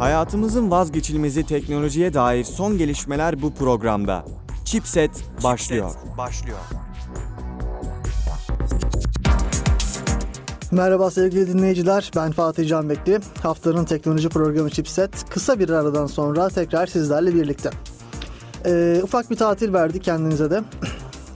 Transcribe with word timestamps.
Hayatımızın 0.00 0.70
vazgeçilmezi 0.70 1.46
teknolojiye 1.46 2.14
dair 2.14 2.44
son 2.44 2.78
gelişmeler 2.78 3.42
bu 3.42 3.54
programda. 3.54 4.24
Chipset 4.64 5.10
başlıyor. 5.44 5.90
başlıyor. 6.18 6.58
Merhaba 10.72 11.10
sevgili 11.10 11.48
dinleyiciler, 11.48 12.10
ben 12.16 12.32
Fatih 12.32 12.68
Canbekli. 12.68 13.20
Haftanın 13.42 13.84
teknoloji 13.84 14.28
programı 14.28 14.70
Chipset 14.70 15.30
kısa 15.30 15.58
bir 15.58 15.68
aradan 15.68 16.06
sonra 16.06 16.48
tekrar 16.48 16.86
sizlerle 16.86 17.34
birlikte. 17.34 17.70
Ee, 18.66 19.00
ufak 19.02 19.30
bir 19.30 19.36
tatil 19.36 19.72
verdik 19.72 20.04
kendinize 20.04 20.50
de. 20.50 20.62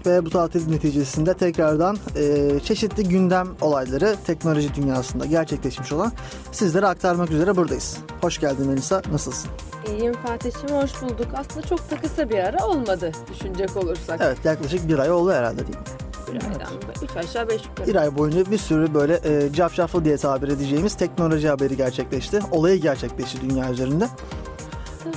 Ve 0.07 0.25
bu 0.25 0.31
tatil 0.31 0.71
neticesinde 0.71 1.35
tekrardan 1.35 1.97
e, 2.17 2.61
çeşitli 2.61 3.09
gündem 3.09 3.49
olayları 3.61 4.17
teknoloji 4.27 4.75
dünyasında 4.75 5.27
gerçekleşmiş 5.27 5.93
olan 5.93 6.13
sizlere 6.53 6.87
aktarmak 6.87 7.31
üzere 7.31 7.57
buradayız. 7.57 7.97
Hoş 8.21 8.41
geldin 8.41 8.67
Melisa, 8.67 9.03
nasılsın? 9.13 9.51
İyiyim 9.89 10.13
Fatih'ciğim 10.13 10.83
hoş 10.83 11.03
bulduk. 11.03 11.27
Aslında 11.37 11.67
çok 11.67 11.91
da 11.91 11.97
kısa 11.97 12.31
bir 12.31 12.39
ara 12.39 12.67
olmadı 12.67 13.13
düşünecek 13.33 13.77
olursak. 13.77 14.21
Evet, 14.23 14.39
yaklaşık 14.45 14.89
bir 14.89 14.99
ay 14.99 15.11
oldu 15.11 15.33
herhalde 15.33 15.59
değil 15.59 15.79
mi? 15.79 15.85
Bir 16.29 16.35
aydan 16.35 16.73
üç 17.03 17.17
aşağı 17.17 17.49
beş 17.49 17.63
yukarı. 17.67 17.87
Bir 17.87 17.95
ay 17.95 18.19
boyunca 18.19 18.51
bir 18.51 18.59
sürü 18.59 18.95
böyle 18.95 19.21
e, 19.25 19.53
cafcaflı 19.53 20.05
diye 20.05 20.17
tabir 20.17 20.49
edeceğimiz 20.49 20.95
teknoloji 20.95 21.49
haberi 21.49 21.77
gerçekleşti. 21.77 22.41
Olayı 22.51 22.81
gerçekleşti 22.81 23.51
dünya 23.51 23.71
üzerinde. 23.71 24.09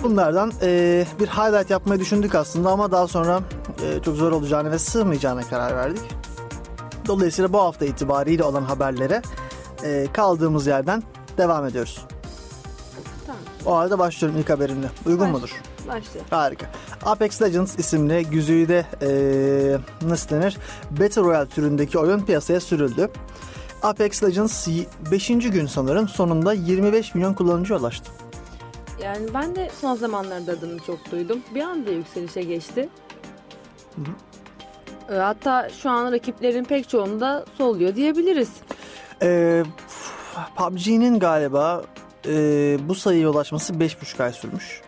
Bunlardan 0.04 0.52
e, 0.62 1.06
bir 1.20 1.28
highlight 1.28 1.70
yapmayı 1.70 2.00
düşündük 2.00 2.36
aslında 2.36 2.70
ama 2.70 2.92
daha 2.92 3.08
sonra 3.08 3.40
e, 3.84 4.04
çok 4.04 4.16
zor 4.16 4.32
olacağını 4.32 4.72
ve 4.72 4.80
sığmayacağına 4.80 5.42
karar 5.42 5.76
verdik. 5.76 6.02
Dolayısıyla 7.08 7.54
bu 7.54 7.60
hafta 7.62 7.86
itibariyle 7.86 8.44
olan 8.44 8.64
haberlere 8.64 9.22
e, 9.84 10.08
kaldığımız 10.14 10.68
yerden 10.68 11.04
devam 11.38 11.66
ediyoruz. 11.66 12.06
Tamam 13.26 13.42
O 13.66 13.76
halde 13.78 14.00
başlıyorum 14.00 14.40
ilk 14.40 14.50
haberimle. 14.50 14.88
Uygun 15.06 15.26
Baş- 15.26 15.32
mudur? 15.42 15.62
başlıyor. 15.88 16.26
Harika. 16.30 16.66
Apex 17.06 17.42
Legends 17.42 17.80
isimli 17.80 18.26
güzide 18.26 18.86
eee 19.02 19.78
nasıl 20.10 20.30
denir? 20.30 20.58
Battle 20.92 21.22
Royale 21.22 21.50
türündeki 21.50 22.00
oyun 22.00 22.20
piyasaya 22.20 22.60
sürüldü. 22.60 23.10
Apex 23.84 24.24
Legends 24.24 24.68
5. 25.12 25.28
gün 25.28 25.68
sanırım 25.68 26.08
sonunda 26.08 26.54
25 26.54 27.16
milyon 27.16 27.34
kullanıcıya 27.34 27.80
ulaştı. 27.80 28.12
Yani 29.04 29.34
ben 29.34 29.56
de 29.56 29.70
son 29.82 29.96
zamanlarda 29.96 30.52
adını 30.52 30.80
çok 30.80 31.12
duydum. 31.12 31.40
Bir 31.56 31.62
anda 31.62 31.92
yükselişe 31.92 32.42
geçti. 32.42 32.90
Ee, 35.10 35.14
Hatta 35.16 35.70
şu 35.70 35.90
an 35.90 36.12
rakiplerin 36.12 36.64
pek 36.64 36.90
çoğunda 36.90 37.46
soluyor 37.58 37.96
diyebiliriz. 37.96 38.50
Eee, 39.22 39.64
PUBG'nin 40.56 41.20
galiba 41.20 41.84
eee, 42.26 42.78
bu 42.82 42.96
sayıya 42.96 43.30
ulaşması 43.30 43.74
5,5 43.80 44.24
ay 44.24 44.34
sürmüş. 44.34 44.82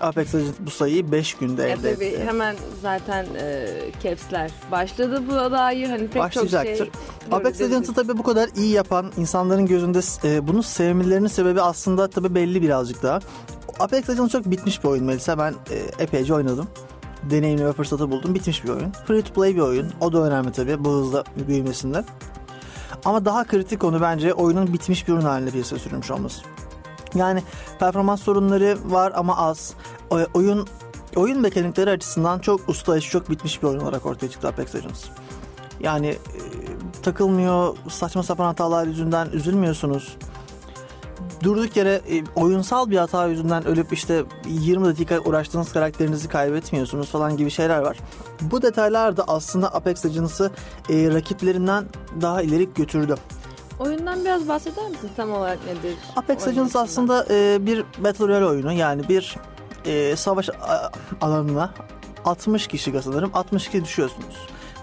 Apex 0.00 0.34
Legends 0.34 0.56
bu 0.60 0.70
sayıyı 0.70 1.12
5 1.12 1.34
günde 1.34 1.72
elde 1.72 1.94
tabii 1.94 2.04
etti. 2.04 2.24
hemen 2.24 2.56
zaten 2.82 3.26
e, 3.40 3.66
caps'ler 4.02 4.50
başladı 4.70 5.22
bu 5.28 5.32
dair 5.52 5.88
hani 5.88 6.00
pek 6.08 6.12
çok 6.12 6.22
Başlayacaktır. 6.22 6.76
şey. 6.76 6.90
Apex 7.32 7.60
Legends'ı 7.60 7.94
tabii 7.94 8.18
bu 8.18 8.22
kadar 8.22 8.48
iyi 8.56 8.72
yapan 8.72 9.12
insanların 9.16 9.66
gözünde 9.66 10.00
e, 10.24 10.48
bunu 10.48 10.62
sevmelerinin 10.62 11.26
sebebi 11.28 11.60
aslında 11.60 12.08
tabii 12.10 12.34
belli 12.34 12.62
birazcık 12.62 13.02
daha. 13.02 13.20
Apex 13.80 14.10
Legends 14.10 14.32
çok 14.32 14.46
bitmiş 14.50 14.84
bir 14.84 14.88
oyun 14.88 15.04
Melisa. 15.04 15.38
Ben 15.38 15.54
e, 15.70 16.02
epeyce 16.02 16.34
oynadım. 16.34 16.68
Deneyimleme 17.30 17.72
fırsatı 17.72 18.10
buldum. 18.10 18.34
Bitmiş 18.34 18.64
bir 18.64 18.68
oyun. 18.68 18.90
Free 19.06 19.22
to 19.22 19.32
play 19.34 19.54
bir 19.56 19.60
oyun. 19.60 19.92
O 20.00 20.12
da 20.12 20.18
önemli 20.22 20.52
tabii 20.52 20.84
bu 20.84 20.90
hızla 20.90 21.24
büyümesinde. 21.48 22.04
Ama 23.04 23.24
daha 23.24 23.44
kritik 23.44 23.80
konu 23.80 24.00
bence 24.00 24.32
oyunun 24.34 24.72
bitmiş 24.72 25.08
bir 25.08 25.12
ürün 25.12 25.20
haline 25.20 25.50
piyasaya 25.50 25.78
sürülmüş 25.78 26.10
olması. 26.10 26.42
Yani 27.14 27.42
performans 27.78 28.22
sorunları 28.22 28.78
var 28.84 29.12
ama 29.14 29.36
az. 29.36 29.74
O- 30.10 30.26
oyun 30.34 30.68
oyun 31.16 31.40
mekanikleri 31.40 31.90
açısından 31.90 32.38
çok 32.38 32.68
usta 32.68 33.00
çok 33.00 33.30
bitmiş 33.30 33.62
bir 33.62 33.68
oyun 33.68 33.80
olarak 33.80 34.06
ortaya 34.06 34.30
çıktı 34.30 34.48
Apex 34.48 34.74
Legends. 34.74 35.04
Yani 35.80 36.06
e, 36.08 36.18
takılmıyor, 37.02 37.76
saçma 37.90 38.22
sapan 38.22 38.44
hatalar 38.44 38.86
yüzünden 38.86 39.28
üzülmüyorsunuz. 39.32 40.16
Durduk 41.42 41.76
yere 41.76 42.00
e, 42.10 42.24
oyunsal 42.34 42.90
bir 42.90 42.96
hata 42.96 43.26
yüzünden 43.26 43.66
ölüp 43.66 43.92
işte 43.92 44.24
20 44.48 44.84
dakika 44.84 45.18
uğraştığınız 45.20 45.72
karakterinizi 45.72 46.28
kaybetmiyorsunuz 46.28 47.10
falan 47.10 47.36
gibi 47.36 47.50
şeyler 47.50 47.78
var. 47.78 47.98
Bu 48.40 48.62
detaylar 48.62 49.16
da 49.16 49.24
aslında 49.28 49.74
Apex 49.74 50.06
Legends'ı 50.06 50.50
e, 50.90 51.10
rakiplerinden 51.10 51.84
daha 52.20 52.42
ileri 52.42 52.74
götürdü. 52.74 53.14
Oyundan 53.80 54.24
biraz 54.24 54.48
bahseder 54.48 54.88
misin 54.88 55.10
tam 55.16 55.32
olarak 55.32 55.58
nedir? 55.66 55.96
Apex 56.16 56.46
Legends 56.48 56.76
aslında 56.76 57.26
e, 57.30 57.66
bir 57.66 57.84
Battle 57.98 58.28
Royale 58.28 58.46
oyunu 58.46 58.72
yani 58.72 59.08
bir 59.08 59.36
e, 59.86 60.16
savaş 60.16 60.48
a- 60.48 60.90
alanına 61.20 61.74
60 62.24 62.66
kişi 62.66 63.02
sanırım 63.02 63.30
62 63.34 63.84
düşüyorsunuz. 63.84 64.36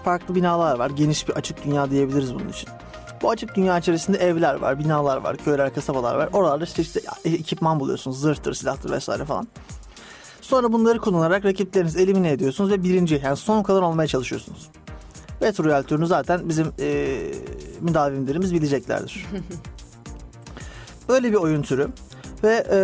Farklı 0.04 0.34
binalar 0.34 0.78
var. 0.78 0.90
Geniş 0.90 1.28
bir 1.28 1.32
açık 1.34 1.64
dünya 1.64 1.90
diyebiliriz 1.90 2.34
bunun 2.34 2.48
için. 2.48 2.68
Bu 3.22 3.30
açık 3.30 3.54
dünya 3.54 3.78
içerisinde 3.78 4.18
evler 4.18 4.54
var, 4.54 4.78
binalar 4.78 5.16
var, 5.16 5.36
köyler, 5.36 5.74
kasabalar 5.74 6.14
var. 6.14 6.28
Oralarda 6.32 6.64
işte, 6.64 6.82
işte 6.82 7.00
ekipman 7.24 7.80
buluyorsunuz. 7.80 8.20
Zırhtır, 8.20 8.54
silahtır 8.54 8.90
vesaire 8.90 9.24
falan. 9.24 9.48
Sonra 10.40 10.72
bunları 10.72 10.98
kullanarak 11.00 11.44
rakiplerinizi 11.44 12.00
elimine 12.00 12.30
ediyorsunuz 12.30 12.70
ve 12.70 12.82
birinci 12.82 13.20
yani 13.24 13.36
son 13.36 13.62
kalan 13.62 13.82
olmaya 13.82 14.06
çalışıyorsunuz. 14.06 14.70
Battle 15.40 15.64
Royale 15.64 15.86
türünü 15.86 16.06
zaten 16.06 16.48
bizim 16.48 16.72
e, 16.80 17.18
müdavimlerimiz 17.80 18.54
bileceklerdir. 18.54 19.26
Böyle 21.08 21.32
bir 21.32 21.36
oyun 21.36 21.62
türü. 21.62 21.88
Ve 22.44 22.66
e, 22.70 22.78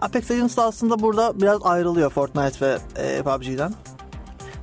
Apex 0.00 0.30
Legends 0.30 0.56
da 0.56 0.64
aslında 0.64 1.02
burada 1.02 1.40
biraz 1.40 1.58
ayrılıyor 1.62 2.10
Fortnite 2.10 2.66
ve 2.66 2.78
e, 2.96 3.22
PUBG'den. 3.22 3.74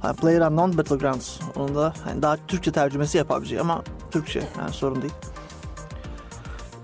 Hani 0.01 0.15
PlayerUnknown 0.15 0.77
Battlegrounds. 0.77 1.39
Onun 1.55 1.75
da 1.75 1.93
hani 2.03 2.21
daha 2.21 2.37
Türkçe 2.47 2.71
tercümesi 2.71 3.17
ya 3.17 3.23
PUBG 3.23 3.53
ama 3.59 3.83
Türkçe 4.11 4.43
yani 4.59 4.73
sorun 4.73 5.01
değil. 5.01 5.13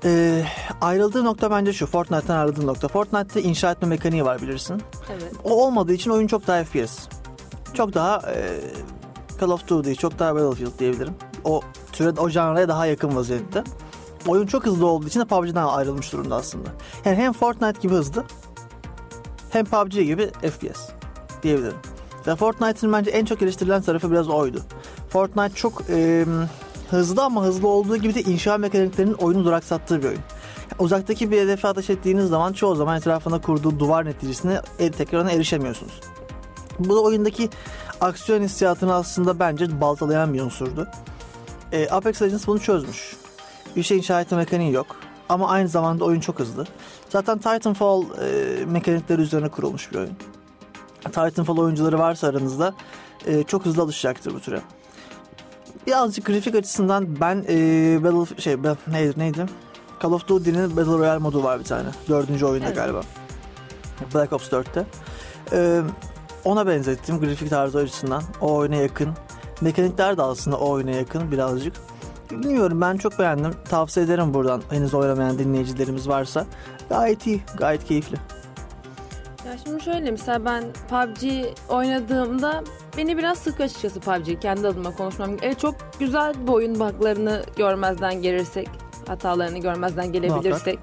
E, 0.05 0.43
ayrıldığı 0.81 1.25
nokta 1.25 1.51
bence 1.51 1.73
şu. 1.73 1.87
Fortnite'tan 1.87 2.37
ayrıldığı 2.37 2.67
nokta. 2.67 2.87
Fortnite'te 2.87 3.41
inşa 3.41 3.71
etme 3.71 3.87
mekaniği 3.87 4.25
var 4.25 4.41
bilirsin. 4.41 4.81
Evet. 5.11 5.33
O 5.43 5.65
olmadığı 5.65 5.93
için 5.93 6.11
oyun 6.11 6.27
çok 6.27 6.47
daha 6.47 6.63
FPS. 6.63 6.99
Çok 7.73 7.93
daha 7.93 8.21
e, 8.31 8.59
Call 9.41 9.49
of 9.49 9.67
Duty, 9.67 9.93
çok 9.93 10.19
daha 10.19 10.35
Battlefield 10.35 10.79
diyebilirim. 10.79 11.13
O 11.43 11.61
türe, 11.91 12.19
o 12.19 12.29
janraya 12.29 12.67
daha 12.67 12.85
yakın 12.85 13.15
vaziyette. 13.15 13.63
Oyun 14.27 14.45
çok 14.45 14.65
hızlı 14.65 14.85
olduğu 14.85 15.07
için 15.07 15.19
de 15.19 15.25
PUBG'den 15.25 15.63
ayrılmış 15.63 16.13
durumda 16.13 16.35
aslında. 16.35 16.69
Yani 17.05 17.15
hem 17.15 17.33
Fortnite 17.33 17.81
gibi 17.81 17.93
hızlı 17.93 18.23
hem 19.49 19.65
PUBG 19.65 19.93
gibi 19.93 20.27
FPS 20.27 20.89
diyebilirim. 21.43 21.77
Ve 22.27 22.35
Fortnite'ın 22.35 22.93
bence 22.93 23.11
en 23.11 23.25
çok 23.25 23.41
eleştirilen 23.41 23.81
tarafı 23.81 24.11
biraz 24.11 24.29
oydu. 24.29 24.61
Fortnite 25.09 25.55
çok 25.55 25.81
e, 25.89 26.25
hızlı 26.89 27.23
ama 27.23 27.43
hızlı 27.43 27.67
olduğu 27.67 27.97
gibi 27.97 28.15
de 28.15 28.21
inşa 28.21 28.57
mekaniklerinin 28.57 29.13
oyunu 29.13 29.45
duraksattığı 29.45 30.03
bir 30.03 30.07
oyun. 30.07 30.21
Uzaktaki 30.79 31.31
bir 31.31 31.41
hedefe 31.41 31.67
ateş 31.67 31.89
ettiğiniz 31.89 32.29
zaman 32.29 32.53
çoğu 32.53 32.75
zaman 32.75 32.97
etrafına 32.97 33.41
kurduğu 33.41 33.79
duvar 33.79 34.05
neticesinde 34.05 34.61
el, 34.79 34.91
tekrarına 34.91 35.31
erişemiyorsunuz. 35.31 35.99
Bu 36.79 36.95
da 36.95 37.01
oyundaki 37.01 37.49
aksiyon 38.01 38.41
hissiyatını 38.41 38.93
aslında 38.93 39.39
bence 39.39 39.81
baltalayan 39.81 40.33
bir 40.33 40.41
unsurdu. 40.41 40.87
E, 41.71 41.89
Apex 41.89 42.21
Legends 42.21 42.47
bunu 42.47 42.59
çözmüş. 42.59 43.15
Bir 43.75 43.83
şey 43.83 43.97
inşa 43.97 44.21
etme 44.21 44.37
mekaniği 44.37 44.73
yok. 44.73 44.95
Ama 45.29 45.49
aynı 45.49 45.67
zamanda 45.67 46.05
oyun 46.05 46.19
çok 46.19 46.39
hızlı. 46.39 46.65
Zaten 47.09 47.37
Titanfall 47.37 48.03
e, 48.03 48.65
mekanikleri 48.65 49.21
üzerine 49.21 49.49
kurulmuş 49.49 49.91
bir 49.91 49.97
oyun. 49.97 50.13
Titanfall 51.03 51.57
oyuncuları 51.57 51.99
varsa 51.99 52.27
aranızda 52.27 52.73
e, 53.25 53.43
çok 53.43 53.65
hızlı 53.65 53.81
alışacaktır 53.81 54.33
bu 54.33 54.39
türe. 54.39 54.61
Birazcık 55.87 56.25
grafik 56.25 56.55
açısından 56.55 57.19
ben 57.21 57.45
e, 57.49 57.53
Battle 58.03 58.41
şey 58.41 58.63
ben- 58.63 58.77
neydi 58.87 59.13
neydi? 59.19 59.45
Call 60.03 60.11
of 60.11 60.27
Duty'nin 60.27 60.77
Battle 60.77 60.91
Royale 60.97 61.17
modu 61.19 61.43
var 61.43 61.59
bir 61.59 61.63
tane. 61.65 61.89
Dördüncü 62.09 62.45
oyunda 62.45 62.65
Evet. 62.67 62.75
galiba. 62.75 63.01
Black 64.13 64.33
Ops 64.33 64.47
4'te. 64.51 64.85
E, 65.51 65.81
ona 66.45 66.67
benzettim 66.67 67.19
grafik 67.19 67.49
tarzı 67.49 67.77
açısından. 67.77 68.23
O 68.41 68.55
oyuna 68.55 68.75
yakın. 68.75 69.09
Mekanikler 69.61 70.17
de 70.17 70.21
aslında 70.21 70.57
o 70.57 70.69
oyuna 70.69 70.91
yakın 70.91 71.31
birazcık. 71.31 71.73
Bilmiyorum 72.31 72.81
ben 72.81 72.97
çok 72.97 73.19
beğendim. 73.19 73.53
Tavsiye 73.69 74.05
ederim 74.05 74.33
buradan 74.33 74.61
henüz 74.69 74.93
oynamayan 74.93 75.39
dinleyicilerimiz 75.39 76.09
varsa. 76.09 76.45
Gayet 76.89 77.27
iyi, 77.27 77.41
gayet 77.57 77.85
keyifli. 77.85 78.17
Ya 79.45 79.57
şimdi 79.63 79.83
şöyle 79.83 80.11
mesela 80.11 80.45
ben 80.45 80.63
PUBG 80.89 81.45
oynadığımda 81.69 82.63
beni 82.97 83.17
biraz 83.17 83.37
sık 83.37 83.61
açıkçası 83.61 83.99
PUBG 83.99 84.41
kendi 84.41 84.67
adıma 84.67 84.95
konuşmam. 84.95 85.29
Evet 85.41 85.59
çok 85.59 85.75
güzel 85.99 86.47
bir 86.47 86.51
oyun 86.51 86.79
buglarını 86.79 87.43
görmezden 87.57 88.21
gelirsek, 88.21 88.69
hatalarını 89.07 89.57
görmezden 89.57 90.11
gelebilirsek. 90.13 90.79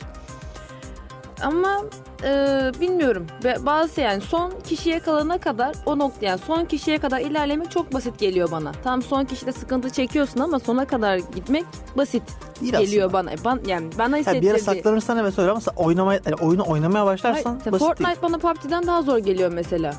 Ama 1.42 1.82
e, 2.24 2.70
bilmiyorum. 2.80 3.26
Bazı 3.60 4.00
yani 4.00 4.20
son 4.20 4.52
kişiye 4.68 4.98
kalana 5.00 5.38
kadar 5.38 5.76
o 5.86 5.98
nokta 5.98 6.26
yani 6.26 6.38
son 6.46 6.64
kişiye 6.64 6.98
kadar 6.98 7.20
ilerlemek 7.20 7.70
çok 7.70 7.92
basit 7.94 8.18
geliyor 8.18 8.50
bana. 8.50 8.72
Tam 8.84 9.02
son 9.02 9.24
kişide 9.24 9.52
sıkıntı 9.52 9.90
çekiyorsun 9.90 10.40
ama 10.40 10.58
sona 10.58 10.84
kadar 10.86 11.16
gitmek 11.16 11.64
basit 11.96 12.22
Değil 12.60 12.72
geliyor 12.72 13.06
aslında. 13.14 13.42
bana. 13.44 13.58
Ben, 13.64 13.68
yani 13.70 13.90
bana 13.98 14.18
Ya 14.18 14.24
bir 14.24 14.42
yere 14.42 14.56
hissettirdi. 14.56 14.76
saklanırsan 14.76 15.18
evet 15.18 15.38
öyle 15.38 15.50
ama 15.50 15.60
oynamaya, 15.76 16.20
yani 16.26 16.36
oyunu 16.36 16.64
oynamaya 16.66 17.06
başlarsan 17.06 17.50
Hayır, 17.50 17.72
basit 17.72 17.86
Fortnite 17.86 18.06
değil. 18.08 18.18
bana 18.22 18.38
PUBG'den 18.38 18.86
daha 18.86 19.02
zor 19.02 19.18
geliyor 19.18 19.52
mesela. 19.52 19.94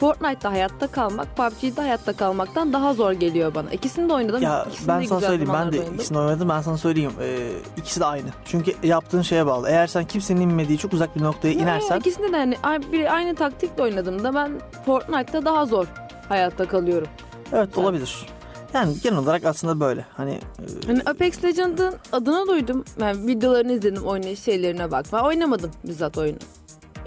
Fortnite'da 0.00 0.50
hayatta 0.52 0.86
kalmak, 0.86 1.36
PUBG'de 1.36 1.80
hayatta 1.80 2.12
kalmaktan 2.12 2.72
daha 2.72 2.94
zor 2.94 3.12
geliyor 3.12 3.54
bana. 3.54 3.70
İkisini 3.70 4.08
de 4.08 4.12
oynadım. 4.12 4.42
Ya 4.42 4.64
İkisini 4.68 4.88
ben 4.88 5.02
de 5.02 5.06
sana 5.06 5.20
söyleyeyim 5.20 5.52
ben 5.54 5.72
de 5.72 5.78
oynadım. 5.78 5.94
ikisini 5.94 6.18
oynadım 6.18 6.48
ben 6.48 6.60
sana 6.60 6.76
söyleyeyim 6.78 7.12
ee, 7.20 7.48
ikisi 7.76 8.00
de 8.00 8.04
aynı. 8.04 8.26
Çünkü 8.44 8.72
yaptığın 8.82 9.22
şeye 9.22 9.46
bağlı. 9.46 9.68
Eğer 9.68 9.86
sen 9.86 10.04
kimsenin 10.04 10.40
inmediği 10.40 10.78
çok 10.78 10.92
uzak 10.92 11.16
bir 11.16 11.22
noktaya 11.22 11.48
Ya, 11.54 11.60
inersen 11.60 11.98
ikisinde 12.00 12.32
de 12.32 12.56
hani 12.62 12.92
biri 12.92 13.10
aynı 13.10 13.34
taktikle 13.34 13.82
oynadığımda 13.82 14.34
ben 14.34 14.52
Fortnite'da 14.86 15.44
daha 15.44 15.66
zor 15.66 15.86
hayatta 16.28 16.68
kalıyorum. 16.68 17.08
evet 17.52 17.78
olabilir. 17.78 18.26
Yani 18.74 18.94
genel 19.02 19.18
olarak 19.18 19.44
aslında 19.44 19.80
böyle. 19.80 20.06
Hani 20.16 20.30
e, 20.32 20.86
Hani 20.86 21.00
Apex 21.06 21.44
Legends'ın 21.44 21.94
adını 22.12 22.48
duydum. 22.48 22.84
Yani 23.00 23.26
videolarını 23.26 23.72
izledim, 23.72 24.02
oynayış 24.02 24.40
şeylerine 24.40 24.90
bak. 24.90 25.06
Ben 25.12 25.18
oynamadım 25.18 25.70
bizzat 25.84 26.18
oyunu. 26.18 26.38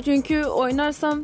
Çünkü 0.06 0.44
oynarsam 0.46 1.24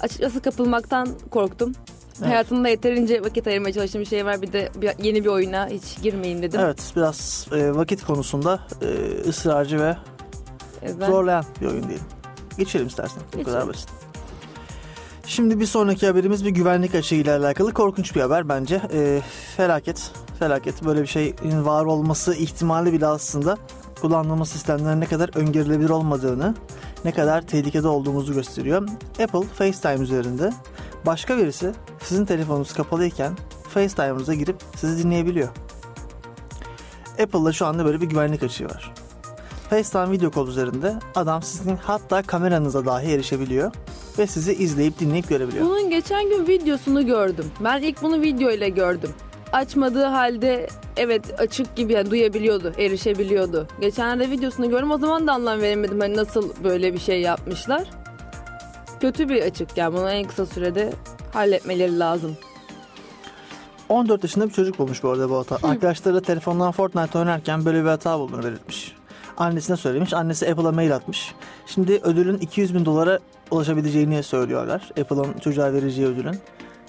açıkçası 0.00 0.40
kapılmaktan 0.42 1.08
korktum. 1.30 1.72
Evet. 2.18 2.28
Hayatımda 2.28 2.68
yeterince 2.68 3.22
vakit 3.22 3.46
ayırmaya 3.46 3.72
çalıştığım 3.72 4.00
bir 4.00 4.06
şey 4.06 4.26
var. 4.26 4.42
Bir 4.42 4.52
de 4.52 4.70
bir- 4.80 5.04
yeni 5.04 5.24
bir 5.24 5.28
oyuna 5.28 5.68
hiç 5.68 6.02
girmeyeyim 6.02 6.42
dedim. 6.42 6.60
evet 6.60 6.92
biraz 6.96 7.46
e, 7.52 7.74
vakit 7.76 8.04
konusunda 8.04 8.60
e, 8.82 8.86
ısrarcı 9.28 9.80
ve 9.80 9.96
E, 10.82 11.00
ben- 11.00 11.06
zorlayan 11.06 11.44
bir 11.60 11.66
oyun 11.66 11.82
diyelim. 11.88 12.04
Geçelim 12.58 12.86
istersen. 12.86 13.18
Bu 13.26 13.30
kadar 13.44 13.44
Geçelim. 13.52 13.68
basit. 13.68 13.88
Şimdi 15.26 15.60
bir 15.60 15.66
sonraki 15.66 16.06
haberimiz 16.06 16.44
bir 16.44 16.50
güvenlik 16.50 16.94
açığıyla 16.94 17.38
alakalı 17.38 17.72
korkunç 17.74 18.16
bir 18.16 18.20
haber 18.20 18.48
bence. 18.48 18.80
Ee, 18.92 19.20
felaket, 19.56 20.10
felaket. 20.38 20.84
Böyle 20.84 21.02
bir 21.02 21.06
şeyin 21.06 21.64
var 21.64 21.84
olması 21.84 22.34
ihtimali 22.34 22.92
bile 22.92 23.06
aslında 23.06 23.56
kullandığımız 24.00 24.48
sistemlerin 24.48 25.00
ne 25.00 25.06
kadar 25.06 25.30
öngörülebilir 25.36 25.90
olmadığını, 25.90 26.54
ne 27.06 27.12
kadar 27.12 27.42
tehlikede 27.42 27.88
olduğumuzu 27.88 28.34
gösteriyor. 28.34 28.88
Apple 29.22 29.42
FaceTime 29.42 30.04
üzerinde 30.04 30.52
başka 31.06 31.38
birisi 31.38 31.72
sizin 32.02 32.24
telefonunuz 32.24 32.72
kapalıyken 32.72 33.32
FaceTime'ınıza 33.68 34.34
girip 34.34 34.56
sizi 34.76 35.04
dinleyebiliyor. 35.04 35.48
Apple'da 37.22 37.52
şu 37.52 37.66
anda 37.66 37.84
böyle 37.84 38.00
bir 38.00 38.06
güvenlik 38.06 38.42
açığı 38.42 38.64
var. 38.64 38.94
FaceTime 39.70 40.10
video 40.10 40.30
kol 40.30 40.48
üzerinde 40.48 40.94
adam 41.14 41.42
sizin 41.42 41.76
hatta 41.76 42.22
kameranıza 42.22 42.86
dahi 42.86 43.12
erişebiliyor 43.12 43.72
ve 44.18 44.26
sizi 44.26 44.54
izleyip 44.54 44.98
dinleyip 44.98 45.28
görebiliyor. 45.28 45.66
Bunun 45.66 45.90
geçen 45.90 46.30
gün 46.30 46.46
videosunu 46.46 47.06
gördüm. 47.06 47.46
Ben 47.64 47.82
ilk 47.82 48.02
bunu 48.02 48.20
video 48.20 48.50
ile 48.50 48.68
gördüm. 48.68 49.10
Açmadığı 49.56 50.04
halde 50.04 50.66
evet 50.96 51.40
açık 51.40 51.76
gibi 51.76 51.92
yani 51.92 52.10
duyabiliyordu, 52.10 52.72
erişebiliyordu. 52.78 53.68
Geçenlerde 53.80 54.30
videosunu 54.30 54.70
gördüm 54.70 54.90
o 54.90 54.98
zaman 54.98 55.26
da 55.26 55.32
anlam 55.32 55.60
veremedim 55.60 56.00
hani 56.00 56.16
nasıl 56.16 56.52
böyle 56.64 56.92
bir 56.92 56.98
şey 56.98 57.20
yapmışlar. 57.20 57.90
Kötü 59.00 59.28
bir 59.28 59.42
açık 59.42 59.76
yani 59.76 59.96
bunu 59.96 60.10
en 60.10 60.28
kısa 60.28 60.46
sürede 60.46 60.92
halletmeleri 61.32 61.98
lazım. 61.98 62.36
14 63.88 64.22
yaşında 64.22 64.48
bir 64.48 64.52
çocuk 64.52 64.78
bulmuş 64.78 65.02
bu 65.02 65.10
arada 65.10 65.30
bu 65.30 65.38
hata. 65.38 65.58
Arkadaşlarıyla 65.62 66.20
telefondan 66.20 66.72
Fortnite 66.72 67.18
oynarken 67.18 67.64
böyle 67.64 67.82
bir 67.82 67.88
hata 67.88 68.18
bulduğunu 68.18 68.42
belirtmiş. 68.42 68.92
Annesine 69.36 69.76
söylemiş. 69.76 70.14
Annesi 70.14 70.50
Apple'a 70.50 70.72
mail 70.72 70.94
atmış. 70.94 71.34
Şimdi 71.66 71.92
ödülün 71.92 72.38
200 72.38 72.74
bin 72.74 72.84
dolara 72.84 73.18
ulaşabileceğini 73.50 74.22
söylüyorlar. 74.22 74.90
Apple'ın 75.00 75.32
çocuğa 75.38 75.72
vereceği 75.72 76.06
ödülün. 76.06 76.40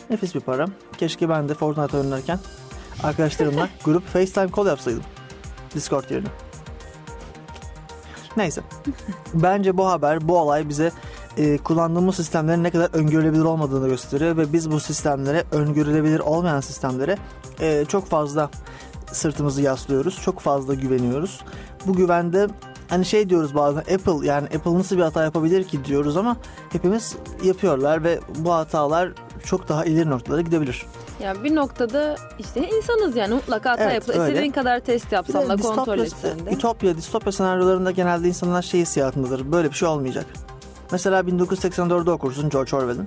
Nefis 0.10 0.36
bir 0.36 0.40
para. 0.40 0.66
Keşke 0.98 1.30
ben 1.30 1.50
de 1.50 1.54
Fortnite 1.54 1.98
oynarken 1.98 2.40
arkadaşlarımla 3.04 3.70
grup 3.84 4.08
FaceTime 4.08 4.50
call 4.58 4.66
yapsaydım. 4.66 5.04
Discord 5.76 6.10
yerine. 6.10 6.28
Neyse. 8.38 8.62
Bence 9.34 9.78
bu 9.78 9.88
haber, 9.88 10.28
bu 10.28 10.38
olay 10.38 10.70
bize 10.70 10.92
e, 11.38 11.58
kullandığımız 11.58 12.16
sistemlerin 12.16 12.64
ne 12.64 12.72
kadar 12.72 12.90
öngörülebilir 12.94 13.44
olmadığını 13.44 13.88
gösteriyor 13.88 14.38
ve 14.38 14.54
biz 14.54 14.72
bu 14.72 14.80
sistemlere, 14.80 15.44
öngörülebilir 15.52 16.20
olmayan 16.20 16.62
sistemlere 16.62 17.18
e, 17.60 17.86
çok 17.88 18.06
fazla 18.06 18.50
sırtımızı 19.12 19.62
yaslıyoruz. 19.62 20.22
Çok 20.22 20.40
fazla 20.40 20.74
güveniyoruz. 20.74 21.42
Bu 21.86 21.94
güvende 21.94 22.48
hani 22.88 23.06
şey 23.06 23.30
diyoruz 23.30 23.56
bazen 23.56 23.80
Apple 23.80 24.28
yani 24.28 24.46
Apple 24.46 24.74
nasıl 24.74 24.98
bir 24.98 25.02
hata 25.02 25.24
yapabilir 25.24 25.64
ki 25.64 25.86
diyoruz 25.86 26.18
ama 26.18 26.38
hepimiz 26.72 27.16
yapıyorlar 27.44 28.04
ve 28.04 28.20
bu 28.38 28.54
hatalar 28.54 29.14
çok 29.48 29.70
daha 29.70 29.86
ileri 29.86 30.10
noktalara 30.10 30.42
gidebilir. 30.42 30.86
Yani 31.20 31.44
bir 31.44 31.56
noktada 31.56 32.16
işte 32.40 32.70
insanız 32.70 33.16
yani 33.16 33.34
mutlaka 33.34 33.72
hata 33.72 33.84
Evet, 33.84 33.94
yapılır. 33.94 34.28
İstediğin 34.28 34.52
kadar 34.52 34.80
test 34.80 35.12
yapsan 35.12 35.50
da 35.50 35.56
kontrol 35.56 36.00
etsen 36.00 36.46
de. 36.46 36.52
Ütopya, 36.52 36.98
distopya 36.98 37.32
senaryolarında 37.32 37.92
genelde 37.92 38.28
insanlar 38.28 38.62
şey 38.62 38.82
hissiyatındadır. 38.82 39.52
Böyle 39.52 39.70
bir 39.70 39.76
şey 39.76 39.88
olmayacak. 39.88 40.26
Mesela 40.92 41.20
1984'de 41.20 42.12
okursun 42.12 42.50
George 42.50 42.76
Orwell'in 42.76 43.06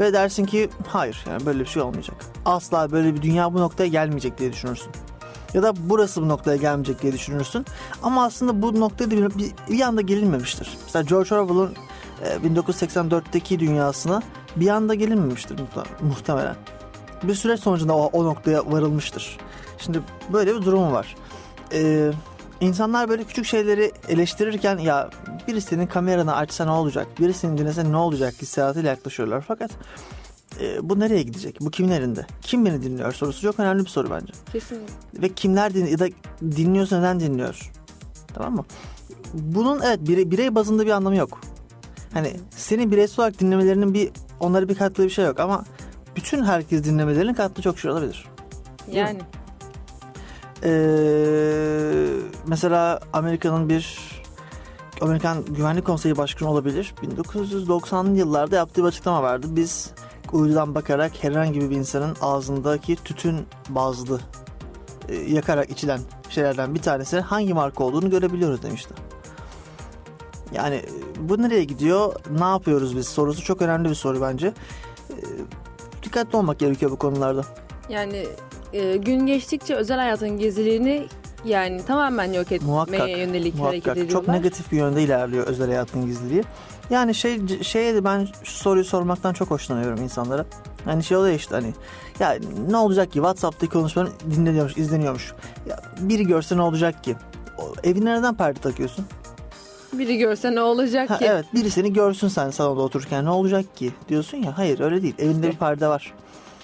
ve 0.00 0.12
dersin 0.12 0.44
ki 0.44 0.70
hayır 0.86 1.24
yani 1.30 1.46
böyle 1.46 1.60
bir 1.60 1.66
şey 1.66 1.82
olmayacak. 1.82 2.16
Asla 2.44 2.92
böyle 2.92 3.14
bir 3.14 3.22
dünya 3.22 3.54
bu 3.54 3.60
noktaya 3.60 3.88
gelmeyecek 3.88 4.38
diye 4.38 4.52
düşünürsün. 4.52 4.90
Ya 5.54 5.62
da 5.62 5.72
burası 5.78 6.22
bu 6.22 6.28
noktaya 6.28 6.56
gelmeyecek 6.56 7.02
diye 7.02 7.12
düşünürsün. 7.12 7.66
Ama 8.02 8.24
aslında 8.24 8.62
bu 8.62 8.80
noktaya 8.80 9.10
bir, 9.10 9.38
bir, 9.38 9.52
bir 9.70 9.80
anda 9.80 10.00
gelinmemiştir. 10.00 10.76
Mesela 10.84 11.02
George 11.02 11.34
Orwell'ın 11.34 11.74
e, 12.24 12.48
1984'teki 12.48 13.60
dünyasına 13.60 14.22
bir 14.60 14.68
anda 14.68 14.94
gelinmemiştir 14.94 15.58
muhtemelen. 16.00 16.56
Bir 17.22 17.34
süreç 17.34 17.60
sonucunda 17.60 17.96
o, 17.96 18.10
o 18.12 18.24
noktaya 18.24 18.72
varılmıştır. 18.72 19.38
Şimdi 19.78 20.00
böyle 20.32 20.54
bir 20.54 20.62
durum 20.62 20.92
var. 20.92 21.16
Ee, 21.72 22.10
insanlar 22.60 23.08
böyle 23.08 23.24
küçük 23.24 23.46
şeyleri 23.46 23.92
eleştirirken 24.08 24.78
ya 24.78 25.10
birisinin 25.48 25.86
kameranı 25.86 26.36
açsa 26.36 26.64
ne 26.64 26.70
olacak, 26.70 27.06
birisinin 27.20 27.58
dinlese 27.58 27.92
ne 27.92 27.96
olacak 27.96 28.34
hissiyatıyla 28.42 28.90
yaklaşıyorlar. 28.90 29.44
Fakat 29.48 29.70
e, 30.60 30.88
bu 30.88 31.00
nereye 31.00 31.22
gidecek? 31.22 31.60
Bu 31.60 31.70
kimin 31.70 31.90
elinde? 31.90 32.26
Kim 32.42 32.66
beni 32.66 32.82
dinliyor 32.82 33.12
sorusu 33.12 33.42
çok 33.42 33.60
önemli 33.60 33.84
bir 33.84 33.88
soru 33.88 34.10
bence. 34.10 34.32
Kesinlikle. 34.52 35.22
Ve 35.22 35.28
kimler 35.28 35.74
din 35.74 35.86
ya 35.86 35.98
da 35.98 36.08
dinliyorsa 36.42 36.98
neden 36.98 37.20
dinliyor? 37.20 37.72
Tamam 38.34 38.54
mı? 38.54 38.64
Bunun 39.34 39.80
evet 39.82 39.98
birey, 40.08 40.30
birey 40.30 40.54
bazında 40.54 40.86
bir 40.86 40.90
anlamı 40.90 41.16
yok. 41.16 41.40
Hani 42.12 42.36
senin 42.50 42.90
bireysel 42.92 43.22
olarak 43.22 43.40
dinlemelerinin 43.40 43.94
bir 43.94 44.10
onlara 44.40 44.68
bir 44.68 44.74
kattığı 44.74 45.04
bir 45.04 45.10
şey 45.10 45.24
yok 45.24 45.40
ama 45.40 45.64
bütün 46.16 46.44
herkes 46.44 46.84
dinlemelerinin 46.84 47.34
kattığı 47.34 47.62
çok 47.62 47.78
şey 47.78 47.90
olabilir. 47.90 48.24
Yani 48.92 49.18
Ee, 50.64 50.70
mesela 52.46 53.00
Amerika'nın 53.12 53.68
bir 53.68 53.98
Amerikan 55.00 55.44
Güvenlik 55.44 55.84
Konseyi 55.84 56.16
Başkanı 56.16 56.50
olabilir. 56.50 56.94
1990'lı 57.02 58.18
yıllarda 58.18 58.56
yaptığı 58.56 58.82
bir 58.82 58.88
açıklama 58.88 59.22
vardı. 59.22 59.46
Biz 59.50 59.90
uydudan 60.32 60.74
bakarak 60.74 61.12
herhangi 61.24 61.70
bir 61.70 61.76
insanın 61.76 62.16
ağzındaki 62.20 62.96
tütün 62.96 63.46
bazlı 63.68 64.20
e, 65.08 65.14
yakarak 65.16 65.70
içilen 65.70 66.00
şeylerden 66.30 66.74
bir 66.74 66.82
tanesi 66.82 67.20
hangi 67.20 67.54
marka 67.54 67.84
olduğunu 67.84 68.10
görebiliyoruz 68.10 68.62
demişti. 68.62 68.94
Yani 70.52 70.74
e, 70.74 70.88
bu 71.28 71.42
nereye 71.42 71.64
gidiyor? 71.64 72.14
Ne 72.38 72.44
yapıyoruz 72.44 72.96
biz 72.96 73.08
sorusu 73.08 73.44
çok 73.44 73.62
önemli 73.62 73.88
bir 73.90 73.94
soru 73.94 74.20
bence. 74.20 74.46
Ee, 75.10 75.14
dikkatli 76.02 76.36
olmak 76.36 76.58
gerekiyor 76.58 76.90
bu 76.90 76.96
konularda. 76.96 77.44
yani 77.88 78.26
e, 78.72 78.96
gün 78.96 79.26
geçtikçe 79.26 79.74
özel 79.74 79.98
hayatın 79.98 80.38
gizliliğini 80.38 81.06
yani 81.44 81.84
tamamen 81.84 82.32
yok 82.32 82.52
etmeye 82.52 82.70
Muhakkak, 82.70 83.08
yönelik 83.08 83.34
hareket 83.34 83.58
Muhakkak 83.58 83.96
ediyorlar. 83.96 84.12
çok 84.12 84.28
negatif 84.28 84.72
bir 84.72 84.76
yönde 84.76 85.02
ilerliyor 85.02 85.46
özel 85.46 85.66
hayatın 85.66 86.06
gizliliği. 86.06 86.44
Yani 86.90 87.14
şey 87.14 87.40
şeye 87.62 88.04
ben 88.04 88.28
şu 88.44 88.52
soruyu 88.52 88.84
sormaktan 88.84 89.32
çok 89.32 89.50
hoşlanıyorum 89.50 90.02
insanlara. 90.02 90.44
Hani 90.84 91.04
şey 91.04 91.16
oluyor 91.16 91.34
işte 91.34 91.54
hani 91.54 91.74
ya 92.20 92.38
ne 92.70 92.76
olacak 92.76 93.06
ki 93.06 93.14
WhatsApp'taki 93.14 93.72
konuşmaların 93.72 94.14
dinleniyormuş, 94.30 94.76
izleniyormuş. 94.76 95.32
Ya 95.68 95.80
biri 96.00 96.26
görse 96.26 96.56
ne 96.56 96.62
olacak 96.62 97.04
ki? 97.04 97.16
O, 97.58 97.62
evine 97.84 98.18
neden 98.18 98.34
perde 98.34 98.60
takıyorsun? 98.60 99.04
Biri 99.92 100.18
görse 100.18 100.54
ne 100.54 100.60
olacak 100.62 101.10
Ha, 101.10 101.18
ki? 101.18 101.24
evet 101.24 101.44
biri 101.54 101.70
seni 101.70 101.92
görsün 101.92 102.28
sen 102.28 102.50
salonda 102.50 102.82
otururken 102.82 103.24
ne 103.24 103.30
olacak 103.30 103.76
ki 103.76 103.92
diyorsun 104.08 104.38
ya. 104.38 104.58
Hayır 104.58 104.80
öyle 104.80 105.02
değil. 105.02 105.14
Evinde 105.18 105.48
bir 105.48 105.56
perde 105.56 105.88
var. 105.88 106.12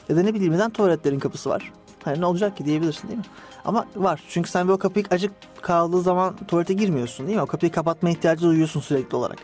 Ya 0.09 0.16
da 0.16 0.23
ne 0.23 0.35
bileyim 0.35 0.52
neden 0.52 0.71
tuvaletlerin 0.71 1.19
kapısı 1.19 1.50
var? 1.50 1.73
Hani 2.04 2.21
ne 2.21 2.26
olacak 2.26 2.57
ki 2.57 2.64
diyebilirsin 2.64 3.09
değil 3.09 3.19
mi? 3.19 3.25
Ama 3.64 3.87
var. 3.97 4.23
Çünkü 4.28 4.50
sen 4.50 4.69
bir 4.69 4.73
o 4.73 4.78
kapıyı 4.78 5.04
acık 5.11 5.33
kaldığı 5.62 6.00
zaman 6.00 6.35
tuvalete 6.49 6.75
girmiyorsun 6.75 7.26
değil 7.26 7.37
mi? 7.37 7.43
O 7.43 7.47
kapıyı 7.47 7.73
kapatma 7.73 8.11
ihtiyacı 8.11 8.43
duyuyorsun 8.43 8.81
sürekli 8.81 9.16
olarak. 9.16 9.38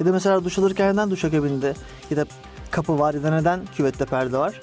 Ya 0.00 0.06
da 0.06 0.12
mesela 0.12 0.44
duş 0.44 0.58
alırken 0.58 0.92
neden 0.92 1.10
duş 1.10 1.24
akabinde 1.24 1.74
ya 2.10 2.16
da 2.16 2.24
kapı 2.70 2.98
var 2.98 3.14
ya 3.14 3.22
da 3.22 3.30
neden 3.30 3.60
küvette 3.76 4.04
perde 4.04 4.38
var? 4.38 4.60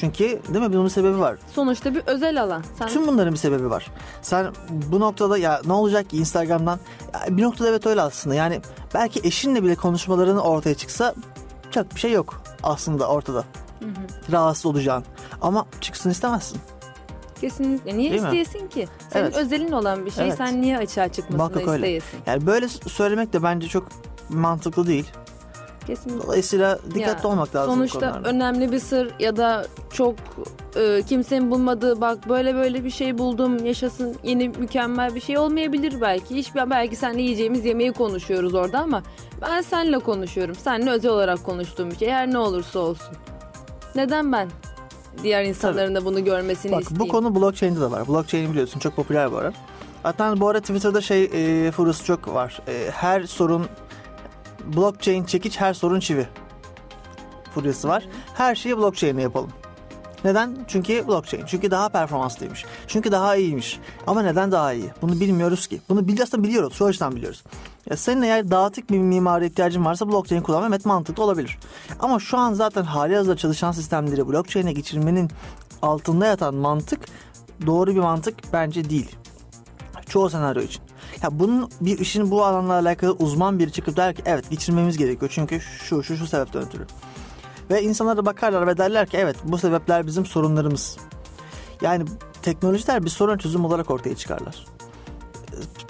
Çünkü 0.00 0.24
değil 0.24 0.64
mi 0.64 0.72
bunun 0.72 0.84
bir 0.84 0.90
sebebi 0.90 1.18
var. 1.18 1.36
Sonuçta 1.54 1.94
bir 1.94 2.02
özel 2.06 2.42
alan. 2.42 2.64
Sen 2.78 2.88
Tüm 2.88 3.06
bunların 3.06 3.32
bir 3.32 3.38
sebebi 3.38 3.70
var. 3.70 3.86
Sen 4.22 4.46
bu 4.70 5.00
noktada 5.00 5.38
ya 5.38 5.60
ne 5.66 5.72
olacak 5.72 6.10
ki 6.10 6.16
Instagram'dan 6.16 6.78
ya 7.14 7.36
bir 7.36 7.42
noktada 7.42 7.68
evet 7.68 7.86
öyle 7.86 8.02
aslında. 8.02 8.34
Yani 8.34 8.60
belki 8.94 9.20
eşinle 9.24 9.62
bile 9.64 9.74
konuşmaların 9.74 10.36
ortaya 10.38 10.74
çıksa 10.74 11.14
çok 11.70 11.94
bir 11.94 12.00
şey 12.00 12.12
yok 12.12 12.42
aslında 12.62 13.08
ortada. 13.08 13.44
Rahatsız 14.32 14.66
olacağın. 14.66 15.04
Ama 15.40 15.66
çıksın 15.80 16.10
istemezsin. 16.10 16.58
kesinlikle 17.40 17.96
niye 17.98 18.10
Değil 18.10 18.22
mi? 18.22 18.26
isteyesin 18.28 18.68
ki? 18.68 18.88
Senin 19.12 19.24
Evet. 19.24 19.36
özelin 19.36 19.72
olan 19.72 20.06
bir 20.06 20.10
şey 20.10 20.24
Evet. 20.28 20.38
sen 20.38 20.62
niye 20.62 20.78
açığa 20.78 21.08
çıkmasını 21.08 21.60
öyle. 21.70 21.74
isteyesin? 21.74 22.18
Yani 22.26 22.46
böyle 22.46 22.68
söylemek 22.68 23.32
de 23.32 23.42
bence 23.42 23.68
çok 23.68 23.88
mantıklı 24.28 24.86
değil. 24.86 25.06
Kesinlikle. 25.88 26.26
Dolayısıyla 26.26 26.78
dikkatli 26.94 27.26
Ya, 27.26 27.32
olmak 27.32 27.54
lazım 27.54 27.74
Sonuçta 27.74 28.20
önemli 28.24 28.72
bir 28.72 28.78
sır 28.78 29.10
ya 29.18 29.36
da 29.36 29.66
çok 29.92 30.14
e, 30.76 31.02
kimsenin 31.08 31.50
bulmadığı 31.50 32.00
bak 32.00 32.28
böyle 32.28 32.54
böyle 32.54 32.84
bir 32.84 32.90
şey 32.90 33.18
buldum 33.18 33.64
yaşasın 33.64 34.16
yeni 34.22 34.48
mükemmel 34.48 35.14
bir 35.14 35.20
şey 35.20 35.38
olmayabilir 35.38 36.00
belki. 36.00 36.34
Hiç 36.34 36.54
belki 36.54 36.96
seninle 36.96 37.22
yiyeceğimiz 37.22 37.64
yemeği 37.64 37.92
konuşuyoruz 37.92 38.54
orada 38.54 38.78
ama 38.78 39.02
ben 39.42 39.60
seninle 39.60 39.98
konuşuyorum. 39.98 40.54
Seninle 40.54 40.90
özel 40.90 41.10
olarak 41.10 41.44
konuştuğum 41.44 41.90
bir 41.90 41.96
şey 41.96 42.10
her 42.10 42.30
ne 42.30 42.38
olursa 42.38 42.78
olsun. 42.78 43.14
Neden 43.94 44.32
ben 44.32 44.48
diğer 45.22 45.44
insanların 45.44 45.94
da 45.94 46.04
bunu 46.04 46.24
görmesini 46.24 46.72
Bak 46.72 46.82
isteyeyim? 46.82 47.08
bu 47.08 47.12
konu 47.12 47.34
blockchain'de 47.34 47.80
de 47.80 47.90
var. 47.90 48.08
Blockchain 48.08 48.50
biliyorsun 48.50 48.80
çok 48.80 48.96
popüler 48.96 49.32
bu 49.32 49.36
ara. 49.36 49.52
Hatta 50.02 50.40
bu 50.40 50.48
ara 50.48 50.60
Twitter'da 50.60 51.00
şey 51.00 51.24
e, 51.24 51.70
furyası 51.70 52.04
çok 52.04 52.34
var. 52.34 52.62
E, 52.68 52.90
her 52.90 53.22
sorun 53.22 53.66
blockchain 54.64 55.24
çekiç 55.24 55.60
her 55.60 55.74
sorun 55.74 56.00
çivi 56.00 56.26
furyası 57.54 57.88
var. 57.88 58.04
Her 58.34 58.54
şeyi 58.54 58.78
blockchain'le 58.78 59.18
yapalım. 59.18 59.50
Neden? 60.24 60.64
Çünkü 60.68 61.08
blockchain. 61.08 61.44
Çünkü 61.46 61.70
daha 61.70 61.88
performanslıymış. 61.88 62.64
Çünkü 62.86 63.12
daha 63.12 63.36
iyiymiş. 63.36 63.80
Ama 64.06 64.22
neden 64.22 64.52
daha 64.52 64.72
iyi? 64.72 64.90
Bunu 65.02 65.20
bilmiyoruz 65.20 65.66
ki. 65.66 65.80
Bunu 65.88 66.08
bil 66.08 66.22
aslında 66.22 66.44
biliyoruz. 66.44 66.74
Şu 66.74 66.84
açıdan 66.84 67.16
biliyoruz. 67.16 67.42
Ya 67.90 67.96
senin 67.96 68.22
eğer 68.22 68.50
dağıtık 68.50 68.90
bir 68.90 68.98
mimari 68.98 69.46
ihtiyacın 69.46 69.84
varsa 69.84 70.08
blockchain 70.08 70.42
kullanmak 70.42 70.70
evet 70.70 70.86
mantıklı 70.86 71.22
olabilir. 71.22 71.58
Ama 72.00 72.18
şu 72.20 72.38
an 72.38 72.52
zaten 72.52 72.82
hali 72.84 73.16
hazırda 73.16 73.36
çalışan 73.36 73.72
sistemleri 73.72 74.28
blockchain'e 74.28 74.72
geçirmenin 74.72 75.30
altında 75.82 76.26
yatan 76.26 76.54
mantık 76.54 77.00
doğru 77.66 77.94
bir 77.94 78.00
mantık 78.00 78.34
bence 78.52 78.90
değil. 78.90 79.16
Çoğu 80.08 80.30
senaryo 80.30 80.62
için. 80.62 80.87
Ya 81.22 81.38
bunun 81.38 81.70
bir 81.80 81.98
işin 81.98 82.30
bu 82.30 82.44
alanla 82.44 82.72
alakalı 82.72 83.12
uzman 83.12 83.58
biri 83.58 83.72
çıkıp 83.72 83.96
der 83.96 84.14
ki 84.14 84.22
evet 84.26 84.50
geçirmemiz 84.50 84.98
gerekiyor 84.98 85.30
çünkü 85.34 85.60
şu 85.60 86.02
şu 86.02 86.16
şu 86.16 86.26
sebepten 86.26 86.62
ötürü. 86.62 86.86
Ve 87.70 87.82
insanlar 87.82 88.26
bakarlar 88.26 88.66
ve 88.66 88.78
derler 88.78 89.06
ki 89.06 89.16
evet 89.16 89.36
bu 89.44 89.58
sebepler 89.58 90.06
bizim 90.06 90.26
sorunlarımız. 90.26 90.96
Yani 91.82 92.04
teknolojiler 92.42 93.04
bir 93.04 93.10
sorun 93.10 93.38
çözüm 93.38 93.64
olarak 93.64 93.90
ortaya 93.90 94.16
çıkarlar. 94.16 94.66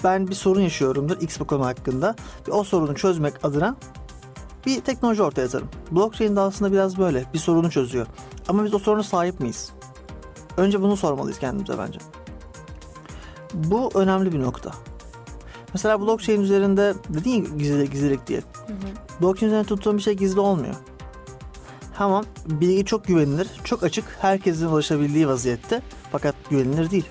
Ben 0.03 0.27
bir 0.27 0.35
sorun 0.35 0.61
yaşıyorumdur 0.61 1.21
X 1.21 1.39
bu 1.39 1.47
konu 1.47 1.65
hakkında 1.65 2.15
ve 2.47 2.51
o 2.51 2.63
sorunu 2.63 2.95
çözmek 2.95 3.45
adına 3.45 3.75
bir 4.65 4.81
teknoloji 4.81 5.23
ortaya 5.23 5.45
atarım. 5.45 5.69
Blockchain 5.91 6.35
de 6.35 6.39
aslında 6.39 6.71
biraz 6.71 6.97
böyle 6.97 7.25
bir 7.33 7.39
sorunu 7.39 7.71
çözüyor. 7.71 8.07
Ama 8.47 8.65
biz 8.65 8.73
o 8.73 8.79
soruna 8.79 9.03
sahip 9.03 9.39
miyiz? 9.39 9.71
Önce 10.57 10.81
bunu 10.81 10.97
sormalıyız 10.97 11.39
kendimize 11.39 11.77
bence. 11.77 11.99
Bu 13.53 13.91
önemli 13.95 14.31
bir 14.31 14.41
nokta. 14.41 14.71
Mesela 15.73 16.01
blockchain 16.01 16.41
üzerinde 16.41 16.93
dedin 17.09 17.29
ya 17.31 17.57
gizli, 17.57 17.89
gizlilik 17.89 18.27
diye. 18.27 18.41
Blockchain 19.21 19.47
üzerinde 19.51 19.67
tuttuğum 19.67 19.97
bir 19.97 20.01
şey 20.01 20.13
gizli 20.13 20.39
olmuyor. 20.39 20.75
Tamam 21.97 22.25
bilgi 22.45 22.85
çok 22.85 23.05
güvenilir, 23.05 23.47
çok 23.63 23.83
açık, 23.83 24.05
herkesin 24.21 24.67
ulaşabildiği 24.67 25.27
vaziyette 25.27 25.81
fakat 26.11 26.35
güvenilir 26.49 26.91
değil. 26.91 27.05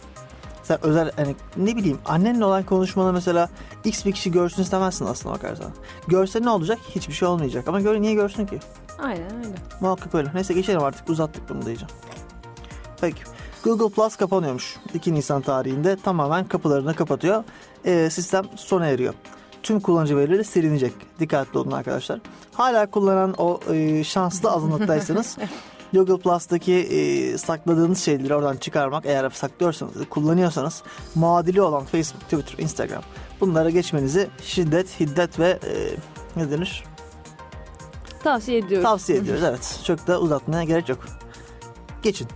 Sen 0.62 0.78
özel 0.82 1.10
hani 1.16 1.36
ne 1.56 1.76
bileyim 1.76 1.98
annenle 2.06 2.44
olan 2.44 2.62
konuşmanı 2.62 3.12
mesela 3.12 3.48
X 3.84 4.06
bir 4.06 4.12
kişi 4.12 4.32
görsün 4.32 4.62
istemezsin 4.62 5.06
aslında 5.06 5.34
bakarsan. 5.34 5.70
Görse 6.08 6.42
ne 6.42 6.50
olacak? 6.50 6.78
Hiçbir 6.94 7.12
şey 7.12 7.28
olmayacak. 7.28 7.68
Ama 7.68 7.80
göre 7.80 8.02
niye 8.02 8.14
görsün 8.14 8.46
ki? 8.46 8.58
Aynen 8.98 9.36
öyle. 9.36 9.54
Muhakkak 9.80 10.14
öyle. 10.14 10.30
Neyse 10.34 10.54
geçelim 10.54 10.82
artık 10.82 11.10
uzattık 11.10 11.48
bunu 11.48 11.66
diyeceğim. 11.66 11.94
Peki. 13.00 13.22
Google 13.64 13.88
Plus 13.94 14.16
kapanıyormuş. 14.16 14.76
2 14.94 15.14
Nisan 15.14 15.42
tarihinde 15.42 15.96
tamamen 15.96 16.48
kapılarını 16.48 16.94
kapatıyor. 16.94 17.44
Ee, 17.84 18.10
sistem 18.10 18.44
sona 18.56 18.86
eriyor. 18.86 19.14
Tüm 19.62 19.80
kullanıcı 19.80 20.16
verileri 20.16 20.44
silinecek. 20.44 20.92
Dikkatli 21.20 21.58
olun 21.58 21.70
arkadaşlar. 21.70 22.20
Hala 22.52 22.90
kullanan 22.90 23.34
o 23.38 23.60
e, 23.72 24.04
şanslı 24.04 24.50
azınlıktaysanız 24.50 25.38
Google 25.92 26.18
Plus'taki 26.18 26.74
e, 26.74 27.38
sakladığınız 27.38 27.98
şeyleri 28.04 28.34
oradan 28.34 28.56
çıkarmak 28.56 29.06
eğer 29.06 29.30
saklıyorsanız, 29.30 29.94
kullanıyorsanız 30.10 30.82
muadili 31.14 31.62
olan 31.62 31.84
Facebook, 31.84 32.22
Twitter, 32.22 32.64
Instagram 32.64 33.02
bunlara 33.40 33.70
geçmenizi 33.70 34.28
şiddet, 34.42 35.00
hiddet 35.00 35.38
ve 35.38 35.48
e, 35.48 35.96
ne 36.36 36.50
denir? 36.50 36.84
Tavsiye 38.24 38.58
ediyorum. 38.58 38.88
Tavsiye 38.88 39.18
ediyoruz 39.18 39.42
evet. 39.42 39.80
Çok 39.84 40.06
da 40.06 40.20
uzatmaya 40.20 40.64
gerek 40.64 40.88
yok. 40.88 40.98
Geçin. 42.02 42.28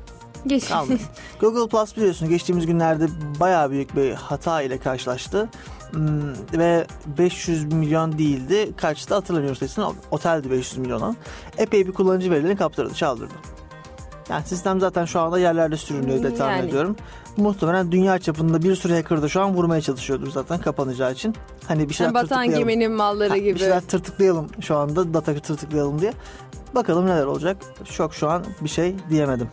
Geç. 0.47 0.69
Kalmayın. 0.69 1.01
Google 1.41 1.69
Plus 1.69 1.97
biliyorsun 1.97 2.29
geçtiğimiz 2.29 2.67
günlerde 2.67 3.07
bayağı 3.41 3.71
büyük 3.71 3.97
bir 3.97 4.13
hata 4.13 4.63
ile 4.63 4.79
karşılaştı. 4.79 5.49
Hmm, 5.91 6.33
ve 6.59 6.87
500 7.19 7.65
milyon 7.73 8.19
değildi. 8.19 8.73
Kaçtı 8.77 9.15
hatırlamıyorum 9.15 9.57
sayısını. 9.57 9.89
Oteldi 10.11 10.51
500 10.51 10.79
milyona. 10.79 11.15
Epey 11.59 11.87
bir 11.87 11.93
kullanıcı 11.93 12.31
verilerini 12.31 12.57
kaptırdı, 12.57 12.95
çaldırdı. 12.95 13.35
Yani 14.31 14.45
sistem 14.47 14.81
zaten 14.81 15.05
şu 15.05 15.21
anda 15.21 15.39
yerlerde 15.39 15.77
sürünüyor 15.77 16.23
diye 16.23 16.35
tahmin 16.35 16.57
Yani. 16.57 16.69
ediyorum. 16.69 16.97
Muhtemelen 17.37 17.93
dünya 17.93 18.19
çapında 18.19 18.63
bir 18.63 18.75
sürü 18.77 18.95
hacker 18.95 19.23
da 19.23 19.29
şu 19.29 19.41
an 19.43 19.55
vurmaya 19.55 19.81
çalışıyordur 19.81 20.31
zaten 20.31 20.61
kapanacağı 20.61 21.13
için. 21.13 21.35
Hani 21.69 21.89
bir 21.89 21.95
şeyler 21.95 22.15
Batan 22.15 22.23
tırtıklayalım. 22.29 22.59
geminin 22.69 22.93
malları 22.93 23.29
Ha, 23.29 23.37
gibi. 23.37 23.55
Bir 23.55 23.59
şeyler 23.61 23.81
tırtıklayalım 23.81 24.47
şu 24.61 24.77
anda 24.77 25.15
data 25.15 25.35
tırtıklayalım 25.35 26.01
diye. 26.01 26.13
Bakalım 26.75 27.07
neler 27.07 27.27
olacak. 27.27 27.57
Şok 27.85 28.15
şu 28.15 28.29
an 28.31 28.45
bir 28.61 28.69
şey 28.69 28.95
diyemedim. 29.11 29.49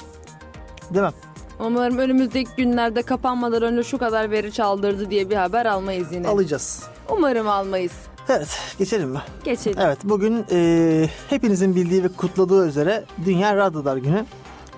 Değil 0.93 1.05
mi? 1.05 1.11
Umarım 1.59 1.97
önümüzdeki 1.97 2.49
günlerde 2.57 3.01
kapanmadan 3.01 3.61
önce 3.63 3.83
şu 3.83 3.97
kadar 3.97 4.31
veri 4.31 4.51
çaldırdı 4.51 5.09
diye 5.09 5.29
bir 5.29 5.35
haber 5.35 5.65
almayız 5.65 6.07
yine. 6.11 6.27
Alacağız. 6.27 6.83
Umarım 7.09 7.47
almayız. 7.47 7.91
Evet 8.29 8.59
geçelim 8.77 9.09
mi? 9.09 9.19
Geçelim. 9.43 9.79
Evet 9.81 9.97
bugün 10.03 10.45
e, 10.51 11.09
hepinizin 11.29 11.75
bildiği 11.75 12.03
ve 12.03 12.07
kutladığı 12.07 12.67
üzere 12.67 13.03
Dünya 13.25 13.55
Radyolar 13.55 13.97
Günü. 13.97 14.25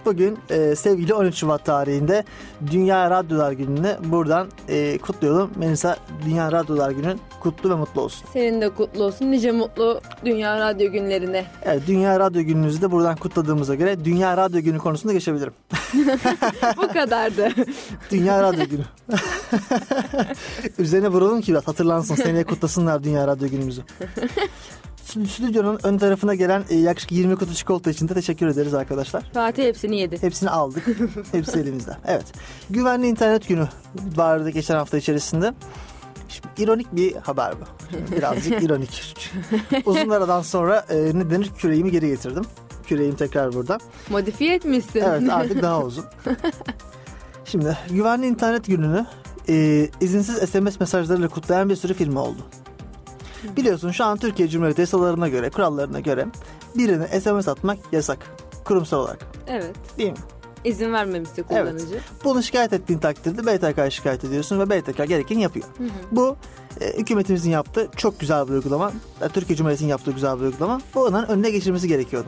Bugün 0.06 0.40
e, 0.50 0.76
sevgili 0.76 1.14
13 1.14 1.36
Şubat 1.36 1.66
tarihinde 1.66 2.24
Dünya 2.72 3.10
Radyolar 3.10 3.52
Günü'nü 3.52 3.98
buradan 4.04 4.48
e, 4.70 4.98
kutluyorum. 4.98 5.52
Melisa 5.56 5.98
Dünya 6.26 6.52
Radyolar 6.52 6.92
Günü 6.92 7.16
kutlu 7.40 7.70
ve 7.70 7.76
mutlu 7.76 8.02
olsun. 8.02 8.28
Senin 8.34 8.62
de 8.62 8.70
kutlu 8.70 9.04
olsun. 9.04 9.32
Nice 9.32 9.52
mutlu 9.52 10.02
Dünya 10.26 10.60
Radyo 10.60 10.92
günlerine. 10.92 11.46
Evet 11.64 11.82
Dünya 11.88 12.20
Radyo 12.20 12.42
Gününüzü 12.42 12.82
de 12.82 12.92
buradan 12.92 13.16
kutladığımıza 13.16 13.76
göre 13.76 14.06
Dünya 14.06 14.38
Radyo 14.38 14.62
Günü 14.62 14.78
konusunda 14.78 15.14
geçebilirim. 15.14 15.54
Bu 16.78 16.88
kadardı. 16.94 17.50
Dünya 18.12 18.44
Radyo 18.44 18.66
Günü. 18.66 18.84
Üzerine 20.80 21.08
vuralım 21.08 21.42
ki 21.42 21.52
biraz 21.52 21.68
hatırlansın. 21.68 22.16
Seneye 22.16 22.44
kutlasınlar 22.44 23.04
Dünya 23.04 23.28
Radyo 23.28 23.48
Günümüzü. 23.50 23.82
Stü- 25.06 25.28
Stüdyonun 25.28 25.80
ön 25.84 25.98
tarafına 25.98 26.36
gelen 26.36 26.64
e, 26.70 26.76
yaklaşık 26.76 27.12
20 27.12 27.36
kutu 27.36 27.54
çikolata 27.54 27.90
için 27.90 28.08
de 28.10 28.14
teşekkür 28.14 28.48
ederiz 28.48 28.74
arkadaşlar. 28.74 29.24
Fatih 29.34 29.64
hepsini 29.64 30.00
yedi. 30.00 30.22
Hepsini 30.22 30.50
aldık. 30.50 30.84
Hepsi 31.32 31.60
elimizde. 31.60 31.98
Evet. 32.08 32.26
Güvenli 32.70 33.08
internet 33.08 33.48
günü 33.48 33.68
vardı 34.16 34.50
geçen 34.50 34.76
hafta 34.76 34.98
içerisinde. 34.98 35.54
Şimdi 36.30 36.48
ironik 36.58 36.96
bir 36.96 37.16
haber 37.16 37.54
bu. 37.62 37.66
Birazcık 38.16 38.64
ironik. 38.64 39.32
Uzun 39.86 40.10
aradan 40.10 40.42
sonra 40.42 40.86
e, 40.90 40.96
ne 40.96 41.30
denir 41.30 41.52
küreğimi 41.58 41.92
geri 41.92 42.08
getirdim. 42.08 42.44
Küreğim 42.88 43.16
tekrar 43.16 43.54
burada. 43.54 43.78
Modifiye 44.10 44.56
etmişsin. 44.56 45.00
Evet 45.00 45.30
artık 45.30 45.62
daha 45.62 45.82
uzun. 45.84 46.06
Şimdi 47.46 47.78
güvenli 47.90 48.28
internet 48.28 48.66
gününü 48.66 49.06
e, 49.50 49.88
izinsiz 50.02 50.36
SMS 50.50 50.80
mesajlarıyla 50.80 51.28
kutlayan 51.30 51.70
bir 51.70 51.76
sürü 51.76 51.94
firma 51.94 52.22
oldu. 52.24 52.42
Biliyorsun 53.58 53.92
şu 53.92 54.06
an 54.06 54.18
Türkiye 54.18 54.48
Cumhuriyeti 54.50 54.82
yasalarına 54.82 55.28
göre, 55.30 55.50
kurallarına 55.50 56.00
göre 56.00 56.26
birine 56.76 57.08
SMS 57.22 57.48
atmak 57.48 57.78
yasak. 57.92 58.20
Kurumsal 58.66 59.00
olarak. 59.00 59.20
evet. 59.48 59.76
Değil 59.98 60.12
mi? 60.12 60.18
İzin 60.64 60.94
vermemişti 60.94 61.44
kullanıcı. 61.44 62.00
Bunu 62.24 62.44
şikayet 62.44 62.74
ettiğin 62.74 63.00
takdirde 63.00 63.46
BTK'ya 63.46 63.90
şikayet 63.90 64.24
ediyorsun 64.24 64.60
ve 64.60 64.70
BTK 64.70 65.08
gerekeni 65.08 65.42
yapıyor. 65.42 65.66
Bu 66.12 66.36
e, 66.82 66.98
hükümetimizin 66.98 67.52
yaptığı 67.52 67.88
çok 67.98 68.20
güzel 68.20 68.48
bir 68.48 68.54
uygulama. 68.54 68.92
E, 69.22 69.28
Türkiye 69.30 69.58
Cumhuriyeti'nin 69.58 69.90
yaptığı 69.90 70.12
güzel 70.12 70.40
bir 70.40 70.46
uygulama. 70.46 70.82
Bu 70.96 71.04
onların 71.06 71.30
önüne 71.30 71.52
geçirmesi 71.52 71.88
gerekiyordu. 71.88 72.28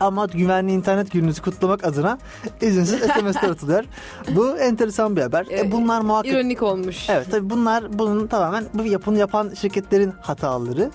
Ama 0.00 0.26
güvenli 0.26 0.72
internet 0.72 1.10
gününüzü 1.12 1.42
kutlamak 1.42 1.84
adına 1.84 2.18
izinsiz 2.60 3.00
SMS'ler 3.18 3.50
atılıyor. 3.50 3.84
Bu 4.30 4.58
enteresan 4.58 5.16
bir 5.16 5.22
haber. 5.22 5.46
E, 5.46 5.48
Evet, 5.50 5.72
bunlar 5.72 6.00
muhakkak 6.00 6.32
İronik 6.32 6.62
olmuş. 6.62 7.10
Evet 7.10 7.26
tabii 7.30 7.50
bunlar 7.50 7.98
bunun 7.98 8.26
tamamen 8.26 8.64
bu 8.74 8.84
yapını 8.84 9.18
yapan 9.18 9.50
şirketlerin 9.60 10.12
hataları. 10.20 10.90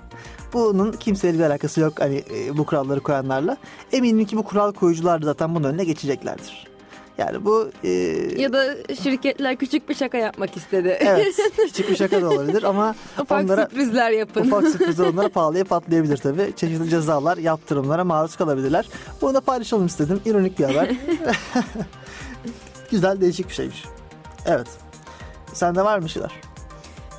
Bunun 0.53 0.91
kimseyle 0.91 1.37
bir 1.39 1.43
alakası 1.43 1.81
yok 1.81 1.93
hani 1.99 2.23
e, 2.35 2.57
bu 2.57 2.65
kuralları 2.65 2.99
koyanlarla. 2.99 3.57
Eminim 3.91 4.25
ki 4.25 4.37
bu 4.37 4.43
kural 4.43 4.71
koyucular 4.73 5.21
da 5.21 5.25
zaten 5.25 5.55
bunun 5.55 5.67
önüne 5.67 5.83
geçeceklerdir. 5.83 6.67
Yani 7.19 7.45
bu 7.45 7.71
e, 7.83 7.89
Ya 8.41 8.53
da 8.53 8.65
şirketler 9.03 9.55
küçük 9.55 9.89
bir 9.89 9.95
şaka 9.95 10.17
yapmak 10.17 10.57
istedi. 10.57 10.97
evet 10.99 11.35
küçük 11.55 11.89
bir 11.89 11.95
şaka 11.95 12.21
da 12.21 12.29
olabilir 12.29 12.63
ama 12.63 12.95
Ufak 13.21 13.43
onlara 13.43 13.61
sürprizler 13.69 14.11
yapın. 14.11 14.41
ufak 14.41 14.67
sürprizler 14.67 15.05
onlara 15.13 15.29
pahalıya 15.29 15.63
patlayabilir 15.63 16.17
tabii. 16.17 16.53
Çeşitli 16.55 16.89
cezalar, 16.89 17.37
yaptırımlara 17.37 18.03
maruz 18.03 18.35
kalabilirler. 18.35 18.85
Bunu 19.21 19.33
da 19.33 19.41
paylaşalım 19.41 19.85
istedim. 19.85 20.21
İronik 20.25 20.59
bir 20.59 20.63
haber. 20.65 20.89
Güzel 22.91 23.21
değişik 23.21 23.49
bir 23.49 23.53
şeymiş. 23.53 23.83
Evet. 24.45 24.67
Sende 25.53 25.81
var 25.83 25.99
mı 25.99 26.09
şeyler? 26.09 26.31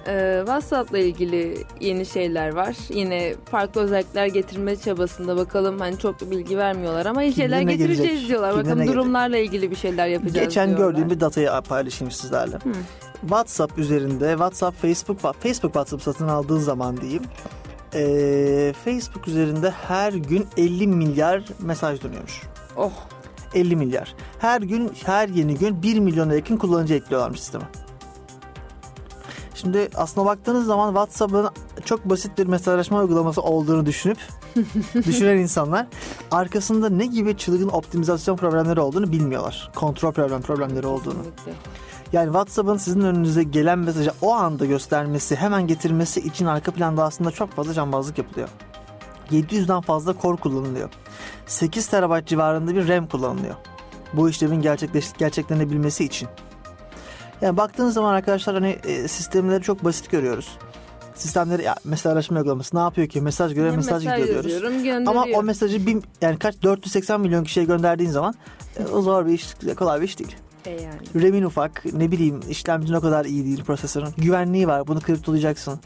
Ee, 0.06 0.36
WhatsApp'la 0.46 0.98
ilgili 0.98 1.64
yeni 1.80 2.06
şeyler 2.06 2.54
var. 2.54 2.76
Yine 2.88 3.34
farklı 3.50 3.80
özellikler 3.80 4.26
getirme 4.26 4.76
çabasında 4.76 5.36
bakalım 5.36 5.78
hani 5.78 5.98
çok 5.98 6.20
bir 6.20 6.30
bilgi 6.30 6.58
vermiyorlar 6.58 7.06
ama 7.06 7.22
iyi 7.22 7.32
şeyler 7.32 7.60
getireceğiz 7.60 8.02
gelecek? 8.02 8.28
diyorlar. 8.28 8.50
Kimlerine 8.50 8.68
Bakalım 8.70 8.84
gelecek? 8.84 8.94
durumlarla 9.02 9.36
ilgili 9.38 9.70
bir 9.70 9.76
şeyler 9.76 10.06
yapacağız 10.06 10.46
Geçen 10.46 10.68
diyorlar. 10.68 10.86
gördüğüm 10.90 11.10
bir 11.10 11.20
datayı 11.20 11.50
paylaşayım 11.68 12.10
sizlerle. 12.12 12.58
WhatsApp 13.20 13.78
üzerinde 13.78 14.30
WhatsApp, 14.30 14.82
Facebook, 14.82 15.20
Facebook 15.20 15.72
WhatsApp 15.72 16.02
satın 16.02 16.28
aldığın 16.28 16.58
zaman 16.58 17.00
diyeyim. 17.00 17.22
eee, 17.94 18.72
Facebook 18.84 19.28
üzerinde 19.28 19.70
her 19.70 20.12
gün 20.12 20.46
50 20.56 20.86
milyar 20.86 21.42
mesaj 21.60 22.02
dönüyormuş. 22.02 22.42
Oh 22.76 22.92
50 23.54 23.76
milyar. 23.76 24.14
Her 24.38 24.60
gün, 24.60 24.90
her 25.04 25.28
yeni 25.28 25.54
gün 25.54 25.82
1 25.82 25.98
milyona 26.00 26.34
yakın 26.34 26.56
kullanıcı 26.56 26.94
ekliyorlarmış 26.94 27.40
sisteme. 27.40 27.64
Şimdi 29.60 29.88
aslına 29.94 30.26
baktığınız 30.26 30.66
zaman 30.66 30.88
WhatsApp'ın 30.88 31.48
çok 31.84 32.04
basit 32.04 32.38
bir 32.38 32.46
mesajlaşma 32.46 33.00
uygulaması 33.00 33.42
olduğunu 33.42 33.86
düşünüp 33.86 34.18
düşünen 34.94 35.36
insanlar 35.36 35.86
arkasında 36.30 36.88
ne 36.88 37.06
gibi 37.06 37.36
çılgın 37.36 37.68
optimizasyon 37.68 38.36
problemleri 38.36 38.80
olduğunu 38.80 39.12
bilmiyorlar. 39.12 39.70
Kontrol 39.74 40.12
problem 40.12 40.42
problemleri 40.42 40.86
olduğunu. 40.86 41.18
Yani 42.12 42.26
WhatsApp'ın 42.26 42.76
sizin 42.76 43.00
önünüze 43.00 43.42
gelen 43.42 43.78
mesajı 43.78 44.12
o 44.22 44.34
anda 44.34 44.66
göstermesi, 44.66 45.36
hemen 45.36 45.66
getirmesi 45.66 46.20
için 46.20 46.46
arka 46.46 46.72
planda 46.72 47.04
aslında 47.04 47.30
çok 47.30 47.50
fazla 47.50 47.74
cambazlık 47.74 48.18
yapılıyor. 48.18 48.48
700'den 49.30 49.80
fazla 49.80 50.14
core 50.22 50.36
kullanılıyor. 50.36 50.90
8 51.46 51.86
TB 51.86 52.26
civarında 52.26 52.74
bir 52.74 52.88
RAM 52.88 53.06
kullanılıyor. 53.06 53.54
Bu 54.12 54.28
işlemin 54.28 54.62
gerçekleş 54.62 55.12
gerçeklenebilmesi 55.18 56.04
için. 56.04 56.28
Yani 57.42 57.56
baktığınız 57.56 57.94
zaman 57.94 58.14
arkadaşlar 58.14 58.54
hani 58.54 58.78
e, 58.84 59.08
sistemleri 59.08 59.62
çok 59.62 59.84
basit 59.84 60.10
görüyoruz. 60.10 60.58
Sistemleri 61.14 61.62
ya, 61.62 61.76
mesajlaşma 61.84 62.38
uygulaması 62.38 62.76
ne 62.76 62.80
yapıyor 62.80 63.08
ki? 63.08 63.20
Mesaj 63.20 63.54
göre 63.54 63.66
Ya 63.66 63.76
mesaj, 63.76 64.02
gidiyor 64.02 64.28
diyoruz. 64.44 65.08
Ama 65.08 65.24
o 65.34 65.42
mesajı 65.42 65.86
bin, 65.86 66.04
yani 66.20 66.38
kaç 66.38 66.62
480 66.62 67.20
milyon 67.20 67.44
kişiye 67.44 67.66
gönderdiğin 67.66 68.10
zaman 68.10 68.34
e, 68.78 68.84
o 68.84 69.02
zor 69.02 69.26
bir 69.26 69.32
iş, 69.32 69.54
kolay 69.76 70.00
bir 70.00 70.06
iş 70.06 70.18
değil. 70.18 70.36
E 70.66 70.70
yani. 70.70 71.24
RAM'in 71.24 71.42
ufak, 71.42 71.84
ne 71.92 72.10
bileyim 72.10 72.40
işlemcin 72.48 72.94
o 72.94 73.00
kadar 73.00 73.24
iyi 73.24 73.44
değil 73.44 73.64
prosesörün. 73.64 74.08
Güvenliği 74.18 74.68
var, 74.68 74.86
bunu 74.86 75.00
kriptolayacaksın. 75.00 75.80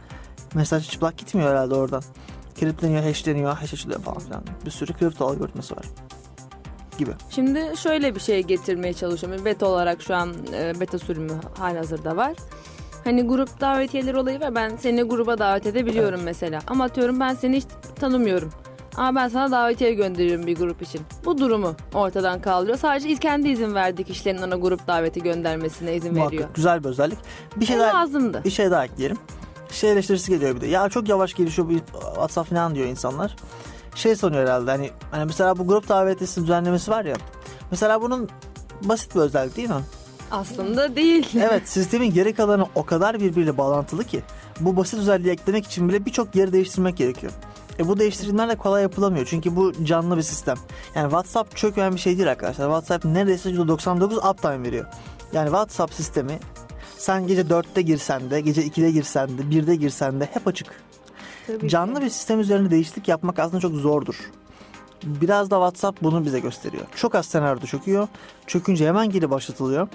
Mesaj 0.54 0.90
çıplak 0.90 1.18
gitmiyor 1.18 1.50
herhalde 1.50 1.74
oradan. 1.74 2.02
Kripleniyor, 2.60 3.02
hashleniyor, 3.02 3.52
hash 3.52 3.74
açılıyor 3.74 4.00
falan 4.00 4.18
filan. 4.18 4.42
Bir 4.66 4.70
sürü 4.70 4.92
kripto 4.92 5.26
algoritması 5.26 5.76
var. 5.76 5.84
Gibi. 6.98 7.10
Şimdi 7.30 7.72
şöyle 7.76 8.14
bir 8.14 8.20
şey 8.20 8.42
getirmeye 8.42 8.94
çalışıyorum. 8.94 9.44
Beta 9.44 9.66
olarak 9.66 10.02
şu 10.02 10.14
an 10.14 10.34
e, 10.52 10.80
beta 10.80 10.98
sürümü 10.98 11.32
halihazırda 11.58 12.16
var. 12.16 12.32
Hani 13.04 13.22
grup 13.22 13.60
davetiyeleri 13.60 14.18
olayı 14.18 14.40
var. 14.40 14.54
Ben 14.54 14.76
seni 14.76 15.02
gruba 15.02 15.38
davet 15.38 15.66
edebiliyorum 15.66 16.20
mesela. 16.22 16.58
Ama 16.66 16.84
atıyorum 16.84 17.20
ben 17.20 17.34
seni 17.34 17.56
hiç 17.56 17.64
tanımıyorum. 18.00 18.50
Ama 18.96 19.20
ben 19.20 19.28
sana 19.28 19.50
davetiye 19.50 19.94
gönderiyorum 19.94 20.46
bir 20.46 20.56
grup 20.56 20.82
için. 20.82 21.00
Bu 21.24 21.38
durumu 21.38 21.74
ortadan 21.94 22.40
kaldırıyor. 22.40 22.78
Sadece 22.78 23.16
kendi 23.16 23.48
izin 23.48 23.74
verdiği 23.74 24.04
kişilerin 24.04 24.42
ona 24.42 24.56
grup 24.56 24.86
daveti 24.86 25.22
göndermesine 25.22 25.96
izin 25.96 26.10
veriyor. 26.10 26.32
Muhakkak 26.32 26.54
güzel 26.54 26.84
bir 26.84 26.88
özellik. 26.88 27.18
Bir 27.56 27.66
şey 27.66 27.78
daha, 27.78 28.00
lazımdı. 28.00 28.44
bir 28.44 28.50
şey 28.50 28.70
daha 28.70 28.84
ekleyelim. 28.84 29.18
Şey 29.70 29.92
eleştirisi 29.92 30.32
geliyor 30.32 30.56
bir 30.56 30.60
de. 30.60 30.66
Ya 30.66 30.88
çok 30.88 31.08
yavaş 31.08 31.34
gelişiyor 31.34 31.68
bu 31.68 31.72
WhatsApp 31.92 32.50
falan 32.50 32.74
diyor 32.74 32.86
insanlar. 32.86 33.36
Şey 33.94 34.16
sanıyor 34.16 34.42
herhalde 34.42 34.70
hani, 34.70 34.90
hani 35.10 35.24
mesela 35.24 35.58
bu 35.58 35.66
grup 35.66 35.88
davetiyesi 35.88 36.42
düzenlemesi 36.42 36.90
var 36.90 37.04
ya. 37.04 37.16
Mesela 37.70 38.02
bunun 38.02 38.28
basit 38.82 39.14
bir 39.14 39.20
özellik 39.20 39.56
değil 39.56 39.68
mi? 39.68 39.84
Aslında 40.30 40.96
değil. 40.96 41.28
Evet 41.50 41.68
sistemin 41.68 42.14
geri 42.14 42.34
kalanı 42.34 42.66
o 42.74 42.84
kadar 42.84 43.20
birbiriyle 43.20 43.58
bağlantılı 43.58 44.04
ki 44.04 44.22
bu 44.60 44.76
basit 44.76 45.00
özelliği 45.00 45.32
eklemek 45.32 45.66
için 45.66 45.88
bile 45.88 46.06
birçok 46.06 46.34
yeri 46.34 46.52
değiştirmek 46.52 46.96
gerekiyor. 46.96 47.32
E 47.78 47.88
bu 47.88 47.98
değiştirimler 47.98 48.48
de 48.48 48.56
kolay 48.56 48.82
yapılamıyor 48.82 49.26
çünkü 49.26 49.56
bu 49.56 49.84
canlı 49.84 50.16
bir 50.16 50.22
sistem. 50.22 50.56
Yani 50.94 51.04
WhatsApp 51.04 51.56
çökmeyen 51.56 51.94
bir 51.94 52.00
şey 52.00 52.16
değil 52.16 52.30
arkadaşlar. 52.30 52.64
WhatsApp 52.64 53.04
neredeyse 53.04 53.50
%99 53.50 54.30
uptime 54.30 54.62
veriyor. 54.62 54.86
Yani 55.32 55.46
WhatsApp 55.46 55.94
sistemi 55.94 56.38
sen 56.98 57.26
gece 57.26 57.42
4'te 57.42 57.82
girsen 57.82 58.30
de, 58.30 58.40
gece 58.40 58.62
2'de 58.62 58.90
girsen 58.90 59.38
de, 59.38 59.42
1'de 59.42 59.76
girsen 59.76 60.20
de 60.20 60.28
hep 60.32 60.48
açık. 60.48 60.66
Tabii 61.46 61.58
ki. 61.58 61.68
Canlı 61.68 62.00
bir 62.00 62.08
sistem 62.08 62.40
üzerinde 62.40 62.70
değişiklik 62.70 63.08
yapmak 63.08 63.38
aslında 63.38 63.60
çok 63.60 63.72
zordur. 63.72 64.30
Biraz 65.04 65.50
da 65.50 65.54
WhatsApp 65.56 66.02
bunu 66.02 66.24
bize 66.24 66.40
gösteriyor. 66.40 66.82
Çok 66.96 67.14
az 67.14 67.26
senaryoda 67.26 67.66
çöküyor. 67.66 68.08
Çökünce 68.46 68.88
hemen 68.88 69.10
geri 69.10 69.30
başlatılıyor. 69.30 69.88